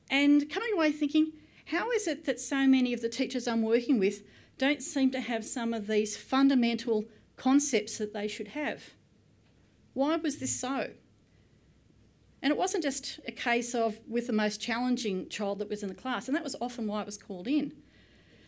and 0.08 0.48
coming 0.48 0.72
away 0.72 0.90
thinking, 0.90 1.32
how 1.66 1.90
is 1.90 2.08
it 2.08 2.24
that 2.24 2.40
so 2.40 2.66
many 2.66 2.94
of 2.94 3.02
the 3.02 3.10
teachers 3.10 3.46
I'm 3.46 3.60
working 3.60 3.98
with 3.98 4.22
don't 4.56 4.82
seem 4.82 5.10
to 5.10 5.20
have 5.20 5.44
some 5.44 5.74
of 5.74 5.86
these 5.86 6.16
fundamental 6.16 7.04
concepts 7.36 7.98
that 7.98 8.14
they 8.14 8.26
should 8.26 8.48
have? 8.48 8.94
Why 9.92 10.16
was 10.16 10.38
this 10.38 10.58
so? 10.58 10.92
And 12.42 12.50
it 12.50 12.56
wasn't 12.56 12.82
just 12.82 13.20
a 13.26 13.32
case 13.32 13.74
of 13.74 14.00
with 14.08 14.26
the 14.26 14.32
most 14.32 14.60
challenging 14.60 15.28
child 15.28 15.58
that 15.58 15.68
was 15.68 15.82
in 15.82 15.88
the 15.88 15.94
class, 15.94 16.26
and 16.26 16.36
that 16.36 16.44
was 16.44 16.56
often 16.60 16.86
why 16.86 17.02
I 17.02 17.04
was 17.04 17.18
called 17.18 17.46
in. 17.46 17.72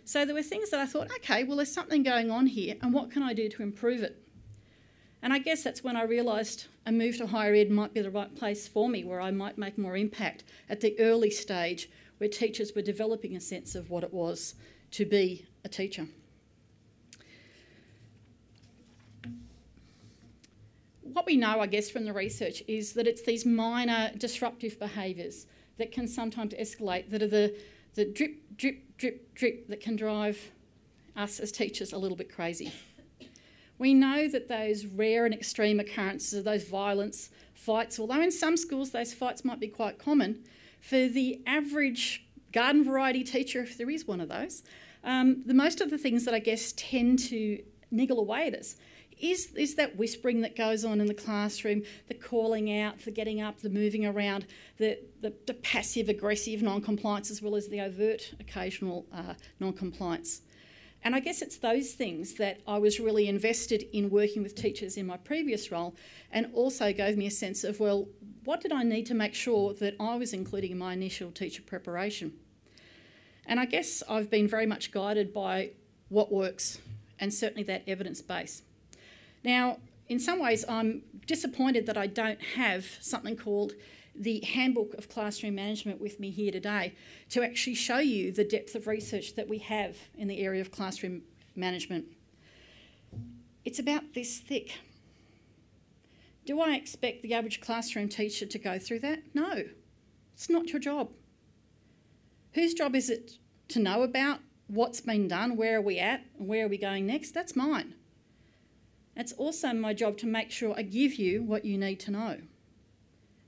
So 0.05 0.25
there 0.25 0.35
were 0.35 0.43
things 0.43 0.71
that 0.71 0.81
I 0.81 0.87
thought, 0.87 1.11
okay, 1.17 1.45
well, 1.45 1.57
there's 1.57 1.73
something 1.73 2.03
going 2.03 2.31
on 2.31 2.47
here, 2.47 2.77
and 2.81 2.93
what 2.93 3.11
can 3.11 3.23
I 3.23 3.35
do 3.35 3.49
to 3.49 3.63
improve 3.63 4.03
it? 4.03 4.19
And 5.23 5.33
I 5.33 5.39
guess 5.39 5.63
that's 5.63 5.85
when 5.85 5.97
I 5.97 6.03
realised 6.03 6.67
a 6.85 6.91
move 6.91 7.17
to 7.19 7.29
higher 7.29 7.55
ed 7.55 7.71
might 7.71 7.95
be 7.95 8.01
the 8.01 8.11
right 8.11 8.35
place 8.35 8.67
for 8.67 8.89
me, 8.89 9.05
where 9.05 9.21
I 9.21 9.31
might 9.31 9.57
make 9.59 9.79
more 9.79 9.97
impact 9.97 10.43
at 10.69 10.81
the 10.81 10.99
early 10.99 11.31
stage 11.31 11.89
where 12.19 12.29
teachers 12.29 12.73
were 12.75 12.83
developing 12.83 13.37
a 13.37 13.41
sense 13.41 13.75
of 13.75 13.91
what 13.91 14.03
it 14.03 14.13
was 14.13 14.55
to 14.93 15.05
be 15.05 15.47
a 15.65 15.69
teacher. 15.69 16.07
What 21.13 21.27
we 21.27 21.37
know, 21.37 21.61
I 21.61 21.67
guess, 21.67 21.91
from 21.91 22.05
the 22.05 22.13
research 22.13 22.63
is 22.67 22.95
that 22.95 23.07
it's 23.07 23.23
these 23.23 23.45
minor 23.45 24.11
disruptive 24.17 24.79
behaviours 24.79 25.47
that 25.77 25.93
can 25.93 26.09
sometimes 26.09 26.55
escalate 26.55 27.11
that 27.11 27.23
are 27.23 27.29
the, 27.29 27.55
the 27.95 28.07
drip, 28.07 28.57
drip, 28.57 28.97
drip, 28.97 29.35
drip 29.35 29.69
that 29.69 29.81
can 29.81 29.97
drive 29.97 30.51
us 31.15 31.39
as 31.39 31.53
teachers 31.53 31.93
a 31.93 31.99
little 31.99 32.17
bit 32.17 32.35
crazy. 32.35 32.73
We 33.79 33.93
know 33.93 34.27
that 34.29 34.49
those 34.49 34.87
rare 34.87 35.27
and 35.27 35.35
extreme 35.35 35.81
occurrences 35.81 36.33
of 36.33 36.45
those 36.45 36.65
violence 36.65 37.29
fights, 37.53 37.99
although 37.99 38.23
in 38.23 38.31
some 38.31 38.57
schools 38.57 38.91
those 38.91 39.13
fights 39.13 39.45
might 39.45 39.61
be 39.61 39.69
quite 39.69 39.99
common, 39.99 40.45
for 40.81 41.09
the 41.09 41.43
average 41.47 42.25
garden 42.53 42.85
variety 42.85 43.23
teacher, 43.23 43.61
if 43.61 43.77
there 43.77 43.91
is 43.91 44.07
one 44.07 44.21
of 44.21 44.31
those, 44.31 44.63
um, 45.05 45.43
the 45.45 45.55
most 45.55 45.83
of 45.83 45.91
the 45.91 45.99
things 45.99 46.25
that 46.25 46.33
I 46.33 46.39
guess 46.39 46.73
tend 46.77 47.19
to 47.31 47.63
niggle 47.91 48.19
away 48.19 48.47
at 48.47 48.55
us 48.55 48.77
is, 49.21 49.53
is 49.57 49.75
that 49.77 49.97
whispering 49.97 50.41
that 50.43 50.57
goes 50.57 50.85
on 50.85 51.01
in 51.01 51.07
the 51.07 51.15
classroom, 51.15 51.83
the 52.09 52.15
calling 52.15 52.77
out, 52.79 52.99
the 53.01 53.11
getting 53.11 53.41
up, 53.41 53.61
the 53.61 53.71
moving 53.71 54.07
around, 54.07 54.47
the, 54.79 54.99
the, 55.21 55.33
the 55.47 55.55
passive 55.55 56.09
aggressive 56.09 56.63
non 56.63 56.81
compliance, 56.81 57.31
as 57.31 57.41
well 57.43 57.57
as 57.57 57.69
the 57.69 57.81
overt 57.81 58.35
occasional 58.41 59.07
uh, 59.13 59.35
non 59.61 59.73
compliance. 59.73 60.43
And 61.05 61.17
I 61.17 61.21
guess 61.21 61.43
it's 61.43 61.59
those 61.59 61.93
things 61.93 62.35
that 62.35 62.61
I 62.67 62.79
was 62.79 63.01
really 63.01 63.27
invested 63.27 63.87
in 63.93 64.09
working 64.09 64.43
with 64.43 64.55
teachers 64.55 64.97
in 64.97 65.07
my 65.07 65.17
previous 65.17 65.73
role 65.73 65.97
and 66.31 66.49
also 66.55 66.93
gave 66.93 67.17
me 67.17 67.27
a 67.27 67.31
sense 67.31 67.65
of, 67.65 67.81
well, 67.81 68.09
what 68.45 68.61
did 68.61 68.73
I 68.73 68.85
need 68.85 69.07
to 69.07 69.15
make 69.15 69.35
sure 69.35 69.75
that 69.75 69.97
I 69.99 70.17
was 70.17 70.33
including 70.33 70.71
in 70.71 70.79
my 70.79 70.93
initial 70.93 71.33
teacher 71.33 71.63
preparation? 71.63 72.35
And 73.47 73.59
I 73.59 73.65
guess 73.65 74.05
I've 74.09 74.31
been 74.31 74.47
very 74.47 74.67
much 74.67 74.93
guided 74.93 75.33
by 75.33 75.71
what 76.09 76.31
works 76.31 76.79
and 77.19 77.35
certainly 77.35 77.65
that 77.65 77.83
evidence 77.89 78.21
base. 78.23 78.63
Now, 79.45 79.79
in 80.09 80.19
some 80.19 80.41
ways, 80.41 80.65
I'm 80.69 81.03
disappointed 81.27 81.87
that 81.87 81.97
I 81.97 82.07
don't 82.07 82.41
have 82.57 82.87
something 83.01 83.37
called 83.37 83.73
the 84.15 84.41
Handbook 84.41 84.95
of 84.95 85.09
Classroom 85.09 85.55
Management 85.55 86.01
with 86.01 86.21
me 86.21 86.31
here 86.31 86.53
today 86.53 86.95
to 87.31 87.43
actually 87.43 87.75
show 87.75 87.99
you 87.99 88.31
the 88.31 88.45
depth 88.45 88.75
of 88.75 88.87
research 88.87 89.37
that 89.37 89.49
we 89.49 89.59
have 89.59 89.97
in 90.17 90.29
the 90.29 90.41
area 90.41 90.61
of 90.61 90.71
classroom 90.71 91.23
management. 91.57 92.07
It's 93.65 93.79
about 93.79 94.15
this 94.15 94.39
thick. 94.39 94.81
Do 96.45 96.61
I 96.61 96.75
expect 96.75 97.23
the 97.23 97.35
average 97.35 97.61
classroom 97.61 98.09
teacher 98.09 98.45
to 98.47 98.59
go 98.59 98.79
through 98.79 98.99
that? 99.01 99.23
No, 99.33 99.65
it's 100.35 100.51
not 100.51 100.71
your 100.71 100.81
job. 100.81 101.11
Whose 102.55 102.75
job 102.75 102.95
is 102.95 103.09
it 103.09 103.39
to 103.69 103.79
know 103.79 104.03
about 104.03 104.41
what's 104.67 105.01
been 105.01 105.29
done, 105.29 105.57
where 105.57 105.79
are 105.79 105.83
we 105.83 105.99
at, 105.99 106.25
and 106.39 106.49
where 106.49 106.67
are 106.67 106.69
we 106.69 106.79
going 106.79 107.07
next? 107.07 107.33
That's 107.33 107.57
mine. 107.57 107.95
It's 109.17 109.33
also 109.33 109.73
my 109.73 109.93
job 109.93 110.17
to 110.19 110.27
make 110.27 110.51
sure 110.51 110.75
I 110.77 110.83
give 110.83 111.15
you 111.15 111.43
what 111.43 111.65
you 111.65 111.77
need 111.77 112.01
to 112.01 112.11
know 112.11 112.39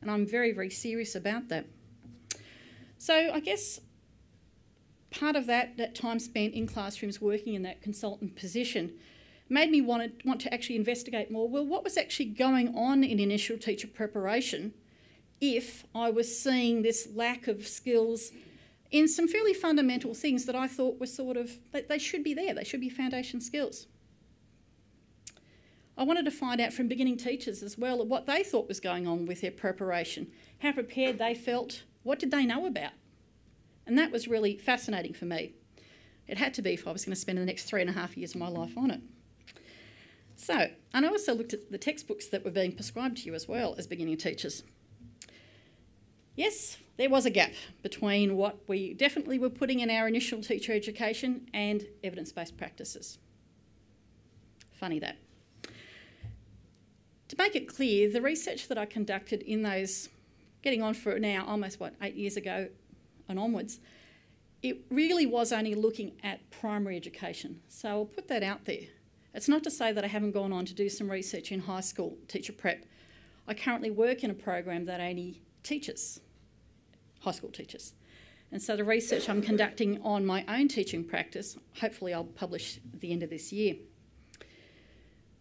and 0.04 0.10
I'm 0.10 0.26
very, 0.26 0.52
very 0.52 0.68
serious 0.68 1.14
about 1.14 1.48
that. 1.48 1.64
So 2.98 3.30
I 3.32 3.40
guess 3.40 3.80
part 5.10 5.34
of 5.34 5.46
that, 5.46 5.78
that 5.78 5.94
time 5.94 6.18
spent 6.18 6.52
in 6.52 6.66
classrooms 6.66 7.22
working 7.22 7.54
in 7.54 7.62
that 7.62 7.80
consultant 7.80 8.36
position, 8.36 8.92
made 9.48 9.70
me 9.70 9.80
want 9.80 10.20
to, 10.20 10.28
want 10.28 10.42
to 10.42 10.52
actually 10.52 10.76
investigate 10.76 11.30
more. 11.30 11.48
Well, 11.48 11.64
what 11.64 11.84
was 11.84 11.96
actually 11.96 12.26
going 12.26 12.76
on 12.76 13.02
in 13.02 13.18
initial 13.18 13.56
teacher 13.56 13.86
preparation 13.86 14.74
if 15.40 15.86
I 15.94 16.10
was 16.10 16.38
seeing 16.38 16.82
this 16.82 17.08
lack 17.14 17.48
of 17.48 17.66
skills 17.66 18.30
in 18.90 19.08
some 19.08 19.26
fairly 19.26 19.54
fundamental 19.54 20.12
things 20.12 20.44
that 20.44 20.54
I 20.54 20.68
thought 20.68 21.00
were 21.00 21.06
sort 21.06 21.38
of, 21.38 21.58
they 21.72 21.98
should 21.98 22.22
be 22.22 22.34
there, 22.34 22.52
they 22.52 22.64
should 22.64 22.80
be 22.80 22.90
foundation 22.90 23.40
skills. 23.40 23.86
I 25.96 26.02
wanted 26.02 26.24
to 26.24 26.30
find 26.30 26.60
out 26.60 26.72
from 26.72 26.88
beginning 26.88 27.16
teachers 27.16 27.62
as 27.62 27.78
well 27.78 28.04
what 28.04 28.26
they 28.26 28.42
thought 28.42 28.68
was 28.68 28.80
going 28.80 29.06
on 29.06 29.26
with 29.26 29.40
their 29.40 29.50
preparation, 29.50 30.28
how 30.60 30.72
prepared 30.72 31.18
they 31.18 31.34
felt, 31.34 31.84
what 32.02 32.18
did 32.18 32.30
they 32.30 32.44
know 32.44 32.66
about. 32.66 32.92
And 33.86 33.96
that 33.98 34.10
was 34.10 34.26
really 34.26 34.56
fascinating 34.56 35.14
for 35.14 35.26
me. 35.26 35.54
It 36.26 36.38
had 36.38 36.54
to 36.54 36.62
be 36.62 36.72
if 36.72 36.88
I 36.88 36.92
was 36.92 37.04
going 37.04 37.14
to 37.14 37.20
spend 37.20 37.38
the 37.38 37.44
next 37.44 37.64
three 37.64 37.80
and 37.80 37.90
a 37.90 37.92
half 37.92 38.16
years 38.16 38.34
of 38.34 38.40
my 38.40 38.48
life 38.48 38.76
on 38.76 38.90
it. 38.90 39.00
So, 40.36 40.68
and 40.92 41.06
I 41.06 41.08
also 41.08 41.34
looked 41.34 41.52
at 41.52 41.70
the 41.70 41.78
textbooks 41.78 42.26
that 42.28 42.44
were 42.44 42.50
being 42.50 42.72
prescribed 42.72 43.18
to 43.18 43.26
you 43.26 43.34
as 43.34 43.46
well 43.46 43.74
as 43.78 43.86
beginning 43.86 44.16
teachers. 44.16 44.64
Yes, 46.34 46.78
there 46.96 47.10
was 47.10 47.26
a 47.26 47.30
gap 47.30 47.52
between 47.82 48.36
what 48.36 48.68
we 48.68 48.94
definitely 48.94 49.38
were 49.38 49.50
putting 49.50 49.80
in 49.80 49.90
our 49.90 50.08
initial 50.08 50.40
teacher 50.40 50.72
education 50.72 51.48
and 51.54 51.86
evidence 52.02 52.32
based 52.32 52.56
practices. 52.56 53.18
Funny 54.72 54.98
that. 54.98 55.16
To 57.28 57.36
make 57.38 57.56
it 57.56 57.68
clear, 57.68 58.10
the 58.10 58.20
research 58.20 58.68
that 58.68 58.78
I 58.78 58.84
conducted 58.86 59.42
in 59.42 59.62
those, 59.62 60.08
getting 60.62 60.82
on 60.82 60.94
for 60.94 61.18
now, 61.18 61.44
almost 61.46 61.80
what, 61.80 61.94
eight 62.02 62.14
years 62.14 62.36
ago 62.36 62.68
and 63.28 63.38
onwards, 63.38 63.80
it 64.62 64.84
really 64.90 65.26
was 65.26 65.52
only 65.52 65.74
looking 65.74 66.12
at 66.22 66.50
primary 66.50 66.96
education. 66.96 67.60
So 67.68 67.88
I'll 67.88 68.04
put 68.04 68.28
that 68.28 68.42
out 68.42 68.64
there. 68.64 68.86
It's 69.34 69.48
not 69.48 69.64
to 69.64 69.70
say 69.70 69.92
that 69.92 70.04
I 70.04 70.06
haven't 70.06 70.32
gone 70.32 70.52
on 70.52 70.64
to 70.66 70.74
do 70.74 70.88
some 70.88 71.10
research 71.10 71.50
in 71.50 71.60
high 71.60 71.80
school 71.80 72.16
teacher 72.28 72.52
prep. 72.52 72.84
I 73.48 73.54
currently 73.54 73.90
work 73.90 74.22
in 74.22 74.30
a 74.30 74.34
program 74.34 74.84
that 74.86 75.00
only 75.00 75.42
teaches 75.62 76.20
high 77.20 77.32
school 77.32 77.50
teachers. 77.50 77.94
And 78.52 78.62
so 78.62 78.76
the 78.76 78.84
research 78.84 79.28
I'm 79.28 79.42
conducting 79.42 80.00
on 80.02 80.24
my 80.24 80.44
own 80.46 80.68
teaching 80.68 81.02
practice, 81.04 81.56
hopefully 81.80 82.14
I'll 82.14 82.24
publish 82.24 82.78
at 82.92 83.00
the 83.00 83.10
end 83.10 83.22
of 83.22 83.30
this 83.30 83.52
year. 83.52 83.74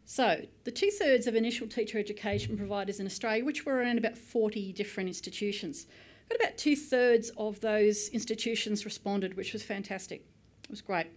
So, 0.05 0.45
the 0.65 0.71
two 0.71 0.91
thirds 0.91 1.27
of 1.27 1.35
initial 1.35 1.67
teacher 1.67 1.97
education 1.97 2.57
providers 2.57 2.99
in 2.99 3.05
Australia, 3.05 3.45
which 3.45 3.65
were 3.65 3.75
around 3.75 3.97
about 3.97 4.17
40 4.17 4.73
different 4.73 5.07
institutions, 5.07 5.87
got 6.29 6.39
about 6.41 6.57
two 6.57 6.75
thirds 6.75 7.31
of 7.37 7.61
those 7.61 8.09
institutions 8.09 8.85
responded, 8.85 9.35
which 9.35 9.53
was 9.53 9.63
fantastic. 9.63 10.25
It 10.63 10.69
was 10.69 10.81
great. 10.81 11.07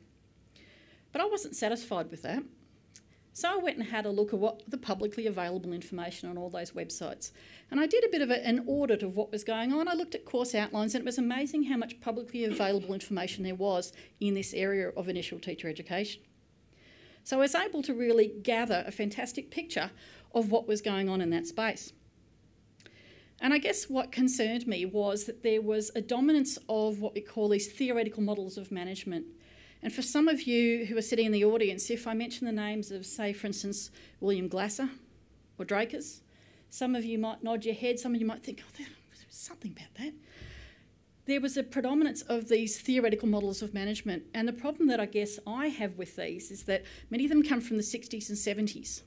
But 1.12 1.20
I 1.20 1.26
wasn't 1.26 1.56
satisfied 1.56 2.10
with 2.10 2.22
that. 2.22 2.42
So 3.32 3.52
I 3.52 3.56
went 3.56 3.76
and 3.76 3.86
had 3.88 4.06
a 4.06 4.10
look 4.10 4.32
at 4.32 4.38
what 4.38 4.62
the 4.66 4.78
publicly 4.78 5.26
available 5.26 5.74
information 5.74 6.30
on 6.30 6.38
all 6.38 6.48
those 6.48 6.70
websites. 6.70 7.32
And 7.70 7.78
I 7.78 7.86
did 7.86 8.02
a 8.02 8.08
bit 8.08 8.22
of 8.22 8.30
a, 8.30 8.46
an 8.46 8.64
audit 8.66 9.02
of 9.02 9.14
what 9.14 9.30
was 9.30 9.44
going 9.44 9.74
on. 9.74 9.88
I 9.88 9.92
looked 9.92 10.14
at 10.14 10.24
course 10.24 10.54
outlines 10.54 10.94
and 10.94 11.02
it 11.02 11.04
was 11.04 11.18
amazing 11.18 11.64
how 11.64 11.76
much 11.76 12.00
publicly 12.00 12.44
available 12.44 12.94
information 12.94 13.44
there 13.44 13.54
was 13.54 13.92
in 14.20 14.32
this 14.32 14.54
area 14.54 14.88
of 14.88 15.10
initial 15.10 15.38
teacher 15.38 15.68
education. 15.68 16.22
So 17.26 17.36
I 17.36 17.40
was 17.40 17.54
able 17.54 17.82
to 17.82 17.92
really 17.92 18.28
gather 18.42 18.84
a 18.86 18.90
fantastic 18.90 19.50
picture 19.50 19.90
of 20.34 20.50
what 20.50 20.66
was 20.66 20.80
going 20.80 21.08
on 21.08 21.20
in 21.20 21.30
that 21.30 21.46
space. 21.46 21.92
And 23.40 23.52
I 23.52 23.58
guess 23.58 23.90
what 23.90 24.12
concerned 24.12 24.66
me 24.66 24.86
was 24.86 25.24
that 25.24 25.42
there 25.42 25.60
was 25.60 25.90
a 25.94 26.00
dominance 26.00 26.58
of 26.68 27.00
what 27.00 27.14
we 27.14 27.20
call 27.20 27.50
these 27.50 27.70
theoretical 27.70 28.22
models 28.22 28.56
of 28.56 28.72
management 28.72 29.26
and 29.82 29.92
for 29.92 30.02
some 30.02 30.26
of 30.28 30.42
you 30.42 30.86
who 30.86 30.96
are 30.96 31.02
sitting 31.02 31.26
in 31.26 31.32
the 31.32 31.44
audience, 31.44 31.90
if 31.90 32.06
I 32.06 32.14
mention 32.14 32.46
the 32.46 32.52
names 32.52 32.90
of, 32.90 33.04
say, 33.04 33.32
for 33.32 33.46
instance, 33.46 33.90
William 34.20 34.48
Glasser 34.48 34.88
or 35.58 35.64
Dreikurs, 35.64 36.20
some 36.70 36.94
of 36.94 37.04
you 37.04 37.18
might 37.18 37.44
nod 37.44 37.64
your 37.64 37.74
head, 37.74 37.98
some 37.98 38.14
of 38.14 38.20
you 38.20 38.26
might 38.26 38.42
think, 38.42 38.62
oh, 38.66 38.72
there's 38.76 38.90
something 39.30 39.72
about 39.72 39.94
that. 39.98 40.12
There 41.26 41.40
was 41.40 41.56
a 41.56 41.64
predominance 41.64 42.22
of 42.22 42.48
these 42.48 42.78
theoretical 42.80 43.26
models 43.26 43.60
of 43.60 43.74
management, 43.74 44.24
and 44.32 44.46
the 44.46 44.52
problem 44.52 44.86
that 44.88 45.00
I 45.00 45.06
guess 45.06 45.40
I 45.44 45.68
have 45.68 45.98
with 45.98 46.14
these 46.14 46.52
is 46.52 46.62
that 46.64 46.84
many 47.10 47.24
of 47.24 47.30
them 47.30 47.42
come 47.42 47.60
from 47.60 47.78
the 47.78 47.82
60s 47.82 48.28
and 48.28 48.68
70s. 48.68 49.02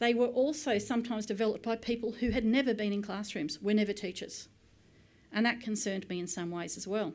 They 0.00 0.12
were 0.12 0.26
also 0.26 0.78
sometimes 0.78 1.24
developed 1.24 1.62
by 1.62 1.76
people 1.76 2.12
who 2.12 2.30
had 2.30 2.44
never 2.44 2.74
been 2.74 2.92
in 2.92 3.00
classrooms, 3.00 3.62
were 3.62 3.74
never 3.74 3.92
teachers. 3.92 4.48
And 5.32 5.46
that 5.46 5.60
concerned 5.60 6.08
me 6.08 6.18
in 6.18 6.26
some 6.26 6.50
ways 6.50 6.76
as 6.76 6.88
well. 6.88 7.14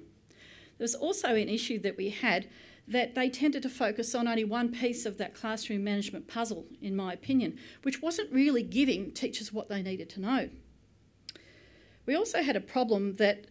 There 0.77 0.85
was 0.85 0.95
also 0.95 1.35
an 1.35 1.49
issue 1.49 1.77
that 1.79 1.97
we 1.97 2.09
had 2.09 2.47
that 2.87 3.15
they 3.15 3.29
tended 3.29 3.63
to 3.63 3.69
focus 3.69 4.15
on 4.15 4.29
only 4.29 4.45
one 4.45 4.71
piece 4.71 5.05
of 5.05 5.17
that 5.17 5.35
classroom 5.35 5.83
management 5.83 6.29
puzzle, 6.29 6.65
in 6.81 6.95
my 6.95 7.11
opinion, 7.11 7.59
which 7.83 8.01
wasn't 8.01 8.31
really 8.31 8.63
giving 8.63 9.11
teachers 9.11 9.51
what 9.51 9.67
they 9.67 9.81
needed 9.81 10.09
to 10.11 10.21
know. 10.21 10.49
We 12.05 12.15
also 12.15 12.41
had 12.41 12.55
a 12.55 12.61
problem 12.61 13.15
that 13.15 13.45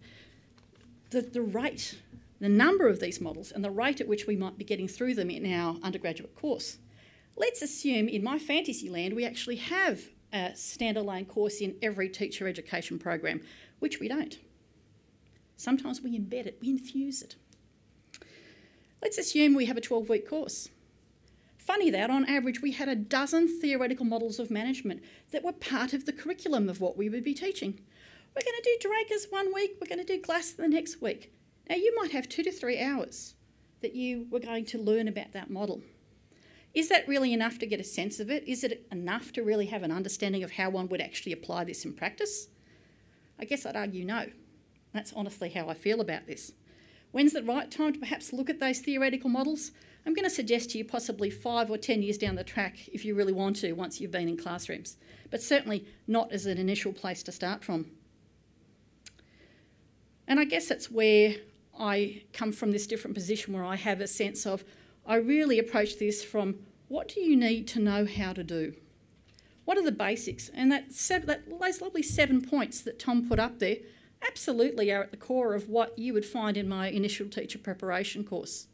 the, 1.11 1.23
the 1.23 1.43
rate, 1.43 1.99
the 2.41 2.49
number 2.49 2.89
of 2.89 3.01
these 3.01 3.21
models, 3.21 3.53
and 3.53 3.65
the 3.65 3.71
rate 3.71 4.01
at 4.01 4.09
which 4.09 4.27
we 4.27 4.37
might 4.37 4.57
be 4.57 4.65
getting 4.65 4.89
through 4.89 5.15
them 5.15 5.31
in 5.31 5.53
our 5.53 5.77
undergraduate 5.83 6.35
course. 6.35 6.79
Let's 7.37 7.63
assume 7.63 8.09
in 8.09 8.23
my 8.23 8.39
fantasy 8.39 8.89
land 8.89 9.15
we 9.15 9.25
actually 9.25 9.57
have 9.57 10.01
a 10.33 10.51
standalone 10.51 11.27
course 11.27 11.61
in 11.61 11.77
every 11.83 12.09
teacher 12.09 12.47
education 12.47 12.99
program, 12.99 13.41
which 13.79 13.99
we 13.99 14.09
don't. 14.09 14.39
Sometimes 15.57 16.01
we 16.01 16.19
embed 16.19 16.47
it, 16.47 16.59
we 16.61 16.71
infuse 16.71 17.23
it. 17.23 17.37
Let's 19.03 19.19
assume 19.19 19.55
we 19.55 19.67
have 19.67 19.77
a 19.77 19.81
12 19.81 20.09
week 20.09 20.29
course. 20.29 20.69
Funny 21.59 21.91
that, 21.91 22.11
on 22.11 22.25
average, 22.27 22.63
we 22.63 22.73
had 22.73 22.89
a 22.89 22.97
dozen 22.97 23.47
theoretical 23.61 24.05
models 24.05 24.39
of 24.39 24.51
management 24.51 25.03
that 25.31 25.45
were 25.45 25.53
part 25.53 25.93
of 25.93 26.07
the 26.07 26.13
curriculum 26.13 26.69
of 26.69 26.81
what 26.81 26.97
we 26.97 27.09
would 27.09 27.25
be 27.25 27.35
teaching. 27.35 27.81
We're 28.35 28.43
going 28.43 28.63
to 28.63 28.79
do 28.79 28.89
Dreikurs 28.89 29.33
one 29.33 29.53
week, 29.53 29.79
we're 29.81 29.89
going 29.89 30.05
to 30.05 30.17
do 30.17 30.23
Glass 30.23 30.53
the 30.53 30.69
next 30.69 31.03
week. 31.03 31.33
Now, 31.69 31.77
you 31.77 31.95
might 31.97 32.13
have 32.13 32.29
two 32.29 32.45
to 32.45 32.53
three 32.53 32.81
hours 32.81 33.35
that 33.81 33.95
you 33.95 34.27
were 34.31 34.39
going 34.39 34.65
to 34.67 34.79
learn 34.79 35.09
about 35.09 35.33
that 35.33 35.51
model. 35.51 35.83
Is 36.73 36.89
that 36.91 37.09
really 37.09 37.33
enough 37.33 37.59
to 37.59 37.67
get 37.67 37.81
a 37.81 37.85
sense 37.85 38.21
of 38.21 38.31
it? 38.31 38.47
Is 38.47 38.63
it 38.63 38.87
enough 38.93 39.33
to 39.33 39.43
really 39.43 39.67
have 39.67 39.83
an 39.83 39.91
understanding 39.91 40.45
of 40.45 40.53
how 40.53 40.71
one 40.71 40.89
would 40.89 41.01
actually 41.01 41.33
apply 41.33 41.65
this 41.65 41.85
in 41.85 41.93
practice? 41.93 42.47
I 43.39 43.47
guess 43.47 43.67
I'd 43.67 43.75
argue 43.75 44.05
no. 44.05 44.27
That's 44.95 45.13
honestly 45.13 45.51
how 45.51 45.69
I 45.69 45.75
feel 45.75 46.01
about 46.01 46.27
this. 46.29 46.53
When's 47.11 47.33
the 47.33 47.43
right 47.43 47.69
time 47.69 47.95
to 47.95 47.99
perhaps 47.99 48.33
look 48.33 48.49
at 48.49 48.61
those 48.61 48.79
theoretical 48.79 49.31
models? 49.31 49.73
I'm 50.07 50.15
going 50.15 50.29
to 50.29 50.31
suggest 50.35 50.71
to 50.71 50.79
you 50.79 50.85
possibly 50.85 51.31
five 51.31 51.69
or 51.69 51.79
ten 51.79 52.03
years 52.03 52.19
down 52.19 52.37
the 52.37 52.45
track 52.45 52.89
if 52.93 53.05
you 53.05 53.17
really 53.17 53.33
want 53.33 53.57
to 53.57 53.73
once 53.73 54.01
you've 54.01 54.13
been 54.13 54.29
in 54.29 54.37
classrooms, 54.37 54.97
but 55.31 55.43
certainly 55.43 55.85
not 56.07 56.31
as 56.31 56.47
an 56.47 56.59
initial 56.59 56.93
place 56.93 57.25
to 57.25 57.33
start 57.33 57.65
from. 57.65 57.91
And 60.31 60.39
I 60.39 60.45
guess 60.45 60.69
that's 60.69 60.89
where 60.89 61.35
I 61.77 62.23
come 62.33 62.53
from 62.53 62.71
this 62.71 62.87
different 62.87 63.17
position 63.17 63.53
where 63.53 63.65
I 63.65 63.75
have 63.75 64.01
a 64.01 64.07
sense 64.07 64.47
of 64.47 64.63
I 65.05 65.17
really 65.17 65.59
approach 65.59 65.99
this 65.99 66.23
from 66.23 66.61
what 66.87 67.09
do 67.09 67.21
you 67.21 67.37
need 67.37 67.67
to 67.69 67.81
know 67.81 68.07
how 68.07 68.33
to 68.35 68.45
do? 68.45 68.75
What 69.65 69.77
are 69.77 69.83
the 69.83 69.91
basics? 69.91 70.49
And 70.55 70.71
that, 70.71 70.93
seven, 70.93 71.27
that 71.27 71.59
those 71.59 71.81
lovely 71.81 72.05
seven 72.05 72.43
points 72.43 72.81
that 72.83 73.01
Tom 73.01 73.29
put 73.29 73.41
up 73.41 73.59
there 73.59 73.79
absolutely 74.25 74.93
are 74.93 75.03
at 75.03 75.11
the 75.11 75.17
core 75.17 75.55
of 75.55 75.69
what 75.69 75.99
you 75.99 76.15
would 76.15 76.25
find 76.25 76.57
in 76.57 76.69
my 76.69 76.87
initial 76.87 77.27
teacher 77.27 77.59
preparation 77.59 78.23
course. 78.23 78.69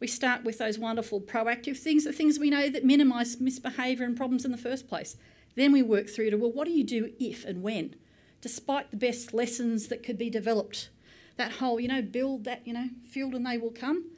We 0.00 0.06
start 0.06 0.42
with 0.42 0.56
those 0.56 0.78
wonderful 0.78 1.20
proactive 1.20 1.76
things, 1.76 2.04
the 2.04 2.14
things 2.14 2.38
we 2.38 2.48
know 2.48 2.70
that 2.70 2.84
minimise 2.84 3.40
misbehaviour 3.40 4.06
and 4.06 4.16
problems 4.16 4.46
in 4.46 4.52
the 4.52 4.58
first 4.58 4.88
place. 4.88 5.18
Then 5.54 5.70
we 5.70 5.82
work 5.82 6.08
through 6.08 6.30
to, 6.30 6.36
well, 6.36 6.52
what 6.52 6.66
do 6.66 6.72
you 6.72 6.84
do 6.84 7.12
if 7.20 7.44
and 7.44 7.62
when? 7.62 7.96
Despite 8.44 8.90
the 8.90 8.98
best 8.98 9.32
lessons 9.32 9.88
that 9.88 10.02
could 10.02 10.18
be 10.18 10.28
developed, 10.28 10.90
that 11.38 11.52
whole, 11.52 11.80
you 11.80 11.88
know, 11.88 12.02
build 12.02 12.44
that, 12.44 12.66
you 12.66 12.74
know, 12.74 12.90
field 13.10 13.34
and 13.34 13.46
they 13.46 13.56
will 13.56 13.70
come. 13.70 14.10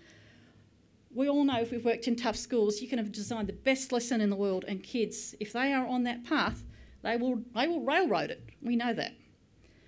We 1.14 1.29
all 1.29 1.45
know 1.45 1.61
if 1.61 1.70
we've 1.70 1.85
worked 1.85 2.09
in 2.09 2.16
tough 2.16 2.35
schools, 2.35 2.83
you 2.83 2.89
can 2.89 2.99
have 2.99 3.12
designed 3.12 3.49
the 3.49 3.53
best 3.53 3.93
lesson 3.93 4.20
in 4.20 4.29
the 4.29 4.35
world, 4.35 4.64
and 4.66 4.83
kids, 4.83 5.37
if 5.39 5.53
they 5.53 5.72
are 5.72 5.87
on 5.87 6.03
that 6.03 6.24
path, 6.24 6.64
they 7.03 7.16
will, 7.16 7.45
they 7.55 7.68
will 7.68 7.83
railroad 7.83 8.33
it. 8.33 8.43
We 8.61 8.74
know 8.74 8.93
that. 8.95 9.12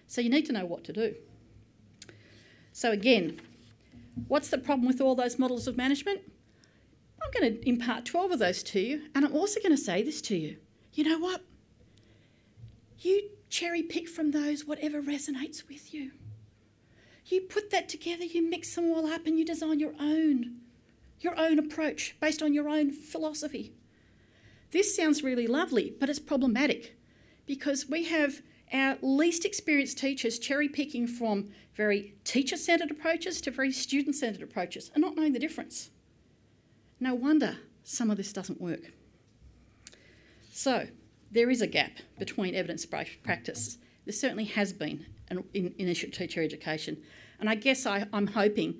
So 0.06 0.20
you 0.20 0.30
need 0.30 0.46
to 0.46 0.52
know 0.52 0.66
what 0.66 0.84
to 0.84 0.92
do. 0.92 1.16
So, 2.72 2.92
again, 2.92 3.40
what's 4.28 4.50
the 4.50 4.58
problem 4.58 4.86
with 4.86 5.00
all 5.00 5.16
those 5.16 5.36
models 5.36 5.66
of 5.66 5.76
management? 5.76 6.20
I'm 7.20 7.32
going 7.32 7.54
to 7.54 7.68
impart 7.68 8.04
12 8.04 8.30
of 8.30 8.38
those 8.38 8.62
to 8.62 8.78
you, 8.78 9.02
and 9.16 9.24
I'm 9.24 9.34
also 9.34 9.58
going 9.58 9.74
to 9.74 9.82
say 9.82 10.04
this 10.04 10.22
to 10.22 10.36
you. 10.36 10.58
You 10.92 11.02
know 11.02 11.18
what? 11.18 11.40
You 13.00 13.30
cherry 13.48 13.82
pick 13.82 14.08
from 14.08 14.30
those 14.30 14.64
whatever 14.64 15.02
resonates 15.02 15.68
with 15.68 15.92
you. 15.92 16.12
You 17.26 17.42
put 17.42 17.70
that 17.70 17.88
together, 17.88 18.24
you 18.24 18.48
mix 18.48 18.74
them 18.74 18.90
all 18.90 19.06
up, 19.06 19.26
and 19.26 19.38
you 19.38 19.44
design 19.44 19.80
your 19.80 19.94
own, 20.00 20.60
your 21.20 21.38
own 21.38 21.58
approach 21.58 22.16
based 22.20 22.42
on 22.42 22.54
your 22.54 22.68
own 22.68 22.92
philosophy. 22.92 23.72
This 24.70 24.94
sounds 24.94 25.22
really 25.22 25.46
lovely, 25.46 25.94
but 25.98 26.08
it's 26.08 26.18
problematic 26.18 26.96
because 27.46 27.88
we 27.88 28.04
have 28.04 28.42
our 28.72 28.98
least 29.00 29.44
experienced 29.44 29.98
teachers 29.98 30.38
cherry 30.38 30.68
picking 30.68 31.06
from 31.06 31.50
very 31.74 32.14
teacher 32.24 32.56
centred 32.56 32.90
approaches 32.90 33.40
to 33.40 33.50
very 33.50 33.72
student 33.72 34.14
centred 34.14 34.42
approaches 34.42 34.90
and 34.94 35.02
not 35.02 35.16
knowing 35.16 35.32
the 35.32 35.38
difference. 35.38 35.90
No 37.00 37.14
wonder 37.14 37.58
some 37.82 38.10
of 38.10 38.16
this 38.16 38.32
doesn't 38.32 38.60
work. 38.60 38.92
So, 40.52 40.88
there 41.30 41.50
is 41.50 41.60
a 41.60 41.66
gap 41.66 41.92
between 42.18 42.54
evidence 42.54 42.86
based 42.86 43.22
practice. 43.22 43.78
There 44.04 44.12
certainly 44.12 44.44
has 44.44 44.72
been 44.72 45.06
in 45.52 45.74
initial 45.78 46.10
teacher 46.10 46.42
education. 46.42 47.02
And 47.38 47.48
I 47.48 47.54
guess 47.54 47.86
I, 47.86 48.06
I'm 48.12 48.28
hoping 48.28 48.76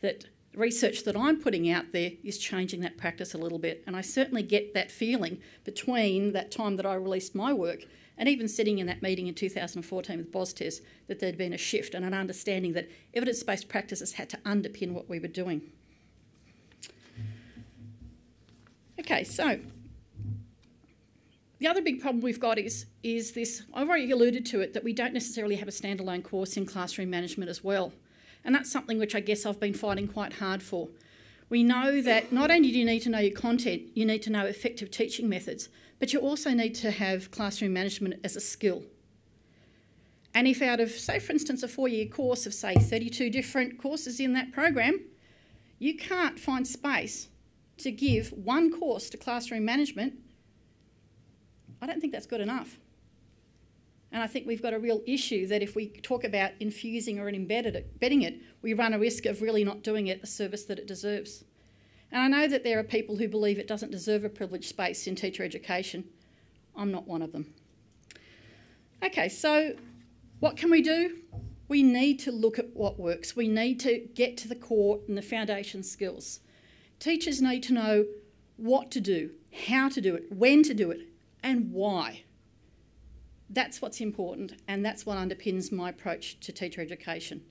that 0.00 0.26
research 0.54 1.04
that 1.04 1.16
I'm 1.16 1.40
putting 1.40 1.70
out 1.70 1.92
there 1.92 2.12
is 2.22 2.38
changing 2.38 2.80
that 2.80 2.98
practice 2.98 3.34
a 3.34 3.38
little 3.38 3.58
bit. 3.58 3.82
And 3.86 3.96
I 3.96 4.00
certainly 4.00 4.42
get 4.42 4.74
that 4.74 4.90
feeling 4.90 5.38
between 5.64 6.32
that 6.32 6.50
time 6.50 6.76
that 6.76 6.86
I 6.86 6.94
released 6.94 7.34
my 7.34 7.52
work 7.52 7.84
and 8.18 8.28
even 8.28 8.46
sitting 8.46 8.78
in 8.78 8.86
that 8.86 9.02
meeting 9.02 9.26
in 9.26 9.34
2014 9.34 10.18
with 10.18 10.30
BOSTES, 10.30 10.82
that 11.06 11.18
there'd 11.18 11.38
been 11.38 11.54
a 11.54 11.58
shift 11.58 11.94
and 11.94 12.04
an 12.04 12.12
understanding 12.12 12.74
that 12.74 12.90
evidence 13.14 13.42
based 13.42 13.68
practices 13.68 14.12
had 14.14 14.28
to 14.30 14.36
underpin 14.38 14.92
what 14.92 15.08
we 15.08 15.18
were 15.18 15.28
doing. 15.28 15.62
Okay, 19.00 19.24
so 19.24 19.58
the 21.62 21.68
other 21.68 21.80
big 21.80 22.00
problem 22.00 22.20
we've 22.20 22.40
got 22.40 22.58
is, 22.58 22.86
is 23.04 23.32
this 23.32 23.62
I've 23.72 23.88
already 23.88 24.10
alluded 24.10 24.44
to 24.46 24.60
it 24.60 24.74
that 24.74 24.82
we 24.82 24.92
don't 24.92 25.14
necessarily 25.14 25.54
have 25.56 25.68
a 25.68 25.70
standalone 25.70 26.24
course 26.24 26.56
in 26.56 26.66
classroom 26.66 27.08
management 27.08 27.48
as 27.50 27.62
well. 27.62 27.92
And 28.44 28.52
that's 28.52 28.70
something 28.70 28.98
which 28.98 29.14
I 29.14 29.20
guess 29.20 29.46
I've 29.46 29.60
been 29.60 29.72
fighting 29.72 30.08
quite 30.08 30.34
hard 30.34 30.60
for. 30.60 30.88
We 31.48 31.62
know 31.62 32.00
that 32.02 32.32
not 32.32 32.50
only 32.50 32.72
do 32.72 32.78
you 32.80 32.84
need 32.84 33.00
to 33.00 33.10
know 33.10 33.20
your 33.20 33.36
content, 33.36 33.82
you 33.94 34.04
need 34.04 34.22
to 34.22 34.30
know 34.30 34.44
effective 34.44 34.90
teaching 34.90 35.28
methods, 35.28 35.68
but 36.00 36.12
you 36.12 36.18
also 36.18 36.50
need 36.50 36.74
to 36.76 36.90
have 36.90 37.30
classroom 37.30 37.74
management 37.74 38.18
as 38.24 38.34
a 38.34 38.40
skill. 38.40 38.82
And 40.34 40.48
if 40.48 40.62
out 40.62 40.80
of, 40.80 40.90
say, 40.90 41.20
for 41.20 41.30
instance, 41.30 41.62
a 41.62 41.68
four 41.68 41.86
year 41.86 42.06
course 42.06 42.44
of, 42.44 42.54
say, 42.54 42.74
32 42.74 43.30
different 43.30 43.80
courses 43.80 44.18
in 44.18 44.32
that 44.32 44.50
program, 44.50 44.98
you 45.78 45.96
can't 45.96 46.40
find 46.40 46.66
space 46.66 47.28
to 47.78 47.92
give 47.92 48.32
one 48.32 48.76
course 48.76 49.08
to 49.10 49.16
classroom 49.16 49.64
management, 49.64 50.14
I 51.82 51.86
don't 51.86 52.00
think 52.00 52.12
that's 52.12 52.26
good 52.26 52.40
enough. 52.40 52.78
And 54.12 54.22
I 54.22 54.26
think 54.28 54.46
we've 54.46 54.62
got 54.62 54.72
a 54.72 54.78
real 54.78 55.02
issue 55.04 55.48
that 55.48 55.62
if 55.62 55.74
we 55.74 55.88
talk 55.88 56.22
about 56.22 56.52
infusing 56.60 57.18
or 57.18 57.28
embedding 57.28 58.22
it, 58.22 58.40
we 58.62 58.72
run 58.72 58.94
a 58.94 58.98
risk 58.98 59.26
of 59.26 59.42
really 59.42 59.64
not 59.64 59.82
doing 59.82 60.06
it 60.06 60.20
the 60.20 60.26
service 60.26 60.64
that 60.66 60.78
it 60.78 60.86
deserves. 60.86 61.44
And 62.12 62.20
I 62.20 62.28
know 62.28 62.46
that 62.46 62.62
there 62.62 62.78
are 62.78 62.84
people 62.84 63.16
who 63.16 63.26
believe 63.26 63.58
it 63.58 63.66
doesn't 63.66 63.90
deserve 63.90 64.22
a 64.22 64.28
privileged 64.28 64.68
space 64.68 65.06
in 65.06 65.16
teacher 65.16 65.42
education. 65.42 66.04
I'm 66.76 66.92
not 66.92 67.08
one 67.08 67.20
of 67.20 67.32
them. 67.32 67.52
Okay, 69.02 69.28
so 69.28 69.74
what 70.38 70.56
can 70.56 70.70
we 70.70 70.82
do? 70.82 71.16
We 71.68 71.82
need 71.82 72.18
to 72.20 72.30
look 72.30 72.58
at 72.58 72.76
what 72.76 73.00
works. 73.00 73.34
We 73.34 73.48
need 73.48 73.80
to 73.80 74.06
get 74.14 74.36
to 74.38 74.48
the 74.48 74.54
core 74.54 75.00
and 75.08 75.16
the 75.16 75.22
foundation 75.22 75.82
skills. 75.82 76.40
Teachers 77.00 77.42
need 77.42 77.62
to 77.64 77.72
know 77.72 78.04
what 78.56 78.90
to 78.92 79.00
do, 79.00 79.30
how 79.68 79.88
to 79.88 80.00
do 80.00 80.14
it, 80.14 80.30
when 80.30 80.62
to 80.64 80.74
do 80.74 80.90
it, 80.90 81.08
and 81.42 81.72
why. 81.72 82.24
That's 83.48 83.82
what's 83.82 84.00
important, 84.00 84.54
and 84.66 84.84
that's 84.84 85.04
what 85.04 85.18
underpins 85.18 85.70
my 85.70 85.90
approach 85.90 86.40
to 86.40 86.52
teacher 86.52 86.80
education. 86.80 87.42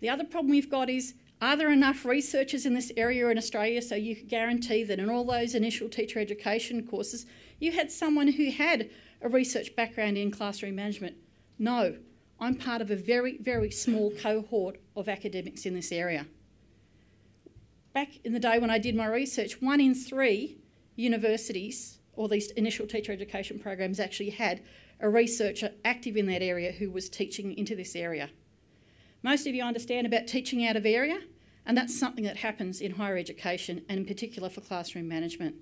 The 0.00 0.08
other 0.08 0.24
problem 0.24 0.50
we've 0.50 0.70
got 0.70 0.88
is 0.88 1.14
are 1.40 1.56
there 1.56 1.72
enough 1.72 2.04
researchers 2.04 2.64
in 2.64 2.74
this 2.74 2.92
area 2.96 3.28
in 3.28 3.36
Australia 3.36 3.82
so 3.82 3.96
you 3.96 4.14
could 4.14 4.28
guarantee 4.28 4.84
that 4.84 5.00
in 5.00 5.10
all 5.10 5.24
those 5.24 5.56
initial 5.56 5.88
teacher 5.88 6.20
education 6.20 6.86
courses 6.86 7.26
you 7.58 7.72
had 7.72 7.90
someone 7.90 8.28
who 8.28 8.50
had 8.50 8.90
a 9.20 9.28
research 9.28 9.74
background 9.76 10.16
in 10.16 10.30
classroom 10.30 10.76
management? 10.76 11.16
No, 11.58 11.96
I'm 12.40 12.56
part 12.56 12.80
of 12.80 12.90
a 12.90 12.96
very, 12.96 13.38
very 13.38 13.70
small 13.70 14.10
cohort 14.10 14.78
of 14.96 15.08
academics 15.08 15.64
in 15.64 15.74
this 15.74 15.92
area. 15.92 16.26
Back 17.92 18.18
in 18.24 18.32
the 18.32 18.40
day 18.40 18.58
when 18.58 18.70
I 18.70 18.78
did 18.78 18.96
my 18.96 19.06
research, 19.06 19.60
one 19.60 19.80
in 19.80 19.94
three 19.94 20.58
universities 20.96 21.98
or 22.14 22.28
these 22.28 22.50
initial 22.52 22.86
teacher 22.86 23.12
education 23.12 23.58
programs 23.58 23.98
actually 23.98 24.30
had 24.30 24.62
a 25.00 25.08
researcher 25.08 25.70
active 25.84 26.16
in 26.16 26.26
that 26.26 26.42
area 26.42 26.72
who 26.72 26.90
was 26.90 27.08
teaching 27.08 27.56
into 27.56 27.74
this 27.74 27.96
area. 27.96 28.30
Most 29.22 29.46
of 29.46 29.54
you 29.54 29.62
understand 29.62 30.06
about 30.06 30.26
teaching 30.26 30.66
out 30.66 30.76
of 30.76 30.84
area, 30.84 31.20
and 31.64 31.76
that's 31.76 31.98
something 31.98 32.24
that 32.24 32.38
happens 32.38 32.80
in 32.80 32.92
higher 32.92 33.16
education 33.16 33.84
and 33.88 34.00
in 34.00 34.06
particular 34.06 34.48
for 34.48 34.60
classroom 34.60 35.08
management. 35.08 35.56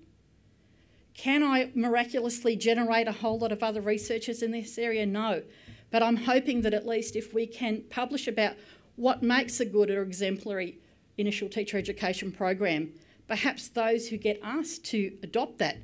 Can 1.14 1.42
I 1.42 1.70
miraculously 1.74 2.56
generate 2.56 3.08
a 3.08 3.12
whole 3.12 3.38
lot 3.38 3.52
of 3.52 3.62
other 3.62 3.80
researchers 3.80 4.42
in 4.42 4.52
this 4.52 4.78
area? 4.78 5.04
No. 5.04 5.42
But 5.90 6.02
I'm 6.02 6.16
hoping 6.16 6.62
that 6.62 6.72
at 6.72 6.86
least 6.86 7.16
if 7.16 7.34
we 7.34 7.46
can 7.46 7.82
publish 7.90 8.26
about 8.26 8.54
what 8.96 9.22
makes 9.22 9.60
a 9.60 9.64
good 9.64 9.90
or 9.90 10.02
exemplary 10.02 10.78
initial 11.18 11.48
teacher 11.48 11.76
education 11.76 12.32
program, 12.32 12.92
perhaps 13.28 13.68
those 13.68 14.08
who 14.08 14.16
get 14.16 14.40
asked 14.42 14.84
to 14.86 15.16
adopt 15.22 15.58
that 15.58 15.78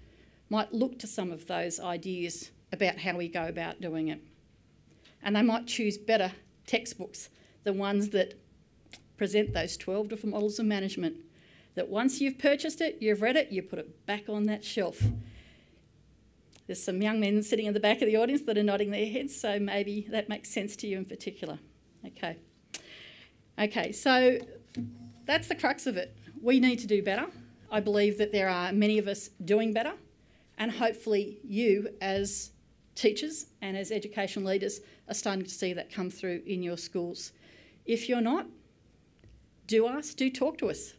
might 0.48 0.72
look 0.72 0.98
to 1.00 1.06
some 1.06 1.30
of 1.30 1.46
those 1.46 1.80
ideas 1.80 2.50
about 2.72 2.98
how 2.98 3.16
we 3.16 3.28
go 3.28 3.46
about 3.46 3.80
doing 3.80 4.08
it. 4.08 4.20
And 5.22 5.34
they 5.34 5.42
might 5.42 5.66
choose 5.66 5.98
better 5.98 6.32
textbooks, 6.66 7.30
the 7.64 7.72
ones 7.72 8.10
that 8.10 8.34
present 9.16 9.54
those 9.54 9.76
12 9.76 10.08
different 10.08 10.34
models 10.34 10.58
of 10.58 10.66
management. 10.66 11.16
That 11.74 11.88
once 11.88 12.20
you've 12.20 12.38
purchased 12.38 12.80
it, 12.80 12.98
you've 13.00 13.22
read 13.22 13.36
it, 13.36 13.52
you 13.52 13.62
put 13.62 13.78
it 13.78 14.06
back 14.06 14.28
on 14.28 14.44
that 14.44 14.64
shelf. 14.64 15.02
There's 16.66 16.82
some 16.82 17.02
young 17.02 17.20
men 17.20 17.42
sitting 17.42 17.66
in 17.66 17.74
the 17.74 17.80
back 17.80 18.02
of 18.02 18.06
the 18.06 18.16
audience 18.16 18.42
that 18.42 18.58
are 18.58 18.62
nodding 18.62 18.90
their 18.90 19.06
heads, 19.06 19.38
so 19.38 19.58
maybe 19.58 20.06
that 20.10 20.28
makes 20.28 20.48
sense 20.50 20.74
to 20.76 20.86
you 20.86 20.98
in 20.98 21.04
particular. 21.04 21.58
Okay. 22.04 22.38
Okay, 23.58 23.92
so 23.92 24.38
that's 25.26 25.48
the 25.48 25.54
crux 25.54 25.86
of 25.86 25.96
it. 25.96 26.16
We 26.42 26.60
need 26.60 26.78
to 26.80 26.86
do 26.86 27.02
better. 27.02 27.26
I 27.70 27.80
believe 27.80 28.18
that 28.18 28.32
there 28.32 28.48
are 28.48 28.72
many 28.72 28.98
of 28.98 29.06
us 29.08 29.30
doing 29.44 29.72
better, 29.72 29.92
and 30.58 30.70
hopefully, 30.70 31.38
you 31.44 31.88
as 32.00 32.50
teachers 32.94 33.46
and 33.60 33.76
as 33.76 33.92
education 33.92 34.44
leaders 34.44 34.80
are 35.08 35.14
starting 35.14 35.44
to 35.44 35.50
see 35.50 35.72
that 35.74 35.92
come 35.92 36.10
through 36.10 36.42
in 36.46 36.62
your 36.62 36.78
schools. 36.78 37.32
If 37.84 38.08
you're 38.08 38.20
not, 38.20 38.46
do 39.66 39.86
ask, 39.86 40.16
do 40.16 40.30
talk 40.30 40.58
to 40.58 40.70
us. 40.70 40.94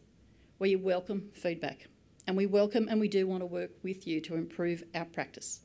We 0.58 0.76
welcome 0.76 1.30
feedback 1.34 1.88
and 2.26 2.36
we 2.36 2.46
welcome 2.46 2.88
and 2.88 3.00
we 3.00 3.08
do 3.08 3.26
want 3.26 3.42
to 3.42 3.46
work 3.46 3.70
with 3.82 4.06
you 4.06 4.20
to 4.22 4.36
improve 4.36 4.84
our 4.94 5.04
practice. 5.04 5.60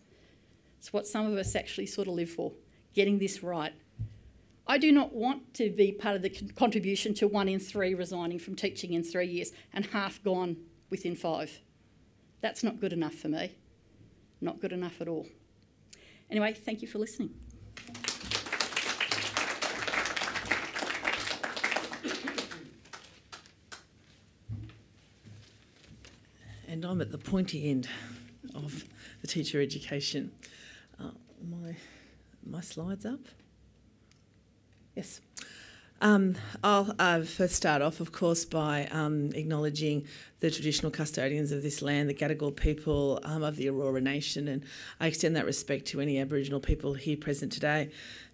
It's 0.80 0.92
what 0.92 1.08
some 1.08 1.26
of 1.26 1.38
us 1.38 1.56
actually 1.56 1.86
sort 1.86 2.08
of 2.08 2.16
live 2.16 2.30
for, 2.30 2.52
getting 2.94 3.20
this 3.20 3.44
right. 3.44 3.74
I 4.66 4.78
do 4.78 4.92
not 4.92 5.14
want 5.14 5.54
to 5.56 5.70
be 5.70 5.92
part 5.92 6.16
of 6.16 6.22
the 6.22 6.30
contribution 6.56 7.14
to 7.16 7.28
one 7.28 7.50
in 7.50 7.60
three 7.60 7.94
resigning 7.94 8.40
from 8.40 8.56
teaching 8.56 8.94
in 8.94 9.04
three 9.04 9.28
years 9.28 9.52
and 9.74 9.86
half 9.88 10.24
gone 10.24 10.58
within 10.90 11.16
five. 11.16 11.60
That's 12.42 12.64
not 12.64 12.80
good 12.80 12.94
enough 12.94 13.14
for 13.14 13.28
me. 13.28 13.56
Not 14.44 14.60
good 14.60 14.74
enough 14.74 15.00
at 15.00 15.08
all. 15.08 15.26
Anyway, 16.30 16.54
thank 16.54 16.82
you 16.82 16.88
for 16.88 17.00
listening. 17.00 17.34
and 26.68 26.84
I'm 26.84 27.00
at 27.00 27.12
the 27.12 27.18
pointy 27.18 27.70
end 27.70 27.88
of 28.54 28.84
the 29.22 29.28
teacher 29.28 29.62
education. 29.62 30.32
Uh, 31.00 31.12
my 31.42 31.76
my 32.46 32.60
slides 32.60 33.06
up. 33.06 33.22
Yes. 34.96 35.22
Um, 36.04 36.36
I'll 36.66 36.94
uh, 37.00 37.22
first 37.22 37.56
start 37.56 37.82
off, 37.82 38.02
of 38.02 38.12
course, 38.12 38.44
by 38.44 38.88
um, 38.92 39.30
acknowledging 39.36 40.06
the 40.42 40.52
traditional 40.52 40.92
custodians 40.92 41.54
of 41.54 41.64
this 41.64 41.82
land, 41.82 42.10
the 42.10 42.14
Gadigal 42.14 42.54
people 42.54 43.22
um, 43.24 43.42
of 43.42 43.56
the 43.56 43.68
Eora 43.68 44.04
Nation, 44.04 44.50
and 44.50 44.66
I 45.00 45.08
extend 45.08 45.38
that 45.38 45.46
respect 45.46 45.86
to 45.88 46.02
any 46.02 46.20
Aboriginal 46.20 46.60
people 46.60 46.94
here 46.94 47.16
present 47.16 47.54
today. 47.54 47.90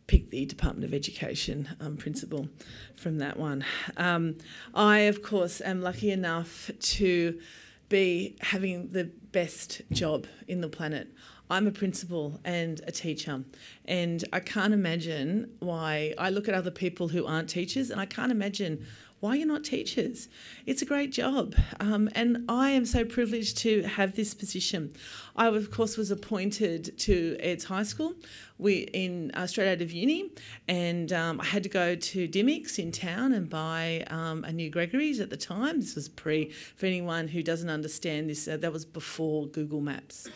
Pick 0.08 0.32
the 0.32 0.46
Department 0.48 0.84
of 0.84 0.96
Education 0.96 1.70
um, 1.80 1.96
principal 1.96 2.50
from 2.96 3.20
that 3.20 3.38
one. 3.38 3.64
Um, 3.98 4.40
I, 4.74 5.02
of 5.02 5.22
course, 5.22 5.62
am 5.62 5.84
lucky 5.84 6.10
enough 6.10 6.72
to 6.80 7.40
be 7.88 8.36
having 8.42 8.94
the 8.94 9.12
best 9.32 9.84
job 9.92 10.26
in 10.48 10.62
the 10.62 10.70
planet. 10.70 11.08
I'm 11.50 11.66
a 11.66 11.72
principal 11.72 12.40
and 12.46 12.80
a 12.86 12.92
teacher, 12.92 13.44
and 13.86 14.24
I 14.32 14.40
can't 14.40 14.74
imagine 14.74 15.50
why 15.60 16.14
I 16.18 16.30
look 16.30 16.48
at 16.48 16.54
other 16.54 16.70
people 16.70 17.08
who 17.08 17.26
aren't 17.26 17.50
teachers, 17.50 17.90
and 17.90 18.00
I 18.00 18.06
can't 18.06 18.32
imagine 18.32 18.86
why 19.20 19.32
are 19.32 19.36
you're 19.36 19.48
not 19.48 19.64
teachers. 19.64 20.30
It's 20.66 20.82
a 20.82 20.86
great 20.86 21.12
job, 21.12 21.56
um, 21.80 22.10
and 22.16 22.46
I 22.48 22.72
am 22.72 22.86
so 22.86 23.04
privileged 23.04 23.58
to 23.60 23.84
have 23.84 24.16
this 24.16 24.34
position. 24.34 24.94
I, 25.36 25.48
of 25.48 25.72
course, 25.72 25.98
was 25.98 26.12
appointed 26.12 26.98
to 27.00 27.38
Airds 27.40 27.66
High 27.66 27.84
School 27.84 28.16
we 28.60 28.80
in 28.94 29.32
uh, 29.34 29.48
straight 29.48 29.72
out 29.72 29.82
of 29.82 29.92
uni, 29.92 30.30
and 30.68 31.12
um, 31.14 31.40
I 31.40 31.46
had 31.46 31.64
to 31.64 31.70
go 31.70 31.96
to 31.96 32.28
Dymocks 32.28 32.78
in 32.78 32.92
town 32.92 33.32
and 33.32 33.50
buy 33.50 34.04
um, 34.08 34.44
a 34.44 34.52
new 34.52 34.70
Gregory's 34.70 35.22
at 35.22 35.30
the 35.30 35.38
time. 35.38 35.80
This 35.80 35.96
was 35.96 36.10
pre 36.10 36.52
for 36.76 36.86
anyone 36.86 37.30
who 37.30 37.42
doesn't 37.42 37.70
understand 37.70 38.30
this. 38.30 38.48
Uh, 38.48 38.58
that 38.58 38.72
was 38.72 38.86
before 38.86 39.48
Google 39.48 39.80
Maps. 39.80 40.28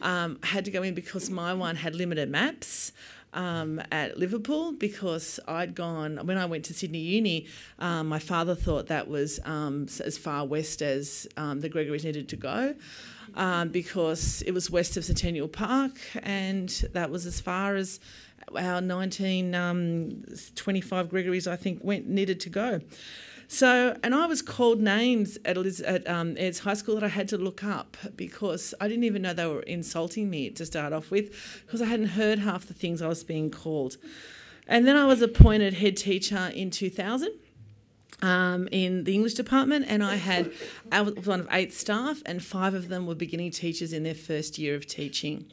Um, 0.00 0.38
I 0.42 0.46
had 0.46 0.64
to 0.64 0.70
go 0.70 0.82
in 0.82 0.94
because 0.94 1.30
my 1.30 1.52
one 1.52 1.76
had 1.76 1.94
limited 1.94 2.30
maps. 2.30 2.92
Um, 3.36 3.82
at 3.92 4.18
Liverpool 4.18 4.72
because 4.72 5.38
I'd 5.46 5.74
gone 5.74 6.20
when 6.24 6.38
I 6.38 6.46
went 6.46 6.64
to 6.66 6.74
Sydney 6.74 7.00
Uni. 7.00 7.46
Um, 7.78 8.08
my 8.08 8.18
father 8.18 8.54
thought 8.54 8.86
that 8.86 9.08
was 9.08 9.38
um, 9.44 9.86
as 10.02 10.16
far 10.16 10.46
west 10.46 10.80
as 10.80 11.28
um, 11.36 11.60
the 11.60 11.68
Gregory's 11.68 12.04
needed 12.04 12.30
to 12.30 12.36
go 12.36 12.74
um, 13.34 13.68
because 13.68 14.42
it 14.42 14.52
was 14.52 14.70
west 14.70 14.96
of 14.96 15.04
Centennial 15.04 15.48
Park, 15.48 15.98
and 16.22 16.68
that 16.92 17.10
was 17.10 17.26
as 17.26 17.40
far 17.40 17.74
as 17.76 18.00
our 18.54 18.80
1925 18.80 20.92
um, 20.92 21.06
Gregory's, 21.08 21.46
I 21.46 21.56
think, 21.56 21.80
went 21.82 22.08
needed 22.08 22.40
to 22.40 22.48
go. 22.48 22.80
So, 23.48 23.96
and 24.02 24.14
I 24.14 24.26
was 24.26 24.42
called 24.42 24.80
names 24.80 25.38
at, 25.44 25.56
Liz, 25.56 25.80
at 25.80 26.08
um, 26.08 26.36
High 26.36 26.74
School 26.74 26.96
that 26.96 27.04
I 27.04 27.08
had 27.08 27.28
to 27.28 27.38
look 27.38 27.62
up 27.62 27.96
because 28.16 28.74
I 28.80 28.88
didn't 28.88 29.04
even 29.04 29.22
know 29.22 29.32
they 29.32 29.46
were 29.46 29.62
insulting 29.62 30.28
me 30.28 30.50
to 30.50 30.66
start 30.66 30.92
off 30.92 31.10
with 31.10 31.62
because 31.64 31.80
I 31.80 31.86
hadn't 31.86 32.08
heard 32.08 32.40
half 32.40 32.66
the 32.66 32.74
things 32.74 33.00
I 33.00 33.08
was 33.08 33.22
being 33.22 33.50
called. 33.50 33.98
And 34.66 34.86
then 34.86 34.96
I 34.96 35.04
was 35.04 35.22
appointed 35.22 35.74
head 35.74 35.96
teacher 35.96 36.50
in 36.54 36.70
2000 36.70 37.30
um, 38.22 38.68
in 38.72 39.04
the 39.04 39.14
English 39.14 39.34
department, 39.34 39.86
and 39.88 40.02
I 40.02 40.16
had 40.16 40.52
I 40.90 41.02
was 41.02 41.26
one 41.26 41.40
of 41.40 41.48
eight 41.50 41.72
staff, 41.72 42.22
and 42.26 42.42
five 42.42 42.74
of 42.74 42.88
them 42.88 43.06
were 43.06 43.14
beginning 43.14 43.50
teachers 43.50 43.92
in 43.92 44.02
their 44.02 44.14
first 44.14 44.58
year 44.58 44.74
of 44.74 44.86
teaching. 44.86 45.46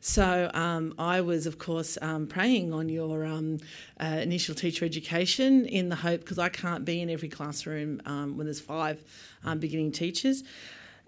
So 0.00 0.50
um, 0.54 0.94
I 0.98 1.20
was, 1.20 1.46
of 1.46 1.58
course, 1.58 1.98
um, 2.00 2.26
praying 2.26 2.72
on 2.72 2.88
your 2.88 3.26
um, 3.26 3.58
uh, 4.00 4.06
initial 4.06 4.54
teacher 4.54 4.86
education 4.86 5.66
in 5.66 5.90
the 5.90 5.96
hope 5.96 6.20
because 6.20 6.38
I 6.38 6.48
can't 6.48 6.86
be 6.86 7.02
in 7.02 7.10
every 7.10 7.28
classroom 7.28 8.00
um, 8.06 8.38
when 8.38 8.46
there's 8.46 8.60
five 8.60 9.02
um, 9.44 9.58
beginning 9.58 9.92
teachers. 9.92 10.42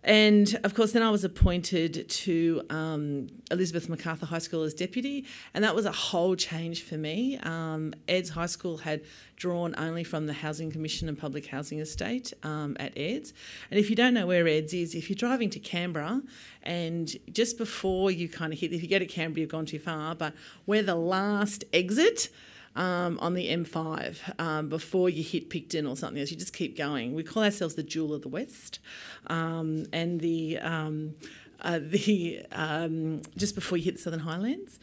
And 0.05 0.59
of 0.65 0.75
course, 0.75 0.93
then 0.93 1.03
I 1.03 1.11
was 1.11 1.23
appointed 1.23 2.09
to 2.09 2.63
um, 2.71 3.29
Elizabeth 3.53 3.89
Macarthur 3.89 4.27
High 4.27 4.39
School 4.39 4.65
as 4.65 4.75
deputy, 4.75 5.27
and 5.55 5.63
that 5.63 5.77
was 5.77 5.87
a 5.87 5.93
whole 5.93 6.35
change 6.35 6.83
for 6.83 6.97
me. 6.97 7.39
Um, 7.39 7.95
Airds 8.09 8.31
High 8.31 8.47
School 8.47 8.79
had 8.79 9.03
drawn 9.37 9.75
only 9.79 10.03
from 10.03 10.27
the 10.27 10.33
Housing 10.33 10.73
Commission 10.73 11.09
and 11.09 11.17
Public 11.17 11.47
Housing 11.47 11.79
Estate 11.79 12.33
um, 12.43 12.77
at 12.81 12.95
Airds. 12.97 13.33
And 13.71 13.79
if 13.79 13.91
you 13.91 13.97
don't 13.97 14.15
know 14.15 14.27
where 14.27 14.45
Airds 14.45 14.75
is, 14.75 14.95
if 14.95 15.09
you're 15.09 15.17
driving 15.17 15.51
to 15.51 15.61
Canberra 15.61 16.21
and 16.65 17.15
just 17.33 17.57
before 17.57 18.11
you 18.11 18.29
kind 18.29 18.53
of 18.53 18.59
hit, 18.59 18.73
if 18.73 18.83
you 18.83 18.89
get 18.89 19.01
to 19.01 19.07
Canberra, 19.07 19.43
you've 19.43 19.51
gone 19.51 19.67
too 19.67 19.79
far, 19.79 20.17
but 20.17 20.35
where 20.65 20.83
the 20.83 20.97
last 20.97 21.65
exit 21.73 22.29
um, 22.77 23.19
on 23.21 23.35
the 23.35 23.49
M5 23.49 24.41
um, 24.41 24.69
before 24.69 25.09
you 25.09 25.23
hit 25.23 25.51
Picton 25.51 25.87
or 25.87 25.97
something 25.97 26.21
else. 26.21 26.31
You 26.31 26.37
just 26.37 26.55
keep 26.55 26.77
going. 26.77 27.15
We 27.15 27.23
call 27.23 27.45
ourselves 27.45 27.75
the 27.75 27.83
Jewel 27.83 28.15
of 28.15 28.23
the 28.23 28.29
West, 28.29 28.79
um, 29.27 29.87
and 29.93 30.21
the 30.21 30.59
um, 30.59 31.15
uh, 31.61 31.81
the 31.83 32.45
um, 32.53 33.23
just 33.37 33.55
before 33.55 33.79
you 33.79 33.85
hit 33.85 33.97
the 33.97 34.03
Southern 34.03 34.21
Highlands. 34.21 34.79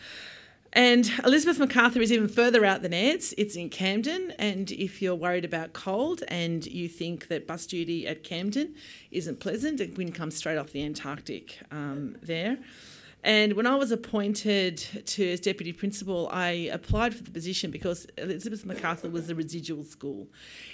And 0.71 1.11
Elizabeth 1.25 1.57
Macarthur 1.57 1.99
is 1.99 2.11
even 2.11 2.27
further 2.27 2.63
out 2.63 2.83
than 2.83 2.91
Airds. 2.91 3.33
It's 3.39 3.55
in 3.55 3.69
Camden, 3.69 4.33
and 4.37 4.69
if 4.71 5.01
you're 5.01 5.15
worried 5.15 5.43
about 5.43 5.73
cold 5.73 6.21
and 6.27 6.63
you 6.65 6.87
think 6.87 7.27
that 7.29 7.47
bus 7.47 7.65
duty 7.65 8.05
at 8.05 8.23
Camden 8.23 8.75
isn't 9.09 9.39
pleasant, 9.39 9.79
the 9.79 9.87
wind 9.87 10.13
comes 10.13 10.35
straight 10.35 10.57
off 10.57 10.71
the 10.71 10.83
Antarctic 10.83 11.57
um, 11.71 12.17
there. 12.21 12.59
And 13.23 13.53
when 13.53 13.67
I 13.67 13.75
was 13.75 13.91
appointed 13.91 14.77
to 14.77 15.31
as 15.31 15.41
deputy 15.41 15.73
principal, 15.73 16.29
I 16.31 16.69
applied 16.71 17.13
for 17.13 17.23
the 17.23 17.31
position 17.31 17.69
because 17.69 18.07
Elizabeth 18.17 18.65
Macarthur 18.65 19.09
was 19.09 19.27
the 19.27 19.35
residual 19.35 19.83
school. 19.83 20.27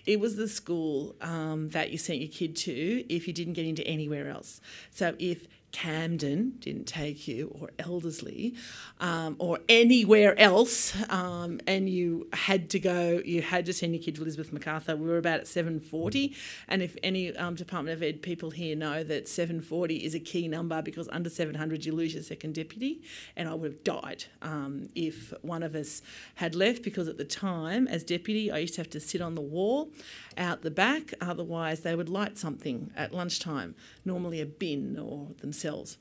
It 0.05 0.19
was 0.19 0.35
the 0.35 0.47
school 0.47 1.15
um, 1.21 1.69
that 1.69 1.89
you 1.89 1.97
sent 1.97 2.19
your 2.19 2.29
kid 2.29 2.55
to 2.57 3.13
if 3.13 3.27
you 3.27 3.33
didn't 3.33 3.53
get 3.53 3.65
into 3.65 3.85
anywhere 3.87 4.29
else. 4.29 4.61
So 4.91 5.15
if 5.17 5.47
Camden 5.75 6.53
didn't 6.59 6.85
take 6.85 7.27
you, 7.27 7.53
or 7.59 7.69
Elderslie, 7.79 8.55
um, 9.01 9.35
or 9.39 9.59
anywhere 9.67 10.39
else, 10.39 10.95
um, 11.09 11.59
and 11.67 11.89
you 11.89 12.29
had 12.31 12.69
to 12.69 12.79
go, 12.79 13.21
you 13.25 13.41
had 13.41 13.65
to 13.65 13.73
send 13.73 13.93
your 13.93 14.01
kid 14.01 14.15
to 14.15 14.21
Elizabeth 14.21 14.53
Macarthur. 14.53 14.95
We 14.95 15.05
were 15.05 15.17
about 15.17 15.41
at 15.41 15.47
740, 15.47 16.33
and 16.69 16.81
if 16.81 16.95
any 17.03 17.35
um, 17.35 17.55
Department 17.55 17.93
of 17.93 18.01
Ed 18.01 18.21
people 18.21 18.51
here 18.51 18.73
know 18.73 19.03
that 19.03 19.27
740 19.27 19.97
is 19.97 20.15
a 20.15 20.19
key 20.21 20.47
number 20.47 20.81
because 20.81 21.09
under 21.11 21.29
700 21.29 21.83
you 21.83 21.91
lose 21.91 22.13
your 22.13 22.23
second 22.23 22.55
deputy, 22.55 23.01
and 23.35 23.49
I 23.49 23.53
would 23.53 23.73
have 23.73 23.83
died 23.83 24.23
um, 24.41 24.87
if 24.95 25.33
one 25.41 25.61
of 25.61 25.75
us 25.75 26.01
had 26.35 26.55
left 26.55 26.83
because 26.83 27.09
at 27.09 27.17
the 27.17 27.25
time, 27.25 27.85
as 27.89 28.05
deputy, 28.05 28.49
I 28.49 28.59
used 28.59 28.75
to 28.75 28.79
have 28.79 28.89
to 28.91 29.01
sit 29.01 29.19
on 29.19 29.35
the 29.35 29.41
wall 29.41 29.89
out 30.37 30.61
the 30.61 30.71
back, 30.71 31.13
otherwise 31.19 31.81
they 31.81 31.95
would 31.95 32.07
light 32.07 32.37
something 32.37 32.91
at 32.95 33.13
lunchtime, 33.13 33.75
normally 34.05 34.41
a 34.41 34.45
bin 34.45 34.97
or 34.97 35.29
themselves. 35.41 35.97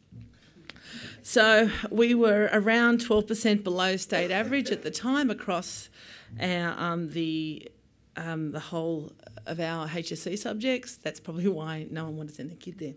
So 1.23 1.71
we 1.91 2.15
were 2.15 2.51
around 2.53 3.01
12% 3.01 3.65
below 3.65 3.97
state 3.97 4.31
average 4.31 4.71
at 4.71 4.83
the 4.83 4.91
time 4.91 5.31
across 5.31 5.89
our, 6.41 6.79
um, 6.79 7.11
the 7.11 7.71
um, 8.17 8.53
the 8.53 8.61
whole 8.61 9.13
of 9.47 9.59
our 9.61 9.89
HSC 9.89 10.39
subjects. 10.39 10.97
That's 10.97 11.21
probably 11.21 11.49
why 11.49 11.87
no 11.91 12.05
one 12.05 12.17
wanted 12.17 12.31
to 12.31 12.35
send 12.37 12.51
their 12.51 12.57
kid 12.57 12.79
there. 12.79 12.95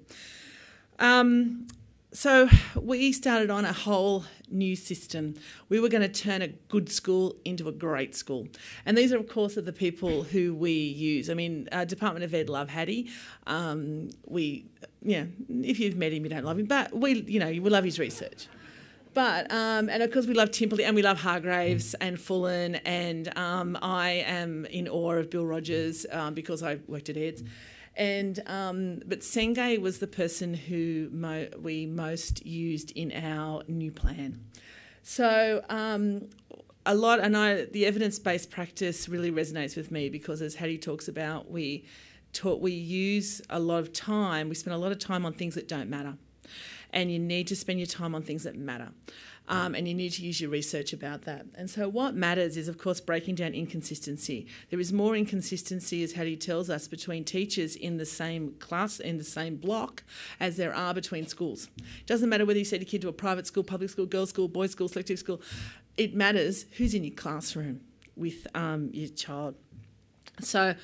Um, 1.00 1.68
so 2.14 2.50
we 2.76 3.12
started 3.12 3.50
on 3.50 3.66
a 3.66 3.74
whole 3.74 4.24
new 4.50 4.76
system. 4.76 5.36
We 5.70 5.80
were 5.80 5.90
going 5.90 6.02
to 6.02 6.22
turn 6.22 6.42
a 6.42 6.48
good 6.48 6.90
school 6.90 7.36
into 7.44 7.68
a 7.68 7.72
great 7.72 8.16
school, 8.16 8.48
and 8.86 8.98
these 8.98 9.12
are, 9.12 9.18
of 9.18 9.28
course, 9.28 9.58
are 9.58 9.62
the 9.62 9.74
people 9.74 10.24
who 10.24 10.56
we 10.56 10.72
use. 10.72 11.30
I 11.30 11.34
mean, 11.34 11.68
uh, 11.72 11.86
Department 11.86 12.24
of 12.24 12.34
Ed 12.34 12.50
love 12.50 12.70
Hattie. 12.70 13.10
Um, 13.46 14.10
we, 14.26 14.66
yeah, 15.02 15.26
if 15.50 15.80
you've 15.80 15.96
met 15.96 16.14
him, 16.14 16.24
you 16.24 16.30
don't 16.30 16.44
love 16.44 16.60
him, 16.60 16.66
but 16.66 16.96
we, 16.96 17.22
you 17.22 17.40
know, 17.40 17.48
we 17.48 17.60
love 17.60 17.84
his 17.84 18.00
research. 18.00 18.48
But 19.14 19.52
um, 19.52 19.90
and 19.90 20.04
of 20.04 20.12
course 20.12 20.28
we 20.28 20.36
love 20.36 20.52
Timperley 20.52 20.86
and 20.86 20.96
we 20.96 21.02
love 21.02 21.20
Hargreaves 21.20 21.96
and 21.96 22.18
Fullan 22.18 22.80
and 22.86 23.36
um, 23.36 23.76
I 23.82 24.24
am 24.28 24.66
in 24.66 24.88
awe 24.88 25.14
of 25.14 25.32
Bill 25.32 25.46
Rogers 25.46 26.06
um, 26.12 26.36
because 26.36 26.62
I 26.62 26.78
worked 26.88 27.10
at 27.10 27.16
Airds. 27.16 27.44
And 27.96 28.40
um, 28.46 29.02
but 29.08 29.22
Senge 29.22 29.82
was 29.82 29.98
the 29.98 30.06
person 30.06 30.54
who 30.54 31.10
mo- 31.12 31.48
we 31.60 31.88
most 31.88 32.46
used 32.46 32.92
in 32.92 33.12
our 33.12 33.64
new 33.68 33.92
plan. 33.92 34.40
So 35.02 35.64
um, 35.68 36.30
a 36.86 36.94
lot, 36.94 37.20
and 37.20 37.36
I, 37.36 37.66
the 37.66 37.86
evidence-based 37.86 38.52
practice 38.52 39.10
really 39.10 39.32
resonates 39.32 39.76
with 39.76 39.90
me 39.90 40.10
because, 40.10 40.42
as 40.42 40.56
Hattie 40.56 40.78
talks 40.78 41.08
about, 41.08 41.50
we 41.50 41.86
taught 42.34 42.62
we 42.62 42.72
use 42.72 43.42
a 43.50 43.60
lot 43.60 43.80
of 43.80 43.94
time. 43.94 44.50
We 44.50 44.56
spend 44.56 44.74
a 44.74 44.78
lot 44.78 44.92
of 44.92 45.00
time 45.00 45.26
on 45.26 45.34
things 45.34 45.56
that 45.56 45.68
don't 45.68 45.90
matter, 45.90 46.16
and 46.92 47.12
you 47.12 47.20
need 47.20 47.48
to 47.48 47.56
spend 47.56 47.80
your 47.80 47.88
time 47.88 48.16
on 48.16 48.22
things 48.22 48.44
that 48.44 48.56
matter. 48.56 48.90
Um, 49.50 49.76
and 49.76 49.88
you 49.88 49.94
need 49.94 50.12
to 50.14 50.24
use 50.24 50.42
your 50.42 50.50
research 50.50 50.92
about 50.92 51.22
that. 51.22 51.46
And 51.56 51.70
so, 51.70 51.88
what 51.88 52.16
matters 52.16 52.58
is, 52.58 52.68
of 52.68 52.78
course, 52.78 53.00
breaking 53.00 53.36
down 53.36 53.54
inconsistency. 53.54 54.46
There 54.70 54.80
is 54.80 54.92
more 54.92 55.16
inconsistency, 55.16 56.04
as 56.04 56.12
Hattie 56.12 56.36
tells 56.36 56.70
us, 56.70 56.90
between 56.90 57.24
teachers 57.24 57.78
in 57.78 57.96
the 57.96 58.06
same 58.06 58.56
class, 58.60 59.00
in 59.00 59.18
the 59.18 59.24
same 59.24 59.56
block, 59.56 60.04
as 60.42 60.58
there 60.58 60.76
are 60.76 60.94
between 60.94 61.28
schools. 61.28 61.70
It 61.78 62.08
doesn't 62.08 62.28
matter 62.28 62.46
whether 62.46 62.60
you 62.60 62.66
send 62.66 62.82
a 62.82 62.86
kid 62.86 63.02
to 63.04 63.08
a 63.08 63.14
private 63.14 63.48
school, 63.48 63.64
public 63.64 63.90
school, 63.90 64.06
girls' 64.06 64.32
school, 64.32 64.50
boys' 64.50 64.72
school, 64.72 64.90
selective 64.90 65.20
school. 65.20 65.42
It 65.96 66.14
matters 66.14 66.66
who's 66.78 66.94
in 66.94 67.06
your 67.06 67.16
classroom 67.16 67.80
with 68.18 68.48
um, 68.54 68.90
your 68.92 69.10
child. 69.10 69.56
So, 70.42 70.76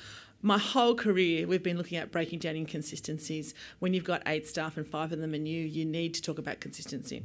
my 0.44 0.58
whole 0.58 0.94
career, 0.94 1.46
we've 1.46 1.62
been 1.62 1.78
looking 1.78 1.96
at 1.96 2.12
breaking 2.12 2.38
down 2.38 2.54
inconsistencies. 2.54 3.54
When 3.78 3.94
you've 3.94 4.04
got 4.04 4.22
eight 4.26 4.46
staff 4.46 4.76
and 4.76 4.86
five 4.86 5.10
of 5.10 5.18
them 5.18 5.32
are 5.32 5.38
new, 5.38 5.64
you 5.64 5.86
need 5.86 6.12
to 6.14 6.22
talk 6.22 6.38
about 6.38 6.60
consistency. 6.60 7.22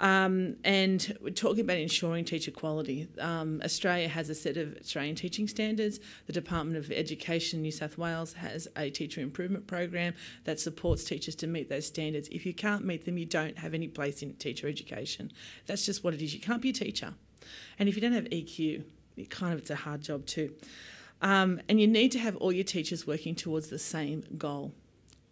Um, 0.00 0.56
and 0.62 1.16
we're 1.22 1.30
talking 1.30 1.60
about 1.60 1.78
ensuring 1.78 2.26
teacher 2.26 2.50
quality. 2.50 3.08
Um, 3.18 3.62
Australia 3.64 4.06
has 4.06 4.28
a 4.28 4.34
set 4.34 4.58
of 4.58 4.76
Australian 4.76 5.16
teaching 5.16 5.48
standards. 5.48 5.98
The 6.26 6.34
Department 6.34 6.76
of 6.76 6.92
Education 6.92 7.62
New 7.62 7.72
South 7.72 7.96
Wales 7.96 8.34
has 8.34 8.68
a 8.76 8.90
teacher 8.90 9.22
improvement 9.22 9.66
program 9.66 10.12
that 10.44 10.60
supports 10.60 11.04
teachers 11.04 11.34
to 11.36 11.46
meet 11.46 11.70
those 11.70 11.86
standards. 11.86 12.28
If 12.30 12.44
you 12.44 12.52
can't 12.52 12.84
meet 12.84 13.06
them, 13.06 13.16
you 13.16 13.24
don't 13.24 13.56
have 13.58 13.72
any 13.72 13.88
place 13.88 14.22
in 14.22 14.34
teacher 14.34 14.68
education. 14.68 15.32
That's 15.64 15.86
just 15.86 16.04
what 16.04 16.12
it 16.12 16.20
is. 16.20 16.34
You 16.34 16.40
can't 16.40 16.60
be 16.60 16.70
a 16.70 16.74
teacher. 16.74 17.14
And 17.78 17.88
if 17.88 17.94
you 17.94 18.02
don't 18.02 18.12
have 18.12 18.24
EQ, 18.24 18.84
it 19.16 19.30
kind 19.30 19.54
of 19.54 19.60
it's 19.60 19.70
a 19.70 19.76
hard 19.76 20.02
job 20.02 20.26
too. 20.26 20.52
Um, 21.22 21.60
and 21.68 21.80
you 21.80 21.86
need 21.86 22.12
to 22.12 22.18
have 22.18 22.36
all 22.36 22.52
your 22.52 22.64
teachers 22.64 23.06
working 23.06 23.34
towards 23.34 23.68
the 23.68 23.78
same 23.78 24.24
goal 24.36 24.72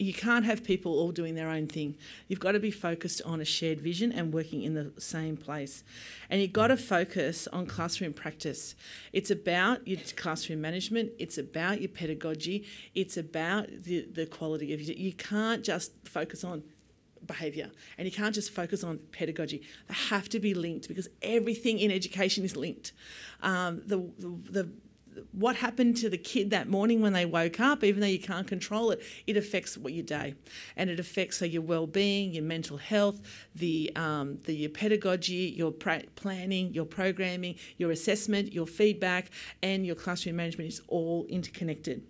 you 0.00 0.14
can't 0.14 0.46
have 0.46 0.64
people 0.64 0.98
all 0.98 1.12
doing 1.12 1.34
their 1.34 1.50
own 1.50 1.66
thing. 1.66 1.94
You've 2.26 2.40
got 2.40 2.52
to 2.52 2.58
be 2.58 2.70
focused 2.70 3.20
on 3.26 3.42
a 3.42 3.44
shared 3.44 3.82
vision 3.82 4.12
and 4.12 4.32
working 4.32 4.62
in 4.62 4.72
the 4.72 4.92
same 4.98 5.36
place. 5.36 5.84
And 6.30 6.40
you've 6.40 6.54
got 6.54 6.68
to 6.68 6.78
focus 6.78 7.46
on 7.48 7.66
classroom 7.66 8.14
practice. 8.14 8.74
It's 9.12 9.30
about 9.30 9.86
your 9.86 10.00
classroom 10.16 10.62
management, 10.62 11.12
it's 11.18 11.36
about 11.36 11.82
your 11.82 11.90
pedagogy, 11.90 12.66
it's 12.94 13.18
about 13.18 13.68
the, 13.82 14.08
the 14.10 14.24
quality 14.24 14.72
of 14.72 14.80
your. 14.80 14.96
You 14.96 15.12
can't 15.12 15.62
just 15.62 15.92
focus 16.08 16.44
on 16.44 16.62
behaviour 17.26 17.70
and 17.98 18.06
you 18.06 18.12
can't 18.12 18.34
just 18.34 18.52
focus 18.52 18.82
on 18.82 19.00
pedagogy. 19.12 19.60
They 19.86 19.94
have 20.08 20.30
to 20.30 20.40
be 20.40 20.54
linked 20.54 20.88
because 20.88 21.08
everything 21.20 21.78
in 21.78 21.90
education 21.90 22.42
is 22.42 22.56
linked. 22.56 22.92
Um, 23.42 23.82
the, 23.84 23.98
the, 24.18 24.28
the 24.50 24.70
what 25.32 25.56
happened 25.56 25.96
to 25.98 26.10
the 26.10 26.18
kid 26.18 26.50
that 26.50 26.68
morning 26.68 27.00
when 27.00 27.12
they 27.12 27.26
woke 27.26 27.60
up, 27.60 27.84
even 27.84 28.00
though 28.00 28.06
you 28.06 28.18
can't 28.18 28.46
control 28.46 28.90
it, 28.90 29.02
it 29.26 29.36
affects 29.36 29.76
what 29.76 29.92
your 29.92 30.04
day, 30.04 30.34
and 30.76 30.90
it 30.90 31.00
affects 31.00 31.38
so 31.38 31.44
your 31.44 31.62
well-being, 31.62 32.32
your 32.32 32.44
mental 32.44 32.76
health, 32.76 33.20
the 33.54 33.90
um, 33.96 34.38
the 34.44 34.54
your 34.54 34.70
pedagogy, 34.70 35.54
your 35.56 35.72
planning, 35.72 36.72
your 36.74 36.84
programming, 36.84 37.56
your 37.76 37.90
assessment, 37.90 38.52
your 38.52 38.66
feedback, 38.66 39.30
and 39.62 39.86
your 39.86 39.96
classroom 39.96 40.36
management 40.36 40.68
is 40.68 40.80
all 40.88 41.26
interconnected 41.28 42.02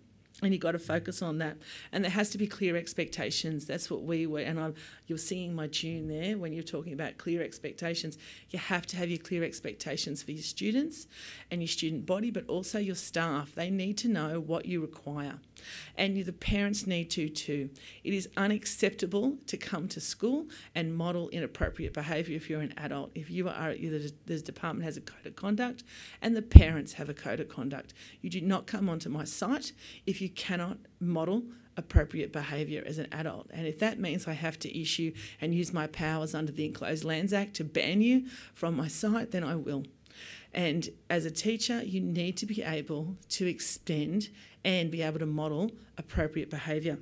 and 0.42 0.52
you've 0.52 0.62
got 0.62 0.72
to 0.72 0.78
focus 0.78 1.22
on 1.22 1.38
that. 1.38 1.56
And 1.92 2.04
there 2.04 2.10
has 2.10 2.30
to 2.30 2.38
be 2.38 2.46
clear 2.46 2.76
expectations. 2.76 3.66
That's 3.66 3.90
what 3.90 4.02
we 4.02 4.26
were 4.26 4.40
and 4.40 4.58
I'm, 4.58 4.74
you're 5.06 5.18
singing 5.18 5.54
my 5.54 5.66
tune 5.68 6.08
there 6.08 6.38
when 6.38 6.52
you're 6.52 6.62
talking 6.62 6.92
about 6.92 7.18
clear 7.18 7.42
expectations. 7.42 8.18
You 8.50 8.58
have 8.58 8.86
to 8.88 8.96
have 8.96 9.08
your 9.08 9.18
clear 9.18 9.44
expectations 9.44 10.22
for 10.22 10.32
your 10.32 10.42
students 10.42 11.06
and 11.50 11.60
your 11.60 11.68
student 11.68 12.06
body 12.06 12.30
but 12.30 12.46
also 12.48 12.78
your 12.78 12.94
staff. 12.94 13.54
They 13.54 13.70
need 13.70 13.98
to 13.98 14.08
know 14.08 14.40
what 14.40 14.66
you 14.66 14.80
require. 14.80 15.38
And 15.96 16.16
you, 16.16 16.24
the 16.24 16.32
parents 16.32 16.86
need 16.86 17.10
to 17.10 17.28
too. 17.28 17.70
It 18.04 18.14
is 18.14 18.28
unacceptable 18.36 19.36
to 19.46 19.56
come 19.56 19.88
to 19.88 20.00
school 20.00 20.46
and 20.74 20.96
model 20.96 21.28
inappropriate 21.30 21.92
behaviour 21.92 22.36
if 22.36 22.48
you're 22.48 22.62
an 22.62 22.74
adult. 22.76 23.10
If 23.14 23.30
you 23.30 23.48
are 23.48 23.74
the, 23.74 24.12
the 24.26 24.38
department 24.38 24.84
has 24.84 24.96
a 24.96 25.00
code 25.00 25.26
of 25.26 25.36
conduct 25.36 25.84
and 26.22 26.34
the 26.34 26.42
parents 26.42 26.94
have 26.94 27.08
a 27.08 27.14
code 27.14 27.40
of 27.40 27.48
conduct. 27.48 27.92
You 28.22 28.30
do 28.30 28.40
not 28.40 28.66
come 28.66 28.88
onto 28.88 29.08
my 29.08 29.24
site 29.24 29.72
if 30.06 30.20
you 30.20 30.29
cannot 30.30 30.78
model 31.00 31.42
appropriate 31.76 32.32
behaviour 32.32 32.82
as 32.86 32.98
an 32.98 33.06
adult. 33.12 33.48
And 33.52 33.66
if 33.66 33.78
that 33.78 33.98
means 33.98 34.26
I 34.26 34.32
have 34.32 34.58
to 34.60 34.80
issue 34.80 35.12
and 35.40 35.54
use 35.54 35.72
my 35.72 35.86
powers 35.86 36.34
under 36.34 36.52
the 36.52 36.64
Enclosed 36.64 37.04
Lands 37.04 37.32
Act 37.32 37.54
to 37.54 37.64
ban 37.64 38.00
you 38.00 38.26
from 38.54 38.76
my 38.76 38.88
site, 38.88 39.30
then 39.30 39.44
I 39.44 39.56
will. 39.56 39.84
And 40.52 40.88
as 41.08 41.24
a 41.24 41.30
teacher, 41.30 41.82
you 41.82 42.00
need 42.00 42.36
to 42.38 42.46
be 42.46 42.62
able 42.62 43.16
to 43.30 43.46
extend 43.46 44.28
and 44.64 44.90
be 44.90 45.02
able 45.02 45.20
to 45.20 45.26
model 45.26 45.70
appropriate 45.96 46.50
behaviour. 46.50 46.98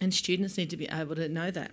And 0.00 0.14
students 0.14 0.56
need 0.56 0.70
to 0.70 0.76
be 0.76 0.88
able 0.90 1.16
to 1.16 1.28
know 1.28 1.50
that. 1.50 1.72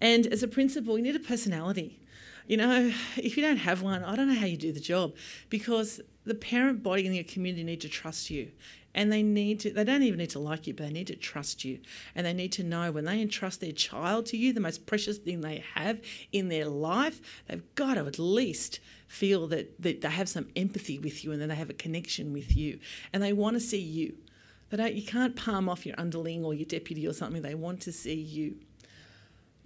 And 0.00 0.26
as 0.26 0.42
a 0.42 0.48
principal, 0.48 0.98
you 0.98 1.02
need 1.02 1.16
a 1.16 1.20
personality. 1.20 1.98
You 2.46 2.56
know, 2.56 2.92
if 3.16 3.36
you 3.36 3.42
don't 3.42 3.56
have 3.56 3.82
one, 3.82 4.04
I 4.04 4.14
don't 4.14 4.28
know 4.28 4.38
how 4.38 4.46
you 4.46 4.56
do 4.56 4.72
the 4.72 4.80
job 4.80 5.14
because 5.50 6.00
the 6.24 6.34
parent 6.34 6.82
body 6.82 7.06
in 7.06 7.14
your 7.14 7.24
community 7.24 7.64
need 7.64 7.80
to 7.80 7.88
trust 7.88 8.30
you. 8.30 8.50
And 8.94 9.12
they 9.12 9.22
need 9.22 9.60
to, 9.60 9.70
they 9.70 9.84
don't 9.84 10.02
even 10.02 10.18
need 10.18 10.30
to 10.30 10.38
like 10.38 10.66
you, 10.66 10.72
but 10.72 10.86
they 10.86 10.92
need 10.92 11.08
to 11.08 11.16
trust 11.16 11.64
you. 11.64 11.80
And 12.14 12.24
they 12.24 12.32
need 12.32 12.52
to 12.52 12.64
know 12.64 12.90
when 12.90 13.04
they 13.04 13.20
entrust 13.20 13.60
their 13.60 13.72
child 13.72 14.24
to 14.26 14.38
you, 14.38 14.54
the 14.54 14.60
most 14.60 14.86
precious 14.86 15.18
thing 15.18 15.42
they 15.42 15.62
have 15.74 16.00
in 16.32 16.48
their 16.48 16.64
life, 16.64 17.20
they've 17.46 17.62
got 17.74 17.94
to 17.94 18.06
at 18.06 18.18
least 18.18 18.80
feel 19.06 19.48
that, 19.48 19.82
that 19.82 20.00
they 20.00 20.08
have 20.08 20.30
some 20.30 20.48
empathy 20.56 20.98
with 20.98 21.24
you 21.24 21.32
and 21.32 21.42
that 21.42 21.48
they 21.48 21.54
have 21.54 21.68
a 21.68 21.74
connection 21.74 22.32
with 22.32 22.56
you. 22.56 22.78
And 23.12 23.22
they 23.22 23.34
want 23.34 23.54
to 23.56 23.60
see 23.60 23.80
you. 23.80 24.14
They 24.70 24.78
don't, 24.78 24.94
you 24.94 25.02
can't 25.02 25.36
palm 25.36 25.68
off 25.68 25.84
your 25.84 25.94
underling 25.98 26.42
or 26.42 26.54
your 26.54 26.66
deputy 26.66 27.06
or 27.06 27.12
something. 27.12 27.42
They 27.42 27.54
want 27.54 27.82
to 27.82 27.92
see 27.92 28.14
you. 28.14 28.56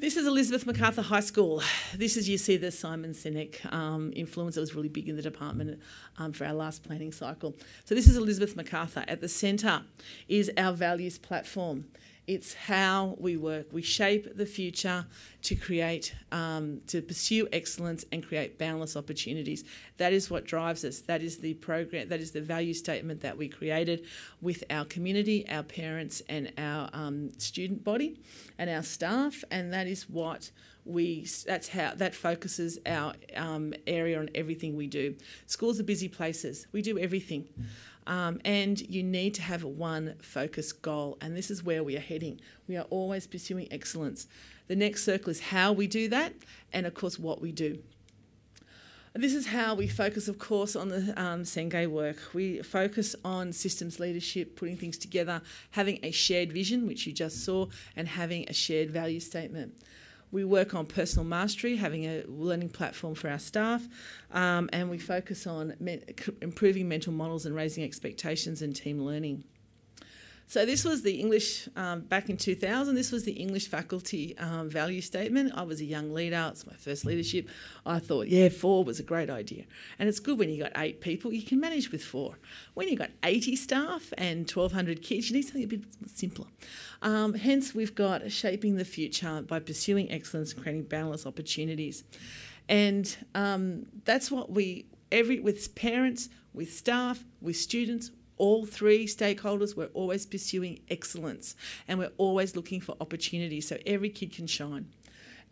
This 0.01 0.17
is 0.17 0.27
Elizabeth 0.27 0.65
Macarthur 0.65 1.03
High 1.03 1.21
School. 1.21 1.63
This 1.95 2.17
is, 2.17 2.27
you 2.27 2.39
see, 2.39 2.57
the 2.57 2.71
Simon 2.71 3.13
Sinek 3.13 3.71
um, 3.71 4.15
influence 4.17 4.55
that 4.55 4.63
was 4.63 4.75
really 4.75 4.89
big 4.89 5.11
in 5.11 5.17
the 5.17 5.21
department 5.21 5.79
um, 6.17 6.33
for 6.33 6.47
our 6.47 6.55
last 6.55 6.83
planning 6.83 7.13
cycle. 7.13 7.55
So, 7.85 7.95
this 7.95 8.09
is 8.09 8.17
Elizabeth 8.17 8.57
Macarthur. 8.57 9.05
At 9.07 9.21
the 9.21 9.29
centre 9.29 9.83
is 10.27 10.51
our 10.57 10.73
values 10.73 11.19
platform. 11.19 11.85
It's 12.31 12.55
how 12.55 13.16
we 13.18 13.37
work. 13.37 13.72
We 13.72 13.83
shape 13.83 14.37
the 14.37 14.47
future 14.47 15.05
to 15.43 15.57
create, 15.57 16.14
um, 16.31 16.81
to 16.87 17.03
pursue 17.03 17.49
excellence 17.53 18.05
and 18.12 18.24
create 18.24 18.57
boundless 18.57 18.97
opportunities. 18.97 19.64
That 19.97 20.12
is 20.12 20.31
what 20.31 20.45
drives 20.45 20.85
us. 20.85 21.01
That 21.01 21.22
is 21.22 21.39
the 21.39 21.55
program. 21.55 22.09
That 22.09 22.20
is 22.20 22.31
the 22.31 22.41
value 22.41 22.72
statement 22.72 23.20
that 23.22 23.37
we 23.37 23.49
created 23.49 24.07
with 24.41 24.62
our 24.70 24.85
community, 24.85 25.45
our 25.49 25.64
parents, 25.64 26.22
and 26.28 26.53
our 26.57 26.89
um, 26.93 27.33
student 27.39 27.83
body, 27.83 28.20
and 28.59 28.70
our 28.70 28.85
staff. 28.85 29.43
And 29.51 29.72
that 29.72 29.89
is 29.89 30.09
what 30.09 30.53
we. 30.85 31.26
That's 31.45 31.66
how 31.66 31.95
that 31.97 32.14
focuses 32.14 32.78
our 32.87 33.14
um, 33.35 33.74
area 33.89 34.20
on 34.20 34.31
everything 34.37 34.76
we 34.76 34.87
do. 34.87 35.16
Schools 35.47 35.81
are 35.81 35.85
busy 35.85 36.07
places. 36.09 36.68
We 36.70 36.81
do 36.81 36.97
everything. 36.97 37.49
Um, 38.07 38.41
and 38.45 38.81
you 38.81 39.03
need 39.03 39.35
to 39.35 39.43
have 39.43 39.63
one 39.63 40.15
focused 40.21 40.83
goal, 40.83 41.19
and 41.21 41.37
this 41.37 41.51
is 41.51 41.63
where 41.63 41.85
we 41.85 41.97
are 41.97 42.01
heading. 42.01 42.41
We 42.67 42.77
are 42.77 42.87
always 42.91 43.27
pursuing 43.27 43.69
excellence. 43.71 44.27
The 44.69 44.77
next 44.77 45.05
circle 45.05 45.31
is 45.31 45.41
how 45.41 45.73
we 45.73 45.87
do 45.87 46.09
that, 46.09 46.35
and 46.73 46.87
of 46.87 46.95
course, 46.95 47.19
what 47.19 47.41
we 47.41 47.53
do. 47.53 47.83
This 49.13 49.35
is 49.35 49.49
how 49.49 49.75
we 49.75 49.89
focus, 49.89 50.29
of 50.29 50.39
course, 50.39 50.77
on 50.77 50.89
the 50.89 51.21
um, 51.21 51.43
Senge 51.43 51.89
work. 51.89 52.17
We 52.33 52.63
focus 52.63 53.17
on 53.25 53.53
systems 53.53 53.99
leadership, 53.99 54.55
putting 54.55 54.77
things 54.77 54.97
together, 54.97 55.43
having 55.73 55.99
a 56.05 56.13
shared 56.13 56.53
vision, 56.53 56.87
which 56.87 57.09
you 57.09 57.13
just 57.13 57.45
saw, 57.45 57.67
and 57.97 58.07
having 58.07 58.49
a 58.49 58.53
shared 58.53 58.91
value 58.93 59.19
statement. 59.19 59.75
We 60.33 60.45
work 60.45 60.74
on 60.74 60.87
personal 60.87 61.24
mastery, 61.24 61.76
having 61.76 62.05
a 62.05 62.22
learning 62.26 62.70
platform 62.70 63.14
for 63.14 63.28
our 63.28 63.39
staff, 63.39 63.89
um, 64.31 64.70
and 64.72 64.89
we 64.89 64.99
focus 64.99 65.47
on 65.47 65.74
improving 66.41 66.89
mental 66.89 67.12
models 67.12 67.47
and 67.47 67.55
raising 67.55 67.83
expectations 67.85 68.62
and 68.62 68.74
team 68.74 69.03
learning. 69.03 69.45
So 70.51 70.67
this 70.67 70.85
was 70.85 71.03
the 71.03 71.21
English 71.21 71.69
um, 71.77 72.01
back 72.01 72.29
in 72.29 72.37
2000. 72.37 72.97
This 72.97 73.13
was 73.13 73.23
the 73.23 73.31
English 73.31 73.69
faculty 73.69 74.37
um, 74.37 74.69
value 74.69 75.01
statement. 75.01 75.53
I 75.55 75.63
was 75.63 75.81
a 75.81 75.85
young 75.85 76.13
leader. 76.13 76.49
It's 76.51 76.67
my 76.67 76.73
first 76.73 77.05
leadership. 77.05 77.49
I 77.87 78.01
thought, 78.01 78.27
yeah, 78.27 78.49
four 78.49 78.83
was 78.83 78.99
a 78.99 79.05
great 79.05 79.31
idea, 79.31 79.63
and 80.01 80.09
it's 80.09 80.19
good 80.19 80.41
when 80.41 80.51
you 80.51 80.61
got 80.61 80.73
eight 80.75 81.01
people. 81.01 81.33
You 81.33 81.45
can 81.45 81.61
manage 81.61 81.93
with 81.93 82.03
four. 82.03 82.37
When 82.75 82.89
you 82.89 82.97
got 82.97 83.11
80 83.23 83.55
staff 83.55 84.13
and 84.19 84.39
1,200 84.41 85.03
kids, 85.03 85.31
you 85.31 85.37
need 85.37 85.43
something 85.43 85.63
a 85.63 85.69
bit 85.69 85.85
simpler. 86.07 86.47
Um, 87.01 87.35
hence, 87.35 87.73
we've 87.73 87.95
got 87.95 88.33
shaping 88.33 88.75
the 88.75 88.85
future 88.85 89.43
by 89.43 89.61
pursuing 89.61 90.11
excellence 90.11 90.53
and 90.53 90.61
creating 90.61 90.83
boundless 90.87 91.27
opportunities, 91.27 92.03
and 92.69 93.17
um, 93.37 93.87
that's 94.05 94.33
what 94.33 94.51
we 94.51 94.87
every 95.13 95.39
with 95.39 95.77
parents, 95.77 96.29
with 96.53 96.73
staff, 96.73 97.23
with 97.41 97.55
students, 97.55 98.11
all 98.41 98.64
three 98.64 99.07
stakeholders, 99.07 99.76
we're 99.76 99.91
always 99.93 100.24
pursuing 100.24 100.80
excellence 100.88 101.55
and 101.86 101.99
we're 101.99 102.12
always 102.16 102.57
looking 102.57 102.80
for 102.80 102.97
opportunities 102.99 103.68
so 103.68 103.76
every 103.84 104.09
kid 104.09 104.32
can 104.32 104.47
shine. 104.47 104.88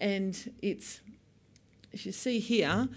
And 0.00 0.54
it's, 0.62 1.00
if 1.92 2.06
you 2.06 2.12
see 2.12 2.38
here, 2.38 2.88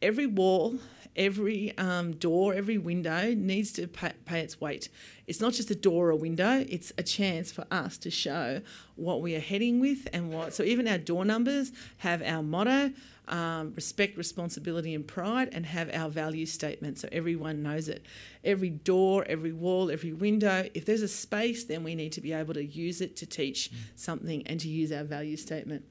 every 0.00 0.26
wall, 0.26 0.78
every 1.16 1.76
um, 1.78 2.12
door, 2.12 2.54
every 2.54 2.78
window 2.78 3.34
needs 3.34 3.72
to 3.72 3.88
pay, 3.88 4.12
pay, 4.24 4.38
its 4.38 4.60
weight. 4.60 4.88
It's 5.26 5.40
not 5.40 5.52
just 5.52 5.68
a 5.68 5.74
door 5.74 6.10
or 6.10 6.14
window, 6.14 6.64
it's 6.68 6.92
a 6.96 7.02
chance 7.02 7.50
for 7.50 7.64
us 7.72 7.98
to 7.98 8.10
show 8.10 8.60
what 8.94 9.20
we 9.20 9.34
are 9.34 9.40
heading 9.40 9.80
with 9.80 10.06
and 10.12 10.32
what. 10.32 10.54
So 10.54 10.62
even 10.62 10.86
our 10.86 10.98
door 10.98 11.24
numbers 11.24 11.72
have 11.98 12.22
our 12.22 12.44
motto 12.44 12.92
um, 13.30 13.72
respect, 13.74 14.16
responsibility, 14.16 14.94
and 14.94 15.06
pride, 15.06 15.48
and 15.52 15.64
have 15.64 15.90
our 15.94 16.08
value 16.08 16.46
statement 16.46 16.98
so 16.98 17.08
everyone 17.12 17.62
knows 17.62 17.88
it. 17.88 18.04
Every 18.44 18.70
door, 18.70 19.24
every 19.28 19.52
wall, 19.52 19.90
every 19.90 20.12
window, 20.12 20.68
if 20.74 20.84
there's 20.84 21.02
a 21.02 21.08
space, 21.08 21.64
then 21.64 21.84
we 21.84 21.94
need 21.94 22.12
to 22.12 22.20
be 22.20 22.32
able 22.32 22.54
to 22.54 22.64
use 22.64 23.00
it 23.00 23.16
to 23.16 23.26
teach 23.26 23.70
something 23.96 24.46
and 24.46 24.60
to 24.60 24.68
use 24.68 24.92
our 24.92 25.04
value 25.04 25.36
statement. 25.36 25.84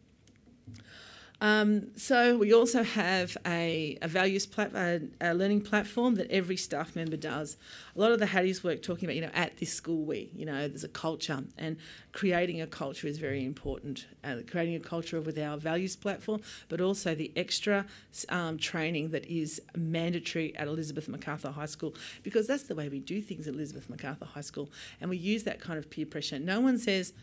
Um, 1.42 1.96
so 1.96 2.38
we 2.38 2.54
also 2.54 2.84
have 2.84 3.38
a, 3.46 3.98
a 4.02 4.10
values 4.10 4.46
plat- 4.46 4.76
a, 4.76 5.02
a, 5.22 5.34
learning 5.34 5.62
platform 5.62 6.16
that 6.16 6.30
every 6.30 6.58
staff 6.58 6.98
member 6.98 7.16
does. 7.16 7.56
A 7.96 8.00
lot 8.00 8.12
of 8.12 8.20
the 8.20 8.26
Hattie's 8.26 8.62
work 8.62 8.82
talking 8.82 9.06
about, 9.06 9.16
you 9.16 9.22
know, 9.22 9.32
at 9.34 9.58
this 9.58 9.72
school 9.72 10.04
we, 10.04 10.32
you 10.36 10.46
know, 10.46 10.68
there's 10.68 10.84
a 10.84 10.90
culture 10.90 11.42
and 11.58 11.78
creating 12.12 12.60
a 12.60 12.68
culture 12.68 13.08
is 13.08 13.20
very 13.20 13.46
important. 13.46 14.06
Uh, 14.22 14.38
creating 14.52 14.76
a 14.76 14.82
culture 14.82 15.22
with 15.22 15.40
our 15.40 15.56
values 15.56 15.96
platform, 15.96 16.42
but 16.68 16.82
also 16.82 17.16
the 17.16 17.32
extra 17.38 17.86
um, 18.28 18.58
training 18.58 19.12
that 19.12 19.26
is 19.26 19.62
mandatory 19.78 20.54
at 20.58 20.68
Elizabeth 20.68 21.08
Macarthur 21.08 21.52
High 21.52 21.68
School 21.68 21.96
because 22.22 22.48
that's 22.48 22.64
the 22.64 22.76
way 22.76 22.90
we 22.90 23.00
do 23.00 23.22
things 23.22 23.48
at 23.48 23.54
Elizabeth 23.54 23.90
Macarthur 23.90 24.26
High 24.26 24.42
School. 24.42 24.70
And 25.00 25.10
we 25.10 25.16
use 25.16 25.44
that 25.44 25.62
kind 25.62 25.80
of 25.80 25.90
peer 25.90 26.06
pressure. 26.06 26.38
No 26.38 26.60
one 26.60 26.78
says, 26.78 27.14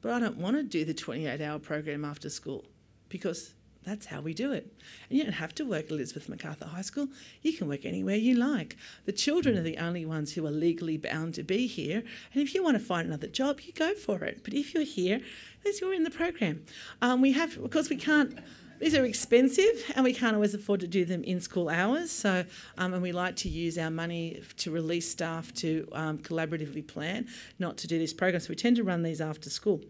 but 0.00 0.12
I 0.12 0.18
don't 0.18 0.38
want 0.38 0.56
to 0.56 0.62
do 0.62 0.86
the 0.86 0.94
28 0.94 1.42
hour 1.42 1.58
program 1.58 2.06
after 2.06 2.30
school 2.30 2.64
because 3.10 3.52
that's 3.86 4.06
how 4.06 4.20
we 4.20 4.34
do 4.34 4.52
it. 4.52 4.72
And 5.08 5.16
you 5.16 5.24
don't 5.24 5.32
have 5.34 5.54
to 5.54 5.64
work 5.64 5.86
at 5.86 5.92
Elizabeth 5.92 6.28
Macarthur 6.28 6.66
High 6.66 6.82
School. 6.82 7.06
You 7.42 7.52
can 7.52 7.68
work 7.68 7.84
anywhere 7.86 8.16
you 8.16 8.34
like. 8.34 8.76
The 9.04 9.12
children 9.12 9.56
are 9.56 9.62
the 9.62 9.78
only 9.78 10.04
ones 10.04 10.32
who 10.32 10.44
are 10.44 10.50
legally 10.50 10.98
bound 10.98 11.34
to 11.34 11.44
be 11.44 11.66
here. 11.68 12.02
And 12.32 12.42
if 12.42 12.52
you 12.52 12.64
want 12.64 12.76
to 12.76 12.84
find 12.84 13.06
another 13.06 13.28
job, 13.28 13.60
you 13.60 13.72
go 13.72 13.94
for 13.94 14.24
it. 14.24 14.42
But 14.42 14.54
if 14.54 14.74
you're 14.74 14.82
here, 14.82 15.20
you're 15.80 15.94
in 15.94 16.04
the 16.04 16.10
program. 16.10 16.64
Um, 17.02 17.20
we 17.20 17.32
have, 17.32 17.56
of 17.58 17.70
course, 17.70 17.88
we 17.88 17.96
can't. 17.96 18.38
These 18.78 18.94
are 18.94 19.04
expensive, 19.04 19.90
and 19.94 20.04
we 20.04 20.12
can't 20.12 20.34
always 20.34 20.52
afford 20.52 20.80
to 20.80 20.86
do 20.86 21.04
them 21.04 21.24
in 21.24 21.40
school 21.40 21.68
hours. 21.70 22.10
So, 22.10 22.44
um, 22.76 22.92
and 22.92 23.02
we 23.02 23.10
like 23.10 23.36
to 23.36 23.48
use 23.48 23.78
our 23.78 23.90
money 23.90 24.42
to 24.58 24.70
release 24.70 25.10
staff 25.10 25.52
to 25.54 25.88
um, 25.92 26.18
collaboratively 26.18 26.86
plan, 26.86 27.26
not 27.58 27.78
to 27.78 27.86
do 27.86 27.98
this 27.98 28.12
program. 28.12 28.40
So 28.40 28.50
we 28.50 28.54
tend 28.54 28.76
to 28.76 28.84
run 28.84 29.02
these 29.02 29.20
after 29.20 29.48
school 29.48 29.80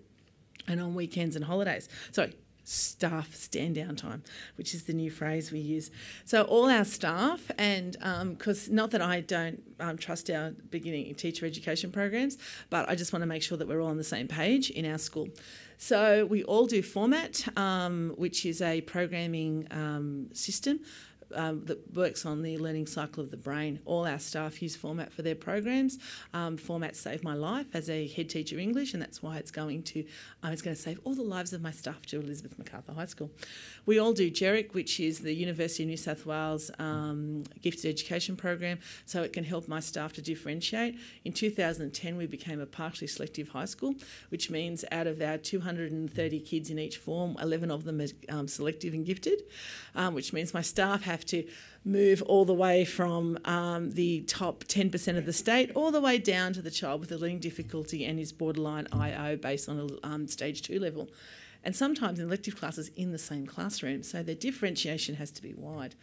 and 0.68 0.80
on 0.80 0.94
weekends 0.94 1.34
and 1.34 1.44
holidays. 1.44 1.88
Sorry, 2.12 2.34
staff 2.66 3.32
stand 3.32 3.76
down 3.76 3.94
time, 3.94 4.22
which 4.56 4.74
is 4.74 4.84
the 4.84 4.92
new 4.92 5.10
phrase 5.10 5.52
we 5.52 5.60
use. 5.60 5.90
So 6.24 6.42
all 6.42 6.68
our 6.68 6.84
staff, 6.84 7.50
and 7.58 7.92
because 8.36 8.68
um, 8.68 8.74
not 8.74 8.90
that 8.90 9.00
I 9.00 9.20
don't 9.20 9.62
um, 9.78 9.96
trust 9.96 10.28
our 10.30 10.50
beginning 10.70 11.14
teacher 11.14 11.46
education 11.46 11.92
programs, 11.92 12.38
but 12.68 12.88
I 12.88 12.96
just 12.96 13.12
want 13.12 13.22
to 13.22 13.26
make 13.26 13.42
sure 13.42 13.56
that 13.56 13.68
we're 13.68 13.80
all 13.80 13.88
on 13.88 13.96
the 13.96 14.04
same 14.04 14.26
page 14.26 14.70
in 14.70 14.84
our 14.84 14.98
school. 14.98 15.28
So 15.78 16.26
we 16.26 16.42
all 16.44 16.66
do 16.66 16.82
4MAT, 16.82 17.56
um, 17.56 18.14
which 18.16 18.44
is 18.44 18.60
a 18.62 18.80
programming 18.80 19.68
um, 19.70 20.28
system 20.32 20.80
um, 21.34 21.64
that 21.64 21.94
works 21.94 22.24
on 22.24 22.42
the 22.42 22.58
learning 22.58 22.86
cycle 22.86 23.22
of 23.22 23.30
the 23.30 23.36
brain. 23.36 23.80
All 23.84 24.06
our 24.06 24.18
staff 24.18 24.62
use 24.62 24.76
4MAT 24.76 25.12
for 25.12 25.22
their 25.22 25.34
programs. 25.34 25.98
Um, 26.32 26.56
4MAT 26.56 26.94
saved 26.94 27.24
my 27.24 27.34
life 27.34 27.66
as 27.74 27.90
a 27.90 28.06
head 28.08 28.28
teacher 28.28 28.56
of 28.56 28.60
English, 28.60 28.92
and 28.92 29.02
that's 29.02 29.22
why 29.22 29.36
it's 29.38 29.50
going 29.50 29.82
to 29.84 30.04
uh, 30.44 30.48
it's 30.48 30.62
going 30.62 30.76
to 30.76 30.80
save 30.80 31.00
all 31.04 31.14
the 31.14 31.22
lives 31.22 31.52
of 31.52 31.62
my 31.62 31.70
staff 31.70 32.06
to 32.06 32.20
Elizabeth 32.20 32.58
Macarthur 32.58 32.92
High 32.92 33.06
School. 33.06 33.30
We 33.84 33.98
all 33.98 34.12
do 34.12 34.30
GERRIC, 34.30 34.74
which 34.74 35.00
is 35.00 35.20
the 35.20 35.32
University 35.32 35.82
of 35.84 35.88
New 35.88 35.96
South 35.96 36.26
Wales 36.26 36.70
um, 36.78 37.44
gifted 37.62 37.90
education 37.90 38.36
program, 38.36 38.78
so 39.04 39.22
it 39.22 39.32
can 39.32 39.44
help 39.44 39.68
my 39.68 39.80
staff 39.80 40.12
to 40.14 40.22
differentiate. 40.22 40.96
In 41.24 41.32
2010, 41.32 42.16
we 42.16 42.26
became 42.26 42.60
a 42.60 42.66
partially 42.66 43.06
selective 43.06 43.48
high 43.48 43.64
school, 43.64 43.94
which 44.28 44.50
means 44.50 44.84
out 44.92 45.06
of 45.06 45.20
our 45.20 45.38
230 45.38 46.40
kids 46.40 46.70
in 46.70 46.78
each 46.78 46.98
form, 46.98 47.36
11 47.40 47.70
of 47.70 47.84
them 47.84 48.00
are 48.00 48.06
um, 48.28 48.48
selective 48.48 48.94
and 48.94 49.04
gifted, 49.04 49.42
um, 49.94 50.14
which 50.14 50.32
means 50.32 50.54
my 50.54 50.62
staff 50.62 51.02
have 51.02 51.15
to 51.24 51.46
move 51.84 52.20
all 52.22 52.44
the 52.44 52.54
way 52.54 52.84
from 52.84 53.38
um, 53.44 53.92
the 53.92 54.22
top 54.22 54.64
10% 54.64 55.16
of 55.16 55.24
the 55.24 55.32
state 55.32 55.70
all 55.74 55.90
the 55.90 56.00
way 56.00 56.18
down 56.18 56.52
to 56.52 56.60
the 56.60 56.70
child 56.70 57.00
with 57.00 57.12
a 57.12 57.16
learning 57.16 57.38
difficulty 57.38 58.04
and 58.04 58.18
is 58.18 58.32
borderline 58.32 58.88
IO 58.92 59.36
based 59.36 59.68
on 59.68 59.78
a 59.78 60.06
um, 60.06 60.26
stage 60.26 60.62
two 60.62 60.80
level. 60.80 61.08
And 61.62 61.74
sometimes 61.74 62.18
in 62.18 62.26
elective 62.26 62.56
classes 62.56 62.90
in 62.96 63.12
the 63.12 63.18
same 63.18 63.46
classroom, 63.46 64.02
so 64.02 64.22
the 64.22 64.34
differentiation 64.34 65.16
has 65.16 65.30
to 65.32 65.42
be 65.42 65.54
wide. 65.54 65.94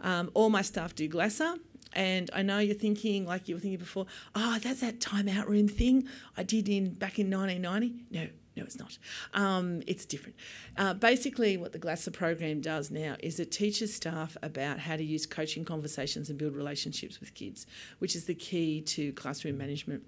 Um, 0.00 0.30
all 0.34 0.50
my 0.50 0.62
staff 0.62 0.94
do 0.94 1.08
Glasser, 1.08 1.56
and 1.92 2.30
I 2.32 2.42
know 2.42 2.58
you're 2.58 2.74
thinking, 2.74 3.26
like 3.26 3.48
you 3.48 3.56
were 3.56 3.60
thinking 3.60 3.78
before, 3.78 4.06
oh, 4.34 4.58
that's 4.62 4.80
that 4.80 5.00
timeout 5.00 5.46
room 5.46 5.68
thing 5.68 6.06
I 6.36 6.42
did 6.42 6.68
in 6.68 6.94
back 6.94 7.18
in 7.18 7.30
1990. 7.30 8.04
No, 8.10 8.28
No, 8.56 8.64
it's 8.64 8.78
not. 8.78 8.98
Um, 9.32 9.82
it's 9.86 10.04
different. 10.04 10.36
Uh, 10.76 10.94
basically, 10.94 11.56
what 11.56 11.72
the 11.72 11.78
GLASSER 11.78 12.10
program 12.10 12.60
does 12.60 12.90
now 12.90 13.16
is 13.20 13.38
it 13.38 13.52
teaches 13.52 13.94
staff 13.94 14.36
about 14.42 14.78
how 14.80 14.96
to 14.96 15.04
use 15.04 15.24
coaching 15.24 15.64
conversations 15.64 16.30
and 16.30 16.38
build 16.38 16.56
relationships 16.56 17.20
with 17.20 17.32
kids, 17.34 17.66
which 18.00 18.16
is 18.16 18.24
the 18.24 18.34
key 18.34 18.80
to 18.82 19.12
classroom 19.12 19.56
management. 19.56 20.02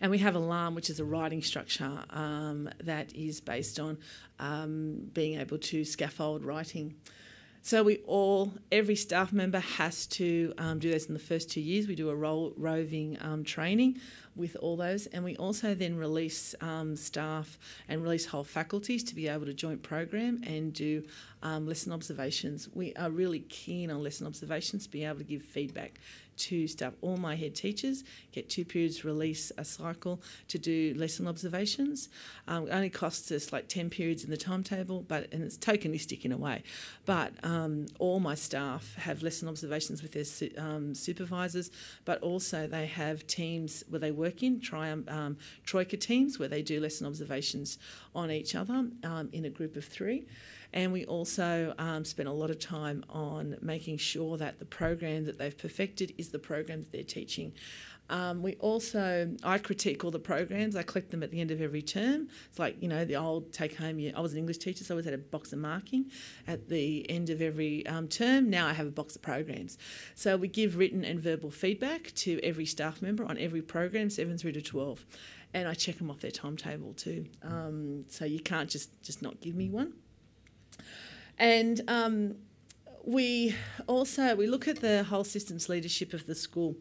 And 0.00 0.10
we 0.10 0.18
have 0.18 0.34
ALARM, 0.34 0.74
which 0.74 0.90
is 0.90 1.00
a 1.00 1.04
writing 1.04 1.42
structure 1.42 2.04
um, 2.10 2.68
that 2.82 3.14
is 3.14 3.40
based 3.40 3.78
on 3.78 3.98
um, 4.38 5.10
being 5.14 5.40
able 5.40 5.58
to 5.58 5.84
scaffold 5.84 6.44
writing. 6.44 6.96
So 7.64 7.84
we 7.84 7.98
all, 8.08 8.52
every 8.72 8.96
staff 8.96 9.32
member 9.32 9.60
has 9.60 10.08
to 10.08 10.52
um, 10.58 10.80
do 10.80 10.90
this 10.90 11.06
in 11.06 11.14
the 11.14 11.20
first 11.20 11.48
two 11.48 11.60
years. 11.60 11.86
We 11.86 11.94
do 11.94 12.10
a 12.10 12.14
ro- 12.16 12.52
roving 12.56 13.16
um, 13.20 13.44
training 13.44 14.00
with 14.34 14.56
all 14.56 14.76
those, 14.76 15.06
and 15.06 15.24
we 15.24 15.36
also 15.36 15.74
then 15.74 15.96
release 15.96 16.54
um, 16.60 16.96
staff 16.96 17.58
and 17.88 18.02
release 18.02 18.26
whole 18.26 18.44
faculties 18.44 19.04
to 19.04 19.14
be 19.14 19.28
able 19.28 19.46
to 19.46 19.54
joint 19.54 19.82
program 19.82 20.42
and 20.46 20.72
do 20.72 21.02
um, 21.42 21.66
lesson 21.66 21.92
observations. 21.92 22.68
We 22.72 22.94
are 22.94 23.10
really 23.10 23.40
keen 23.40 23.90
on 23.90 24.02
lesson 24.02 24.26
observations 24.26 24.84
to 24.84 24.90
be 24.90 25.04
able 25.04 25.18
to 25.18 25.24
give 25.24 25.42
feedback 25.42 25.98
to 26.36 26.66
staff. 26.66 26.94
All 27.02 27.16
my 27.16 27.36
head 27.36 27.54
teachers 27.54 28.04
get 28.32 28.48
two 28.48 28.64
periods 28.64 29.04
release 29.04 29.52
a 29.58 29.64
cycle 29.64 30.20
to 30.48 30.58
do 30.58 30.94
lesson 30.96 31.26
observations. 31.28 32.08
Um, 32.48 32.68
it 32.68 32.70
only 32.70 32.90
costs 32.90 33.30
us 33.30 33.52
like 33.52 33.68
10 33.68 33.90
periods 33.90 34.24
in 34.24 34.30
the 34.30 34.36
timetable, 34.36 35.02
but 35.02 35.32
and 35.32 35.42
it's 35.42 35.58
tokenistic 35.58 36.24
in 36.24 36.32
a 36.32 36.36
way. 36.36 36.62
But 37.04 37.32
um, 37.42 37.86
all 37.98 38.20
my 38.20 38.34
staff 38.34 38.94
have 38.96 39.22
lesson 39.22 39.48
observations 39.48 40.02
with 40.02 40.12
their 40.12 40.24
su- 40.24 40.52
um, 40.56 40.94
supervisors, 40.94 41.70
but 42.04 42.20
also 42.22 42.66
they 42.66 42.86
have 42.86 43.26
teams 43.26 43.84
where 43.88 44.00
they 44.00 44.10
work 44.10 44.42
in, 44.42 44.60
trium, 44.60 45.04
um, 45.08 45.36
troika 45.64 45.96
teams, 45.96 46.38
where 46.38 46.48
they 46.48 46.62
do 46.62 46.80
lesson 46.80 47.06
observations 47.06 47.78
on 48.14 48.30
each 48.30 48.54
other 48.54 48.86
um, 49.04 49.28
in 49.32 49.44
a 49.44 49.50
group 49.50 49.76
of 49.76 49.84
three. 49.84 50.24
And 50.72 50.92
we 50.92 51.04
also 51.04 51.74
um, 51.78 52.04
spend 52.04 52.28
a 52.28 52.32
lot 52.32 52.50
of 52.50 52.58
time 52.58 53.04
on 53.10 53.56
making 53.60 53.98
sure 53.98 54.36
that 54.38 54.58
the 54.58 54.64
program 54.64 55.26
that 55.26 55.38
they've 55.38 55.56
perfected 55.56 56.14
is 56.16 56.30
the 56.30 56.38
program 56.38 56.80
that 56.80 56.92
they're 56.92 57.02
teaching. 57.02 57.52
Um, 58.10 58.42
we 58.42 58.56
also, 58.56 59.34
I 59.42 59.56
critique 59.58 60.04
all 60.04 60.10
the 60.10 60.18
programs. 60.18 60.76
I 60.76 60.82
collect 60.82 61.10
them 61.10 61.22
at 61.22 61.30
the 61.30 61.40
end 61.40 61.50
of 61.50 61.62
every 61.62 61.80
term. 61.80 62.28
It's 62.50 62.58
like, 62.58 62.76
you 62.82 62.88
know, 62.88 63.04
the 63.04 63.16
old 63.16 63.52
take 63.52 63.76
home, 63.76 63.98
I 64.14 64.20
was 64.20 64.32
an 64.32 64.38
English 64.38 64.58
teacher, 64.58 64.84
so 64.84 64.92
I 64.92 64.94
always 64.94 65.06
had 65.06 65.14
a 65.14 65.18
box 65.18 65.52
of 65.52 65.60
marking 65.60 66.10
at 66.46 66.68
the 66.68 67.08
end 67.08 67.30
of 67.30 67.40
every 67.40 67.86
um, 67.86 68.08
term. 68.08 68.50
Now 68.50 68.66
I 68.66 68.74
have 68.74 68.86
a 68.86 68.90
box 68.90 69.16
of 69.16 69.22
programs. 69.22 69.78
So 70.14 70.36
we 70.36 70.48
give 70.48 70.76
written 70.76 71.04
and 71.04 71.20
verbal 71.20 71.50
feedback 71.50 72.12
to 72.16 72.38
every 72.42 72.66
staff 72.66 73.00
member 73.00 73.24
on 73.24 73.38
every 73.38 73.62
program, 73.62 74.10
7 74.10 74.36
through 74.36 74.52
to 74.52 74.62
12. 74.62 75.06
And 75.54 75.66
I 75.66 75.74
check 75.74 75.96
them 75.96 76.10
off 76.10 76.20
their 76.20 76.30
timetable 76.30 76.92
too. 76.92 77.26
Um, 77.42 78.04
so 78.08 78.26
you 78.26 78.40
can't 78.40 78.68
just, 78.68 79.02
just 79.02 79.22
not 79.22 79.40
give 79.40 79.54
me 79.54 79.70
one. 79.70 79.94
And 81.38 81.80
um, 81.88 82.36
we 83.04 83.54
also 83.86 84.34
we 84.36 84.46
look 84.46 84.68
at 84.68 84.80
the 84.80 85.04
whole 85.04 85.24
systems 85.24 85.68
leadership 85.68 86.12
of 86.12 86.26
the 86.26 86.34
school, 86.34 86.76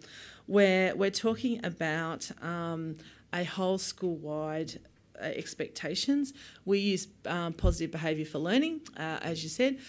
where 0.45 0.95
we're 0.95 1.09
talking 1.11 1.63
about 1.65 2.31
um, 2.41 2.97
a 3.33 3.43
whole 3.43 3.77
school 3.77 4.15
wide 4.17 4.79
uh, 5.19 5.25
expectations. 5.25 6.33
We 6.65 6.79
use 6.79 7.07
um, 7.25 7.53
positive 7.53 7.91
behaviour 7.91 8.25
for 8.25 8.39
learning, 8.39 8.81
uh, 8.97 9.19
as 9.21 9.43
you 9.43 9.49
said. 9.49 9.79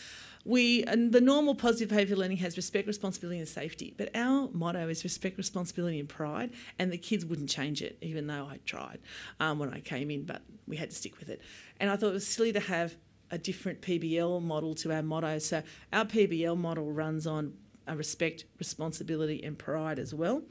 We 0.45 0.83
and 0.85 1.13
the 1.13 1.21
normal 1.21 1.55
positive 1.55 1.91
behaviour 1.91 2.17
learning 2.17 2.39
has 2.39 2.57
respect, 2.57 2.89
responsibility, 2.89 3.39
and 3.39 3.49
safety. 3.49 3.95
But 3.97 4.11
our 4.17 4.49
motto 4.53 4.89
is 4.89 5.05
respect, 5.05 5.39
responsibility, 5.39 6.01
and 6.01 6.09
pride. 6.09 6.51
And 6.79 6.93
the 6.93 6.99
kids 6.99 7.25
wouldn't 7.25 7.49
change 7.49 7.81
it, 7.81 7.97
even 8.01 8.27
though 8.27 8.47
I 8.51 8.59
tried 8.65 8.99
um, 9.39 9.59
when 9.59 9.73
I 9.73 9.81
came 9.81 10.11
in. 10.11 10.25
But 10.25 10.43
we 10.67 10.77
had 10.77 10.91
to 10.91 10.97
stick 10.97 11.19
with 11.19 11.29
it. 11.29 11.41
And 11.79 11.91
I 11.91 11.97
thought 11.97 12.09
it 12.09 12.15
was 12.15 12.27
silly 12.27 12.53
to 12.55 12.61
have 12.61 12.97
a 13.33 13.39
different 13.39 13.81
PBL 13.81 14.43
model 14.43 14.75
to 14.77 14.93
our 14.93 15.03
motto. 15.03 15.39
So 15.39 15.63
our 15.93 16.05
PBL 16.05 16.57
model 16.57 16.93
runs 16.93 17.27
on 17.27 17.55
respect, 17.93 18.45
responsibility, 18.59 19.43
and 19.43 19.59
pride 19.59 19.99
as 19.99 20.15
well. 20.15 20.43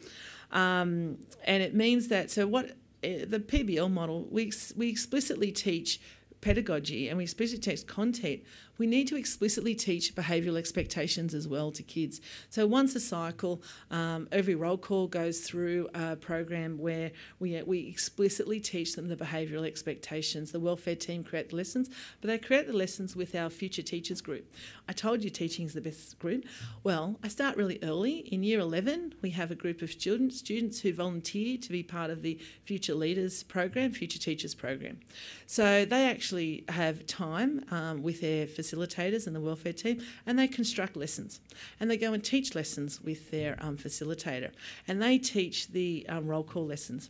Um, 0.52 1.20
and 1.46 1.64
it 1.64 1.74
means 1.74 2.10
that 2.10 2.30
so 2.30 2.46
what 2.46 2.76
eh, 3.04 3.24
the 3.26 3.40
PBL 3.40 3.90
model 3.90 4.28
we 4.30 4.52
we 4.76 4.90
explicitly 4.90 5.52
teach 5.52 6.02
pedagogy 6.42 7.08
and 7.08 7.18
we 7.18 7.24
explicitly 7.24 7.62
teach 7.62 7.88
content 7.88 8.42
we 8.82 8.88
need 8.88 9.08
to 9.10 9.16
explicitly 9.16 9.76
teach 9.76 10.16
behavioural 10.16 10.58
expectations 10.58 11.36
as 11.36 11.48
well 11.48 11.72
to 11.72 11.84
kids. 11.84 12.20
So 12.50 12.66
once 12.66 12.96
a 12.96 13.00
cycle, 13.00 13.62
um, 13.92 14.28
every 14.32 14.56
roll 14.56 14.76
call 14.76 15.06
goes 15.06 15.42
through 15.42 15.88
a 15.94 16.16
program 16.16 16.80
where 16.80 17.12
we, 17.39 17.62
we 17.62 17.88
explicitly 17.88 18.60
teach 18.60 18.96
them 18.96 19.08
the 19.08 19.16
behavioural 19.16 19.68
expectations. 19.68 20.52
The 20.52 20.60
welfare 20.60 20.96
team 20.96 21.24
create 21.24 21.50
the 21.50 21.58
lessons, 21.58 21.92
but 22.22 22.30
they 22.30 22.39
create 22.39 22.66
the 22.66 22.74
lessons 22.74 23.16
with 23.16 23.36
our 23.36 23.52
future 23.52 23.84
teachers 23.84 24.20
group. 24.20 24.52
I 24.89 24.94
told 24.94 25.24
you 25.24 25.30
teaching 25.30 25.68
is 25.68 25.76
the 25.76 25.82
best 25.82 26.18
group. 26.18 26.46
Well, 26.84 27.20
I 27.24 27.28
start 27.28 27.58
really 27.58 27.78
early. 27.84 28.34
In 28.34 28.42
year 28.42 28.62
11, 28.62 29.14
we 29.22 29.30
have 29.30 29.52
a 29.52 29.56
group 29.56 29.84
of 29.84 29.92
students, 29.92 30.39
students 30.39 30.80
who 30.80 30.92
volunteer 30.92 31.60
to 31.60 31.70
be 31.70 31.84
part 31.84 32.10
of 32.10 32.24
the 32.24 32.39
Future 32.66 32.96
Leaders 32.96 33.44
program, 33.44 33.92
Future 33.92 34.18
Teachers 34.18 34.56
program. 34.56 35.02
So 35.46 35.86
they 35.86 36.10
actually 36.10 36.31
have 36.70 37.06
time 37.06 37.64
um, 37.72 38.04
with 38.04 38.22
their 38.22 38.46
facilitators 38.46 39.28
and 39.28 39.36
the 39.36 39.42
welfare 39.42 39.74
team, 39.74 40.02
and 40.26 40.38
they 40.38 40.48
construct 40.48 40.96
lessons. 40.96 41.40
And 41.80 41.90
they 41.90 41.98
go 41.98 42.14
and 42.14 42.24
teach 42.24 42.56
lessons 42.56 43.02
with 43.02 43.32
their 43.32 43.58
um, 43.60 43.78
facilitator. 43.78 44.52
And 44.88 45.02
they 45.02 45.18
teach 45.18 45.70
the 45.70 46.06
um, 46.10 46.28
roll 46.28 46.44
call 46.44 46.66
lessons. 46.66 47.10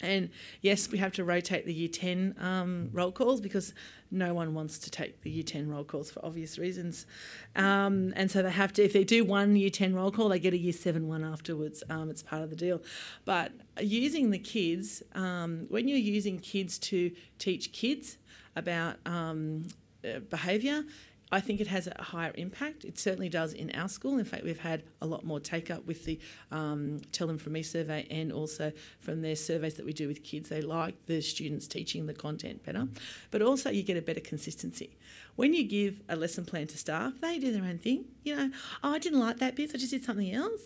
And 0.00 0.30
yes, 0.62 0.90
we 0.90 0.98
have 0.98 1.12
to 1.12 1.24
rotate 1.24 1.66
the 1.66 1.74
year 1.74 1.88
10 1.88 2.36
um, 2.38 2.90
roll 2.92 3.12
calls 3.12 3.40
because 3.40 3.74
no 4.10 4.34
one 4.34 4.54
wants 4.54 4.78
to 4.78 4.90
take 4.90 5.20
the 5.22 5.30
year 5.30 5.42
10 5.42 5.68
roll 5.68 5.84
calls 5.84 6.10
for 6.10 6.24
obvious 6.24 6.58
reasons. 6.58 7.06
Um, 7.54 8.12
and 8.16 8.30
so 8.30 8.42
they 8.42 8.50
have 8.50 8.72
to, 8.74 8.82
if 8.82 8.92
they 8.92 9.04
do 9.04 9.24
one 9.24 9.56
year 9.56 9.70
10 9.70 9.94
roll 9.94 10.10
call, 10.10 10.30
they 10.30 10.38
get 10.38 10.54
a 10.54 10.58
year 10.58 10.72
7 10.72 11.06
one 11.06 11.22
afterwards. 11.22 11.82
Um, 11.90 12.10
it's 12.10 12.22
part 12.22 12.42
of 12.42 12.50
the 12.50 12.56
deal. 12.56 12.82
But 13.24 13.52
using 13.80 14.30
the 14.30 14.38
kids, 14.38 15.02
um, 15.14 15.66
when 15.68 15.86
you're 15.86 15.98
using 15.98 16.38
kids 16.38 16.78
to 16.78 17.12
teach 17.38 17.72
kids 17.72 18.16
about 18.56 18.96
um, 19.06 19.66
uh, 20.04 20.20
behaviour, 20.20 20.84
I 21.32 21.40
think 21.40 21.60
it 21.60 21.68
has 21.68 21.86
a 21.86 22.02
higher 22.02 22.32
impact. 22.34 22.84
It 22.84 22.98
certainly 22.98 23.28
does 23.28 23.52
in 23.52 23.70
our 23.70 23.88
school. 23.88 24.18
In 24.18 24.24
fact, 24.24 24.42
we've 24.42 24.58
had 24.58 24.82
a 25.00 25.06
lot 25.06 25.24
more 25.24 25.38
take 25.38 25.70
up 25.70 25.86
with 25.86 26.04
the 26.04 26.18
um, 26.50 27.00
Tell 27.12 27.28
Them 27.28 27.38
From 27.38 27.52
Me 27.52 27.62
survey 27.62 28.06
and 28.10 28.32
also 28.32 28.72
from 28.98 29.22
their 29.22 29.36
surveys 29.36 29.74
that 29.74 29.86
we 29.86 29.92
do 29.92 30.08
with 30.08 30.24
kids. 30.24 30.48
They 30.48 30.60
like 30.60 31.06
the 31.06 31.20
students 31.20 31.68
teaching 31.68 32.06
the 32.06 32.14
content 32.14 32.64
better, 32.64 32.88
but 33.30 33.42
also 33.42 33.70
you 33.70 33.84
get 33.84 33.96
a 33.96 34.02
better 34.02 34.20
consistency. 34.20 34.96
When 35.36 35.54
you 35.54 35.62
give 35.62 36.00
a 36.08 36.16
lesson 36.16 36.44
plan 36.44 36.66
to 36.66 36.76
staff, 36.76 37.12
they 37.20 37.38
do 37.38 37.52
their 37.52 37.64
own 37.64 37.78
thing. 37.78 38.06
You 38.24 38.34
know, 38.34 38.50
oh, 38.82 38.94
I 38.94 38.98
didn't 38.98 39.20
like 39.20 39.38
that 39.38 39.54
bit, 39.54 39.70
so 39.70 39.76
I 39.76 39.78
just 39.78 39.92
did 39.92 40.04
something 40.04 40.32
else. 40.32 40.62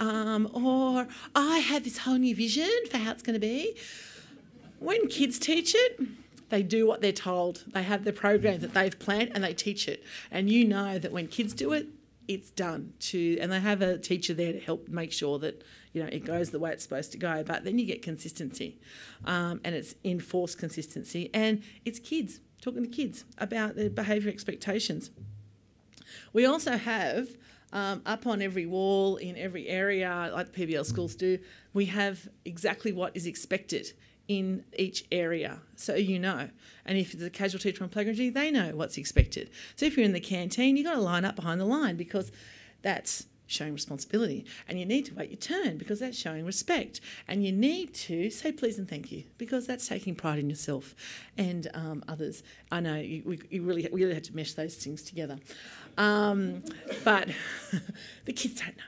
Um, 0.00 0.50
or 0.52 1.06
I 1.36 1.58
have 1.58 1.84
this 1.84 1.98
whole 1.98 2.18
new 2.18 2.34
vision 2.34 2.70
for 2.90 2.98
how 2.98 3.12
it's 3.12 3.22
going 3.22 3.34
to 3.34 3.40
be. 3.40 3.76
When 4.80 5.06
kids 5.06 5.38
teach 5.38 5.74
it, 5.76 6.00
they 6.48 6.62
do 6.62 6.86
what 6.86 7.00
they're 7.00 7.12
told. 7.12 7.64
They 7.68 7.82
have 7.82 8.04
the 8.04 8.12
program 8.12 8.60
that 8.60 8.74
they've 8.74 8.98
planned 8.98 9.32
and 9.34 9.44
they 9.44 9.54
teach 9.54 9.88
it. 9.88 10.02
And 10.30 10.48
you 10.48 10.66
know 10.66 10.98
that 10.98 11.12
when 11.12 11.28
kids 11.28 11.52
do 11.52 11.72
it, 11.72 11.88
it's 12.28 12.50
done 12.50 12.92
to 13.00 13.38
and 13.40 13.50
they 13.50 13.58
have 13.58 13.80
a 13.80 13.96
teacher 13.96 14.34
there 14.34 14.52
to 14.52 14.60
help 14.60 14.86
make 14.88 15.10
sure 15.10 15.38
that 15.38 15.64
you 15.94 16.02
know 16.02 16.08
it 16.12 16.24
goes 16.24 16.50
the 16.50 16.58
way 16.58 16.70
it's 16.70 16.82
supposed 16.82 17.10
to 17.10 17.18
go 17.18 17.42
but 17.42 17.64
then 17.64 17.78
you 17.78 17.86
get 17.86 18.02
consistency 18.02 18.78
um, 19.24 19.60
and 19.64 19.74
it's 19.74 19.94
enforced 20.04 20.58
consistency 20.58 21.30
and 21.32 21.62
it's 21.86 21.98
kids 21.98 22.40
talking 22.60 22.82
to 22.82 22.88
kids 22.88 23.24
about 23.38 23.76
their 23.76 23.88
behaviour 23.88 24.30
expectations 24.30 25.10
we 26.34 26.44
also 26.44 26.76
have 26.76 27.28
um, 27.72 28.02
up 28.04 28.26
on 28.26 28.42
every 28.42 28.66
wall 28.66 29.16
in 29.16 29.34
every 29.36 29.66
area 29.66 30.30
like 30.34 30.52
pbl 30.52 30.84
schools 30.84 31.14
do 31.14 31.38
we 31.72 31.86
have 31.86 32.28
exactly 32.44 32.92
what 32.92 33.16
is 33.16 33.26
expected 33.26 33.90
in 34.28 34.64
each 34.76 35.04
area 35.10 35.58
so 35.74 35.94
you 35.94 36.18
know. 36.18 36.48
And 36.84 36.98
if 36.98 37.14
it's 37.14 37.22
a 37.22 37.30
casual 37.30 37.60
teacher 37.60 37.84
on 37.84 37.90
they 37.90 38.50
know 38.50 38.72
what's 38.74 38.98
expected. 38.98 39.50
So 39.76 39.86
if 39.86 39.96
you're 39.96 40.06
in 40.06 40.12
the 40.12 40.20
canteen, 40.20 40.76
you've 40.76 40.86
got 40.86 40.94
to 40.94 41.00
line 41.00 41.24
up 41.24 41.36
behind 41.36 41.60
the 41.60 41.64
line 41.64 41.96
because 41.96 42.32
that's 42.82 43.26
showing 43.46 43.72
responsibility. 43.72 44.44
And 44.68 44.78
you 44.78 44.84
need 44.84 45.06
to 45.06 45.14
wait 45.14 45.30
your 45.30 45.38
turn 45.38 45.78
because 45.78 46.00
that's 46.00 46.16
showing 46.16 46.44
respect. 46.44 47.00
And 47.26 47.44
you 47.44 47.52
need 47.52 47.94
to 47.94 48.30
say 48.30 48.52
please 48.52 48.78
and 48.78 48.88
thank 48.88 49.10
you 49.10 49.24
because 49.38 49.66
that's 49.66 49.88
taking 49.88 50.14
pride 50.14 50.38
in 50.38 50.50
yourself 50.50 50.94
and 51.36 51.68
um, 51.74 52.04
others. 52.08 52.42
I 52.70 52.80
know 52.80 52.96
you, 52.96 53.22
we, 53.24 53.40
you 53.50 53.62
really, 53.62 53.88
we 53.90 54.02
really 54.02 54.14
had 54.14 54.24
to 54.24 54.36
mesh 54.36 54.52
those 54.52 54.74
things 54.76 55.02
together. 55.02 55.38
Um, 55.96 56.62
but 57.04 57.28
the 58.26 58.32
kids 58.32 58.60
don't 58.60 58.76
know. 58.76 58.82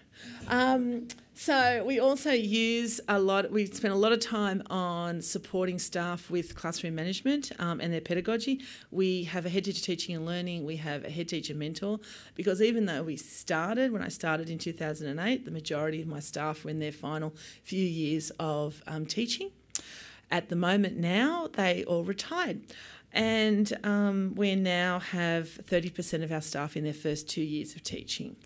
Um, 0.48 1.08
so 1.40 1.82
we 1.86 1.98
also 1.98 2.32
use 2.32 3.00
a 3.08 3.18
lot. 3.18 3.50
We 3.50 3.64
spend 3.64 3.94
a 3.94 3.96
lot 3.96 4.12
of 4.12 4.20
time 4.20 4.62
on 4.68 5.22
supporting 5.22 5.78
staff 5.78 6.30
with 6.30 6.54
classroom 6.54 6.94
management 6.94 7.50
um, 7.58 7.80
and 7.80 7.90
their 7.90 8.02
pedagogy. 8.02 8.60
We 8.90 9.24
have 9.24 9.46
a 9.46 9.48
head 9.48 9.64
teacher 9.64 9.82
teaching 9.82 10.14
and 10.14 10.26
learning. 10.26 10.66
We 10.66 10.76
have 10.76 11.02
a 11.02 11.08
head 11.08 11.28
teacher 11.28 11.54
mentor 11.54 11.98
because 12.34 12.60
even 12.60 12.84
though 12.84 13.04
we 13.04 13.16
started 13.16 13.90
when 13.90 14.02
I 14.02 14.08
started 14.08 14.50
in 14.50 14.58
2008, 14.58 15.46
the 15.46 15.50
majority 15.50 16.02
of 16.02 16.08
my 16.08 16.20
staff 16.20 16.62
were 16.62 16.72
in 16.72 16.78
their 16.78 16.92
final 16.92 17.34
few 17.64 17.86
years 17.86 18.30
of 18.38 18.82
um, 18.86 19.06
teaching. 19.06 19.50
At 20.30 20.50
the 20.50 20.56
moment 20.56 20.98
now, 20.98 21.48
they 21.54 21.84
all 21.84 22.04
retired. 22.04 22.60
And 23.14 23.72
um, 23.82 24.34
we 24.36 24.54
now 24.56 24.98
have 24.98 25.46
30% 25.64 26.22
of 26.22 26.32
our 26.32 26.42
staff 26.42 26.76
in 26.76 26.84
their 26.84 26.92
first 26.92 27.30
two 27.30 27.40
years 27.40 27.74
of 27.74 27.82
teaching. 27.82 28.36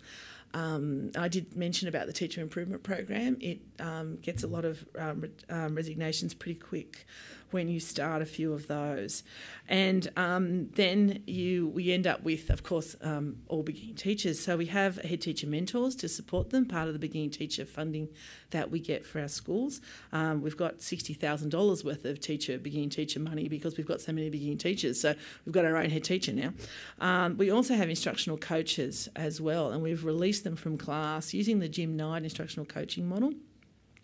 Um, 0.55 1.11
I 1.17 1.27
did 1.27 1.53
mention 1.53 1.89
about 1.89 2.07
the 2.07 2.13
teacher 2.13 2.39
improvement 2.39 2.81
program. 2.81 3.37
It 3.41 3.59
um, 3.81 4.15
gets 4.21 4.41
a 4.43 4.47
lot 4.47 4.63
of 4.63 4.85
um, 4.97 5.21
re- 5.21 5.31
um, 5.49 5.75
resignations 5.75 6.33
pretty 6.33 6.57
quick 6.57 7.05
when 7.51 7.67
you 7.67 7.79
start 7.79 8.21
a 8.21 8.25
few 8.25 8.53
of 8.53 8.67
those, 8.67 9.23
and 9.67 10.09
um, 10.17 10.69
then 10.75 11.23
you 11.25 11.67
we 11.67 11.91
end 11.91 12.07
up 12.07 12.23
with, 12.23 12.49
of 12.49 12.63
course, 12.63 12.95
um, 13.01 13.37
all 13.47 13.63
beginning 13.63 13.95
teachers. 13.95 14.39
So 14.39 14.57
we 14.57 14.67
have 14.67 14.97
head 14.97 15.21
teacher 15.21 15.47
mentors 15.47 15.95
to 15.97 16.09
support 16.09 16.49
them, 16.49 16.65
part 16.65 16.87
of 16.87 16.93
the 16.93 16.99
beginning 16.99 17.29
teacher 17.29 17.65
funding 17.65 18.09
that 18.51 18.71
we 18.71 18.79
get 18.79 19.05
for 19.05 19.19
our 19.19 19.27
schools. 19.27 19.81
we've 20.41 20.57
got 20.57 20.81
sixty 20.81 21.13
thousand 21.13 21.49
dollars 21.49 21.83
worth 21.83 22.05
of 22.05 22.19
teacher 22.19 22.57
beginning 22.57 22.89
teacher 22.89 23.19
money 23.19 23.47
because 23.47 23.77
we've 23.77 23.87
got 23.87 24.01
so 24.01 24.11
many 24.11 24.29
beginning 24.29 24.57
teachers. 24.57 24.99
So 24.99 25.15
we've 25.45 25.53
got 25.53 25.65
our 25.65 25.77
own 25.77 25.89
head 25.89 26.03
teacher 26.03 26.33
now. 26.33 27.29
we 27.37 27.51
also 27.51 27.75
have 27.75 27.89
instructional 27.89 28.37
coaches 28.37 29.09
as 29.15 29.39
well, 29.39 29.71
and 29.71 29.81
we've 29.81 30.05
released 30.05 30.43
them 30.43 30.55
from 30.55 30.77
class 30.77 31.33
using 31.33 31.59
the 31.59 31.69
Jim 31.69 31.95
Knight 31.95 32.23
instructional 32.23 32.65
coaching 32.65 33.07
model 33.07 33.33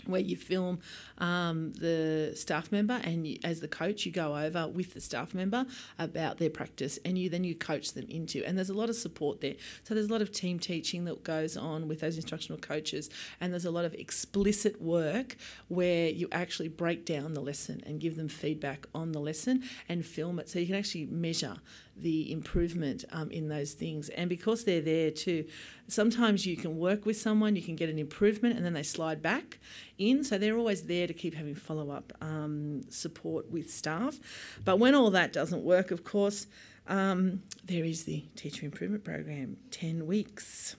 where 0.05 0.21
you 0.21 0.35
film 0.35 0.79
um, 1.17 1.73
the 1.73 2.33
staff 2.35 2.71
member 2.71 2.99
and 3.03 3.27
you, 3.27 3.37
as 3.43 3.59
the 3.59 3.67
coach 3.67 4.05
you 4.05 4.11
go 4.11 4.35
over 4.35 4.67
with 4.67 4.93
the 4.93 5.01
staff 5.01 5.33
member 5.33 5.65
about 5.99 6.37
their 6.37 6.49
practice 6.49 6.99
and 7.05 7.17
you 7.17 7.29
then 7.29 7.43
you 7.43 7.55
coach 7.55 7.93
them 7.93 8.05
into 8.09 8.43
and 8.45 8.57
there's 8.57 8.69
a 8.69 8.73
lot 8.73 8.89
of 8.89 8.95
support 8.95 9.41
there. 9.41 9.55
So 9.83 9.93
there's 9.93 10.07
a 10.07 10.11
lot 10.11 10.21
of 10.21 10.31
team 10.31 10.59
teaching 10.59 11.05
that 11.05 11.23
goes 11.23 11.57
on 11.57 11.87
with 11.87 11.99
those 11.99 12.15
instructional 12.15 12.59
coaches 12.59 13.09
and 13.39 13.51
there's 13.51 13.65
a 13.65 13.71
lot 13.71 13.85
of 13.85 13.93
explicit 13.95 14.81
work 14.81 15.35
where 15.67 16.09
you 16.09 16.27
actually 16.31 16.69
break 16.69 17.05
down 17.05 17.33
the 17.33 17.41
lesson 17.41 17.81
and 17.85 17.99
give 17.99 18.15
them 18.15 18.27
feedback 18.27 18.87
on 18.93 19.11
the 19.11 19.19
lesson 19.19 19.63
and 19.89 20.05
film 20.05 20.39
it. 20.39 20.49
So 20.49 20.59
you 20.59 20.67
can 20.67 20.75
actually 20.75 21.05
measure 21.05 21.57
the 22.01 22.31
improvement 22.31 23.05
um, 23.11 23.31
in 23.31 23.47
those 23.47 23.73
things. 23.73 24.09
And 24.09 24.29
because 24.29 24.63
they're 24.63 24.81
there 24.81 25.11
too, 25.11 25.45
sometimes 25.87 26.45
you 26.45 26.57
can 26.57 26.77
work 26.77 27.05
with 27.05 27.17
someone, 27.17 27.55
you 27.55 27.61
can 27.61 27.75
get 27.75 27.89
an 27.89 27.99
improvement, 27.99 28.57
and 28.57 28.65
then 28.65 28.73
they 28.73 28.83
slide 28.83 29.21
back 29.21 29.59
in. 29.97 30.23
So 30.23 30.37
they're 30.37 30.57
always 30.57 30.83
there 30.83 31.07
to 31.07 31.13
keep 31.13 31.35
having 31.35 31.55
follow 31.55 31.91
up 31.91 32.11
um, 32.21 32.81
support 32.89 33.49
with 33.49 33.71
staff. 33.71 34.19
But 34.65 34.79
when 34.79 34.95
all 34.95 35.11
that 35.11 35.33
doesn't 35.33 35.63
work, 35.63 35.91
of 35.91 36.03
course, 36.03 36.47
um, 36.87 37.43
there 37.63 37.85
is 37.85 38.03
the 38.05 38.25
teacher 38.35 38.65
improvement 38.65 39.03
program 39.03 39.57
10 39.71 40.05
weeks. 40.05 40.75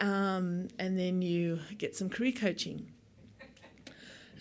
Um, 0.00 0.68
and 0.78 0.98
then 0.98 1.22
you 1.22 1.60
get 1.78 1.94
some 1.94 2.08
career 2.08 2.32
coaching 2.32 2.90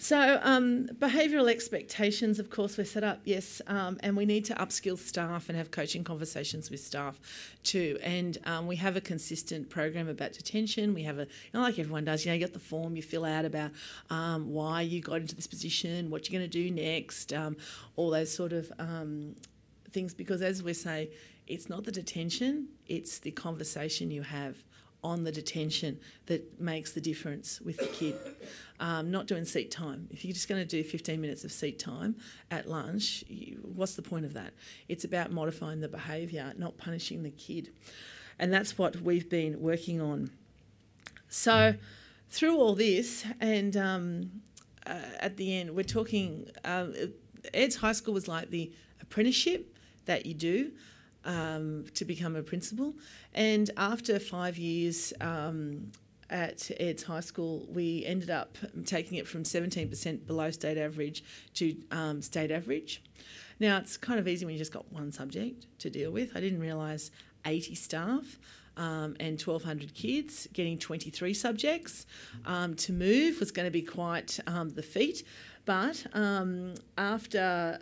so, 0.03 0.37
um, 0.43 0.87
behavioural 0.99 1.49
expectations, 1.49 2.37
of 2.37 2.49
course, 2.49 2.77
we're 2.77 2.83
set 2.83 3.05
up, 3.05 3.21
yes, 3.23 3.61
um, 3.67 3.97
and 4.01 4.17
we 4.17 4.25
need 4.25 4.43
to 4.43 4.53
upskill 4.55 4.99
staff 4.99 5.47
and 5.47 5.57
have 5.57 5.71
coaching 5.71 6.03
conversations 6.03 6.69
with 6.69 6.81
staff 6.81 7.21
too. 7.63 7.97
And 8.03 8.37
um, 8.43 8.67
we 8.67 8.75
have 8.75 8.97
a 8.97 9.01
consistent 9.01 9.69
program 9.69 10.09
about 10.09 10.33
detention. 10.33 10.93
We 10.93 11.03
have 11.03 11.19
a, 11.19 11.21
you 11.21 11.27
know, 11.53 11.61
like 11.61 11.79
everyone 11.79 12.03
does, 12.03 12.25
you 12.25 12.31
know, 12.31 12.35
you 12.35 12.41
got 12.41 12.51
the 12.51 12.59
form 12.59 12.97
you 12.97 13.01
fill 13.01 13.23
out 13.23 13.45
about 13.45 13.71
um, 14.09 14.51
why 14.51 14.81
you 14.81 14.99
got 14.99 15.21
into 15.21 15.37
this 15.37 15.47
position, 15.47 16.09
what 16.09 16.29
you're 16.29 16.37
going 16.37 16.51
to 16.51 16.63
do 16.63 16.69
next, 16.69 17.31
um, 17.31 17.55
all 17.95 18.09
those 18.09 18.29
sort 18.29 18.51
of 18.51 18.73
um, 18.79 19.33
things. 19.91 20.13
Because 20.13 20.41
as 20.41 20.61
we 20.61 20.73
say, 20.73 21.11
it's 21.47 21.69
not 21.69 21.85
the 21.85 21.93
detention, 21.93 22.67
it's 22.87 23.19
the 23.19 23.31
conversation 23.31 24.11
you 24.11 24.23
have 24.23 24.57
on 25.03 25.23
the 25.23 25.31
detention 25.31 25.99
that 26.27 26.59
makes 26.59 26.93
the 26.93 27.01
difference 27.01 27.59
with 27.61 27.77
the 27.77 27.87
kid. 27.87 28.15
Um, 28.79 29.11
not 29.11 29.27
doing 29.27 29.45
seat 29.45 29.71
time. 29.71 30.07
If 30.11 30.25
you're 30.25 30.33
just 30.33 30.49
going 30.49 30.61
to 30.61 30.67
do 30.67 30.83
15 30.83 31.19
minutes 31.19 31.43
of 31.43 31.51
seat 31.51 31.79
time 31.79 32.15
at 32.51 32.67
lunch, 32.67 33.23
you, 33.27 33.59
what's 33.75 33.95
the 33.95 34.01
point 34.01 34.25
of 34.25 34.33
that? 34.33 34.53
It's 34.89 35.03
about 35.03 35.31
modifying 35.31 35.79
the 35.79 35.87
behaviour, 35.87 36.53
not 36.57 36.77
punishing 36.77 37.23
the 37.23 37.31
kid. 37.31 37.71
And 38.39 38.51
that's 38.51 38.77
what 38.77 38.97
we've 38.97 39.29
been 39.29 39.61
working 39.61 40.01
on. 40.01 40.31
So, 41.29 41.75
through 42.29 42.57
all 42.57 42.75
this, 42.75 43.25
and 43.39 43.77
um, 43.77 44.31
uh, 44.85 44.99
at 45.19 45.37
the 45.37 45.55
end, 45.55 45.75
we're 45.75 45.83
talking, 45.83 46.49
uh, 46.65 46.87
Airds 47.53 47.75
High 47.75 47.91
School 47.91 48.13
was 48.13 48.27
like 48.27 48.49
the 48.49 48.71
apprenticeship 49.01 49.77
that 50.05 50.25
you 50.25 50.33
do 50.33 50.71
um, 51.25 51.85
to 51.93 52.05
become 52.05 52.35
a 52.35 52.43
principal. 52.43 52.93
And 53.33 53.69
after 53.77 54.19
five 54.19 54.57
years 54.57 55.13
um, 55.21 55.91
at 56.29 56.71
Airds 56.79 57.03
High 57.03 57.21
School, 57.21 57.67
we 57.69 58.03
ended 58.05 58.29
up 58.29 58.57
taking 58.85 59.17
it 59.17 59.27
from 59.27 59.43
17% 59.43 60.25
below 60.25 60.51
state 60.51 60.77
average 60.77 61.23
to 61.55 61.75
um, 61.91 62.21
state 62.21 62.51
average. 62.51 63.03
Now, 63.59 63.77
it's 63.77 63.97
kind 63.97 64.19
of 64.19 64.27
easy 64.27 64.45
when 64.45 64.53
you 64.53 64.59
just 64.59 64.73
got 64.73 64.91
one 64.91 65.11
subject 65.11 65.67
to 65.79 65.89
deal 65.89 66.11
with. 66.11 66.35
I 66.35 66.39
didn't 66.39 66.59
realise 66.59 67.11
80 67.45 67.75
staff. 67.75 68.39
Um, 68.75 69.15
and 69.19 69.39
1,200 69.39 69.93
kids, 69.93 70.47
getting 70.51 70.79
23 70.79 71.35
subjects 71.35 72.07
um, 72.43 72.73
to 72.77 72.91
move 72.91 73.39
was 73.39 73.51
going 73.51 73.67
to 73.67 73.71
be 73.71 73.83
quite 73.83 74.39
um, 74.47 74.69
the 74.69 74.81
feat. 74.81 75.23
But 75.65 76.03
um, 76.13 76.73
after 76.97 77.79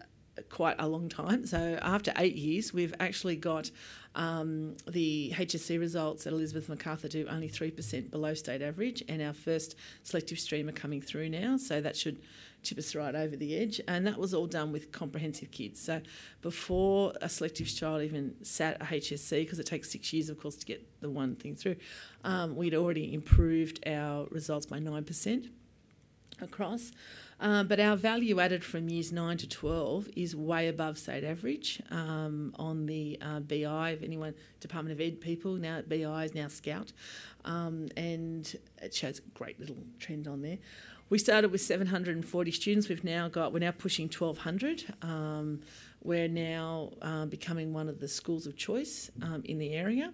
quite 0.49 0.75
a 0.79 0.87
long 0.87 1.09
time. 1.09 1.45
So 1.45 1.79
after 1.81 2.13
eight 2.17 2.35
years, 2.35 2.73
we've 2.73 2.93
actually 2.99 3.35
got 3.35 3.71
um, 4.15 4.75
the 4.89 5.31
HSC 5.35 5.79
results 5.79 6.27
at 6.27 6.33
Elizabeth 6.33 6.67
Macarthur 6.67 7.07
do 7.07 7.27
only 7.29 7.49
3% 7.49 8.11
below 8.11 8.33
state 8.33 8.61
average, 8.61 9.03
and 9.07 9.21
our 9.21 9.33
first 9.33 9.75
selective 10.03 10.39
stream 10.39 10.67
are 10.67 10.73
coming 10.73 11.01
through 11.01 11.29
now, 11.29 11.57
so 11.57 11.79
that 11.81 11.95
should 11.95 12.19
tip 12.63 12.77
us 12.77 12.93
right 12.93 13.15
over 13.15 13.35
the 13.35 13.57
edge. 13.57 13.79
And 13.87 14.05
that 14.05 14.17
was 14.17 14.33
all 14.33 14.47
done 14.47 14.71
with 14.71 14.91
comprehensive 14.91 15.51
kids. 15.51 15.79
So 15.79 16.01
before 16.41 17.13
a 17.21 17.29
selective 17.29 17.73
child 17.73 18.01
even 18.01 18.35
sat 18.43 18.81
a 18.81 18.85
HSC, 18.85 19.43
because 19.43 19.59
it 19.59 19.65
takes 19.65 19.89
six 19.89 20.11
years, 20.11 20.29
of 20.29 20.39
course, 20.39 20.55
to 20.57 20.65
get 20.65 20.85
the 21.01 21.09
one 21.09 21.35
thing 21.35 21.55
through, 21.55 21.77
um, 22.23 22.55
we'd 22.55 22.75
already 22.75 23.13
improved 23.13 23.87
our 23.87 24.27
results 24.29 24.65
by 24.65 24.79
9% 24.79 25.49
across. 26.41 26.91
Um, 27.41 27.65
but 27.67 27.79
our 27.79 27.95
value 27.95 28.39
added 28.39 28.63
from 28.63 28.87
years 28.87 29.11
9 29.11 29.37
to 29.37 29.49
12 29.49 30.09
is 30.15 30.35
way 30.35 30.67
above 30.67 30.99
state 30.99 31.23
average 31.23 31.81
um, 31.89 32.53
on 32.57 32.85
the 32.85 33.17
uh, 33.19 33.39
BI, 33.39 33.89
of 33.89 34.03
anyone, 34.03 34.35
Department 34.59 34.93
of 34.93 35.01
Ed 35.01 35.19
people, 35.19 35.55
now 35.55 35.81
BI 35.81 36.23
is 36.23 36.35
now 36.35 36.47
Scout, 36.47 36.93
um, 37.43 37.89
and 37.97 38.55
it 38.79 38.93
shows 38.93 39.17
a 39.17 39.21
great 39.37 39.59
little 39.59 39.77
trend 39.99 40.27
on 40.27 40.43
there. 40.43 40.59
We 41.09 41.17
started 41.17 41.51
with 41.51 41.61
740 41.61 42.51
students. 42.51 42.87
We've 42.87 43.03
now 43.03 43.27
got, 43.27 43.51
we're 43.51 43.59
now 43.59 43.71
pushing 43.71 44.05
1,200. 44.05 44.93
Um, 45.01 45.61
we're 46.03 46.29
now 46.29 46.91
uh, 47.01 47.25
becoming 47.25 47.73
one 47.73 47.89
of 47.89 47.99
the 47.99 48.07
schools 48.07 48.47
of 48.47 48.55
choice 48.55 49.11
um, 49.21 49.41
in 49.43 49.57
the 49.57 49.73
area 49.73 50.13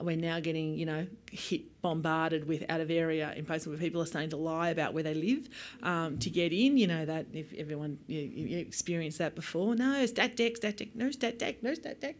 we're 0.00 0.16
now 0.16 0.38
getting, 0.38 0.74
you 0.74 0.86
know, 0.86 1.06
hit 1.30 1.80
bombarded 1.82 2.46
with 2.46 2.64
out 2.68 2.80
of 2.80 2.90
area 2.90 3.32
in 3.36 3.44
places 3.44 3.66
where 3.68 3.76
people 3.76 4.00
are 4.00 4.06
starting 4.06 4.30
to 4.30 4.36
lie 4.36 4.70
about 4.70 4.94
where 4.94 5.02
they 5.02 5.14
live 5.14 5.48
um, 5.82 6.18
to 6.18 6.30
get 6.30 6.52
in. 6.52 6.76
You 6.76 6.86
know 6.86 7.04
that 7.04 7.26
if 7.32 7.52
everyone 7.54 7.98
you, 8.06 8.20
you 8.20 8.58
experienced 8.58 9.18
that 9.18 9.34
before. 9.34 9.74
No 9.74 10.06
stat 10.06 10.36
deck, 10.36 10.56
stat 10.56 10.76
deck, 10.76 10.88
no 10.94 11.10
stat 11.10 11.38
deck, 11.38 11.62
no 11.62 11.74
stat 11.74 12.00
deck. 12.00 12.16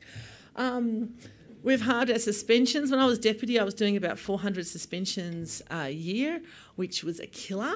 Um, 0.57 1.15
we've 1.63 1.83
had 1.83 2.11
our 2.11 2.19
suspensions. 2.19 2.91
When 2.91 2.99
I 2.99 3.07
was 3.07 3.19
deputy, 3.19 3.61
I 3.61 3.65
was 3.65 3.75
doing 3.75 3.97
about 3.97 4.19
400 4.19 4.67
suspensions 4.67 5.63
a 5.71 5.91
year, 5.91 6.43
which 6.75 7.05
was 7.05 7.21
a 7.21 7.27
killer. 7.27 7.75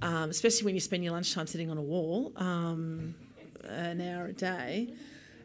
Um, 0.00 0.30
especially 0.30 0.64
when 0.64 0.74
you 0.74 0.80
spend 0.80 1.02
your 1.02 1.12
lunchtime 1.12 1.48
sitting 1.48 1.70
on 1.70 1.78
a 1.78 1.82
wall 1.82 2.32
um, 2.36 3.16
an 3.64 4.00
hour 4.00 4.26
a 4.26 4.32
day 4.32 4.90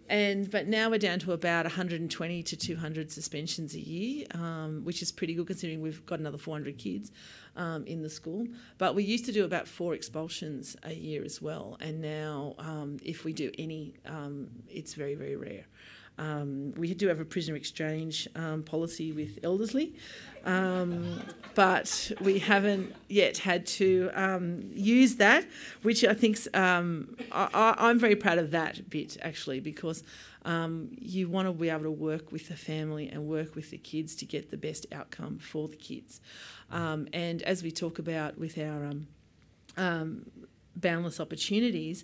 and 0.09 0.49
but 0.49 0.67
now 0.67 0.89
we're 0.89 0.99
down 0.99 1.19
to 1.19 1.31
about 1.31 1.65
120 1.65 2.43
to 2.43 2.57
200 2.57 3.11
suspensions 3.11 3.73
a 3.75 3.79
year, 3.79 4.25
um, 4.31 4.81
which 4.83 5.01
is 5.01 5.11
pretty 5.11 5.33
good 5.33 5.47
considering 5.47 5.81
we've 5.81 6.05
got 6.05 6.19
another 6.19 6.37
400 6.37 6.77
kids 6.77 7.11
um, 7.55 7.85
in 7.85 8.01
the 8.01 8.09
school. 8.09 8.47
But 8.77 8.95
we 8.95 9.03
used 9.03 9.25
to 9.25 9.31
do 9.31 9.45
about 9.45 9.67
four 9.67 9.93
expulsions 9.93 10.75
a 10.83 10.93
year 10.93 11.23
as 11.23 11.41
well, 11.41 11.77
and 11.79 12.01
now 12.01 12.55
um, 12.59 12.97
if 13.03 13.23
we 13.25 13.33
do 13.33 13.51
any, 13.57 13.95
um, 14.05 14.49
it's 14.69 14.93
very 14.93 15.15
very 15.15 15.35
rare. 15.35 15.65
Um, 16.17 16.73
we 16.77 16.93
do 16.93 17.07
have 17.07 17.19
a 17.19 17.25
prisoner 17.25 17.55
exchange 17.55 18.27
um, 18.35 18.63
policy 18.63 19.11
with 19.11 19.41
Elderslie, 19.41 19.93
um, 20.45 21.21
but 21.55 22.11
we 22.21 22.39
haven't 22.39 22.95
yet 23.09 23.37
had 23.37 23.65
to 23.65 24.11
um, 24.13 24.69
use 24.73 25.15
that, 25.15 25.45
which 25.81 26.03
I 26.03 26.13
think 26.13 26.37
um, 26.55 27.15
I, 27.31 27.89
am 27.89 27.97
very 27.97 28.15
proud 28.15 28.37
of 28.37 28.51
that 28.51 28.89
bit 28.89 29.17
actually 29.21 29.59
because 29.59 30.03
um, 30.45 30.89
you 30.99 31.29
want 31.29 31.47
to 31.47 31.53
be 31.53 31.69
able 31.69 31.83
to 31.83 31.91
work 31.91 32.31
with 32.31 32.47
the 32.47 32.55
family 32.55 33.09
and 33.09 33.25
work 33.25 33.55
with 33.55 33.71
the 33.71 33.77
kids 33.77 34.15
to 34.15 34.25
get 34.25 34.51
the 34.51 34.57
best 34.57 34.85
outcome 34.91 35.39
for 35.39 35.67
the 35.67 35.77
kids. 35.77 36.21
and 36.71 37.41
as 37.43 37.63
we 37.63 37.71
talk 37.71 37.97
about 37.97 38.37
with 38.37 38.57
our 38.59 38.93
boundless 40.75 41.19
opportunities, 41.19 42.03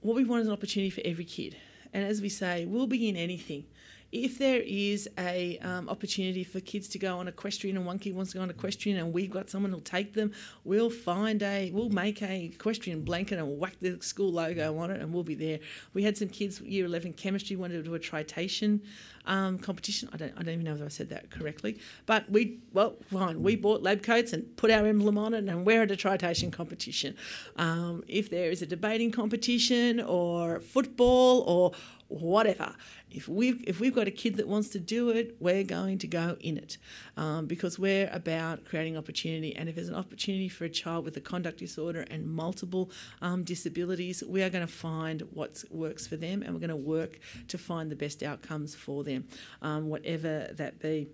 what 0.00 0.16
we 0.16 0.24
want 0.24 0.40
is 0.40 0.46
an 0.46 0.52
opportunity 0.52 0.90
for 0.90 1.02
every 1.04 1.24
kid. 1.24 1.56
And 1.96 2.04
as 2.04 2.20
we 2.20 2.28
say, 2.28 2.66
we'll 2.66 2.86
begin 2.86 3.16
anything. 3.16 3.64
If 4.12 4.38
there 4.38 4.62
is 4.64 5.08
a 5.18 5.58
um, 5.58 5.88
opportunity 5.88 6.44
for 6.44 6.60
kids 6.60 6.88
to 6.88 6.98
go 6.98 7.18
on 7.18 7.28
equestrian 7.28 7.76
and 7.76 7.84
one 7.84 7.98
kid 7.98 8.14
wants 8.14 8.32
to 8.32 8.38
go 8.38 8.42
on 8.42 8.50
equestrian 8.50 8.98
and 8.98 9.12
we've 9.12 9.30
got 9.30 9.50
someone 9.50 9.72
who'll 9.72 9.80
take 9.80 10.14
them, 10.14 10.32
we'll 10.64 10.90
find 10.90 11.42
a, 11.42 11.70
we'll 11.72 11.90
make 11.90 12.22
a 12.22 12.44
equestrian 12.44 13.02
blanket 13.02 13.38
and 13.38 13.58
whack 13.58 13.76
the 13.80 14.00
school 14.00 14.32
logo 14.32 14.78
on 14.78 14.90
it 14.90 15.00
and 15.00 15.12
we'll 15.12 15.24
be 15.24 15.34
there. 15.34 15.58
We 15.92 16.04
had 16.04 16.16
some 16.16 16.28
kids, 16.28 16.60
year 16.60 16.86
11 16.86 17.14
chemistry, 17.14 17.56
wanted 17.56 17.74
to 17.74 17.82
do 17.82 17.94
a 17.94 17.98
tritation 17.98 18.80
um, 19.26 19.58
competition. 19.58 20.08
I 20.12 20.16
don't, 20.16 20.32
I 20.36 20.42
don't 20.42 20.54
even 20.54 20.64
know 20.64 20.74
if 20.74 20.82
I 20.82 20.88
said 20.88 21.08
that 21.08 21.30
correctly, 21.30 21.78
but 22.06 22.30
we, 22.30 22.60
well, 22.72 22.96
fine, 23.10 23.42
we 23.42 23.56
bought 23.56 23.82
lab 23.82 24.02
coats 24.02 24.32
and 24.32 24.56
put 24.56 24.70
our 24.70 24.86
emblem 24.86 25.18
on 25.18 25.34
it 25.34 25.44
and 25.44 25.66
we're 25.66 25.82
at 25.82 25.90
a 25.90 25.96
tritation 25.96 26.50
competition. 26.50 27.16
Um, 27.56 28.04
if 28.06 28.30
there 28.30 28.50
is 28.50 28.62
a 28.62 28.66
debating 28.66 29.10
competition 29.10 30.00
or 30.00 30.60
football 30.60 31.40
or 31.40 31.72
whatever. 32.08 32.74
If 33.10 33.28
we've 33.28 33.62
if 33.66 33.80
we've 33.80 33.94
got 33.94 34.06
a 34.06 34.10
kid 34.10 34.36
that 34.36 34.48
wants 34.48 34.68
to 34.70 34.78
do 34.78 35.10
it, 35.10 35.36
we're 35.40 35.64
going 35.64 35.98
to 35.98 36.06
go 36.06 36.36
in 36.40 36.56
it 36.56 36.78
um, 37.16 37.46
because 37.46 37.78
we're 37.78 38.08
about 38.12 38.64
creating 38.64 38.96
opportunity. 38.96 39.54
And 39.56 39.68
if 39.68 39.74
there's 39.74 39.88
an 39.88 39.94
opportunity 39.94 40.48
for 40.48 40.64
a 40.64 40.68
child 40.68 41.04
with 41.04 41.16
a 41.16 41.20
conduct 41.20 41.58
disorder 41.58 42.06
and 42.10 42.26
multiple 42.26 42.90
um, 43.22 43.44
disabilities, 43.44 44.22
we 44.26 44.42
are 44.42 44.50
going 44.50 44.66
to 44.66 44.72
find 44.72 45.22
what 45.32 45.62
works 45.70 46.06
for 46.06 46.16
them, 46.16 46.42
and 46.42 46.52
we're 46.52 46.60
going 46.60 46.70
to 46.70 46.76
work 46.76 47.18
to 47.48 47.58
find 47.58 47.90
the 47.90 47.96
best 47.96 48.22
outcomes 48.22 48.74
for 48.74 49.04
them, 49.04 49.26
um, 49.62 49.88
whatever 49.88 50.48
that 50.52 50.78
be. 50.80 51.08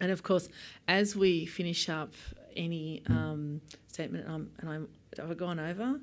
And 0.00 0.12
of 0.12 0.22
course, 0.22 0.48
as 0.86 1.16
we 1.16 1.44
finish 1.44 1.88
up 1.88 2.12
any 2.56 3.02
um, 3.08 3.60
statement, 3.88 4.28
um, 4.28 4.50
and 4.58 4.70
I'm 4.70 4.88
have 5.16 5.30
I 5.30 5.34
gone 5.34 5.58
over? 5.58 6.00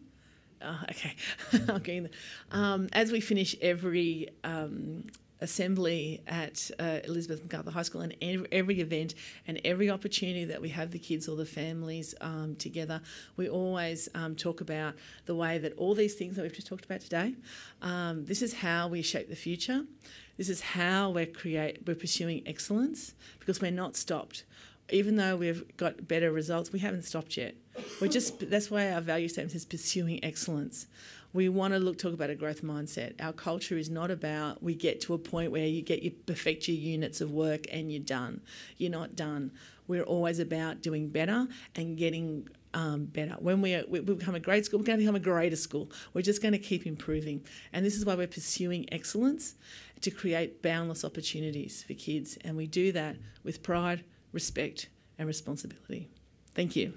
Oh, 0.62 0.80
okay. 0.90 2.08
Um, 2.52 2.88
as 2.94 3.12
we 3.12 3.20
finish 3.20 3.56
every 3.62 4.30
um, 4.44 5.04
assembly 5.42 6.22
at 6.28 6.72
uh, 6.80 7.00
Elizabeth 7.04 7.42
Macarthur 7.44 7.72
High 7.72 7.82
School 7.82 8.02
and 8.02 8.16
every, 8.22 8.48
every, 8.52 8.82
event 8.82 9.16
and 9.48 9.60
every 9.66 9.90
opportunity 9.90 10.46
that 10.46 10.62
we 10.62 10.70
have 10.70 10.92
the 10.92 11.00
kids 11.00 11.28
or 11.28 11.36
the 11.36 11.46
families 11.46 12.16
um, 12.22 12.56
together, 12.58 13.02
we 13.36 13.50
always 13.50 14.08
um, 14.16 14.36
talk 14.36 14.62
about 14.62 14.96
the 15.26 15.36
way 15.36 15.58
that 15.58 15.74
all 15.78 15.96
these 15.96 16.16
things 16.16 16.36
that 16.36 16.44
we've 16.44 16.54
just 16.54 16.68
talked 16.68 16.86
about 16.86 17.02
today, 17.02 17.36
um, 17.82 18.26
this 18.26 18.42
is 18.42 18.54
how 18.54 18.88
we 18.88 19.02
shape 19.02 19.30
the 19.30 19.36
future. 19.36 19.86
This 20.38 20.50
is 20.50 20.62
how 20.62 21.12
we're 21.12 21.26
create 21.26 21.86
we're 21.88 21.96
pursuing 21.96 22.44
excellence 22.46 23.14
because 23.40 23.62
we're 23.62 23.72
not 23.72 23.96
stopped 23.96 24.44
even 24.90 25.16
though 25.16 25.36
we've 25.36 25.76
got 25.78 26.08
better 26.08 26.32
results, 26.32 26.72
we 26.72 26.80
haven't 26.80 27.04
stopped 27.04 27.38
yet. 27.38 27.56
We're 28.02 28.08
just 28.08 28.50
that's 28.50 28.70
why 28.72 28.92
our 28.92 29.02
value 29.02 29.28
statement 29.28 29.56
is 29.56 29.66
pursuing 29.66 30.24
excellence. 30.24 30.88
We 31.34 31.50
want 31.50 31.74
to 31.74 31.80
look 31.80 31.98
talk 31.98 32.14
about 32.14 32.30
a 32.30 32.36
growth 32.36 32.62
mindset. 32.62 33.14
Our 33.20 33.34
culture 33.34 33.78
is 33.78 33.90
not 33.90 34.10
about 34.10 34.64
we 34.64 34.74
get 34.74 35.02
to 35.02 35.14
a 35.14 35.18
point 35.18 35.52
where 35.52 35.66
you 35.66 35.82
get 35.82 36.02
you 36.02 36.12
perfect 36.12 36.68
your 36.68 36.78
units 36.78 37.20
of 37.20 37.32
work 37.32 37.66
and 37.72 37.92
you're 37.92 38.00
done. 38.00 38.42
You're 38.78 38.92
not 38.92 39.16
done. 39.16 39.52
We're 39.88 40.04
always 40.04 40.40
about 40.40 40.82
doing 40.82 41.10
better 41.10 41.48
and 41.76 41.98
getting 41.98 42.48
um, 42.74 43.06
better. 43.06 43.36
When 43.40 43.62
we, 43.62 43.74
are, 43.74 43.84
we 43.88 44.02
become 44.02 44.36
a 44.36 44.40
great 44.40 44.66
school, 44.66 44.80
we're 44.80 44.86
going 44.86 45.00
to 45.00 45.04
become 45.04 45.16
a 45.16 45.20
greater 45.20 45.56
school. 45.56 45.90
We're 46.14 46.22
just 46.22 46.42
going 46.42 46.52
to 46.52 46.60
keep 46.60 46.86
improving. 46.86 47.44
And 47.72 47.86
this 47.86 47.96
is 47.96 48.06
why 48.06 48.16
we're 48.16 48.28
pursuing 48.28 48.86
excellence 48.92 49.56
to 50.02 50.12
create 50.12 50.62
boundless 50.62 51.06
opportunities 51.06 51.84
for 51.84 51.94
kids. 51.94 52.38
And 52.44 52.58
we 52.58 52.68
do 52.68 52.92
that 52.92 53.16
with 53.44 53.64
pride, 53.64 54.04
respect, 54.34 54.90
and 55.18 55.28
responsibility. 55.28 56.10
Thank 56.54 56.76
you. 56.76 56.94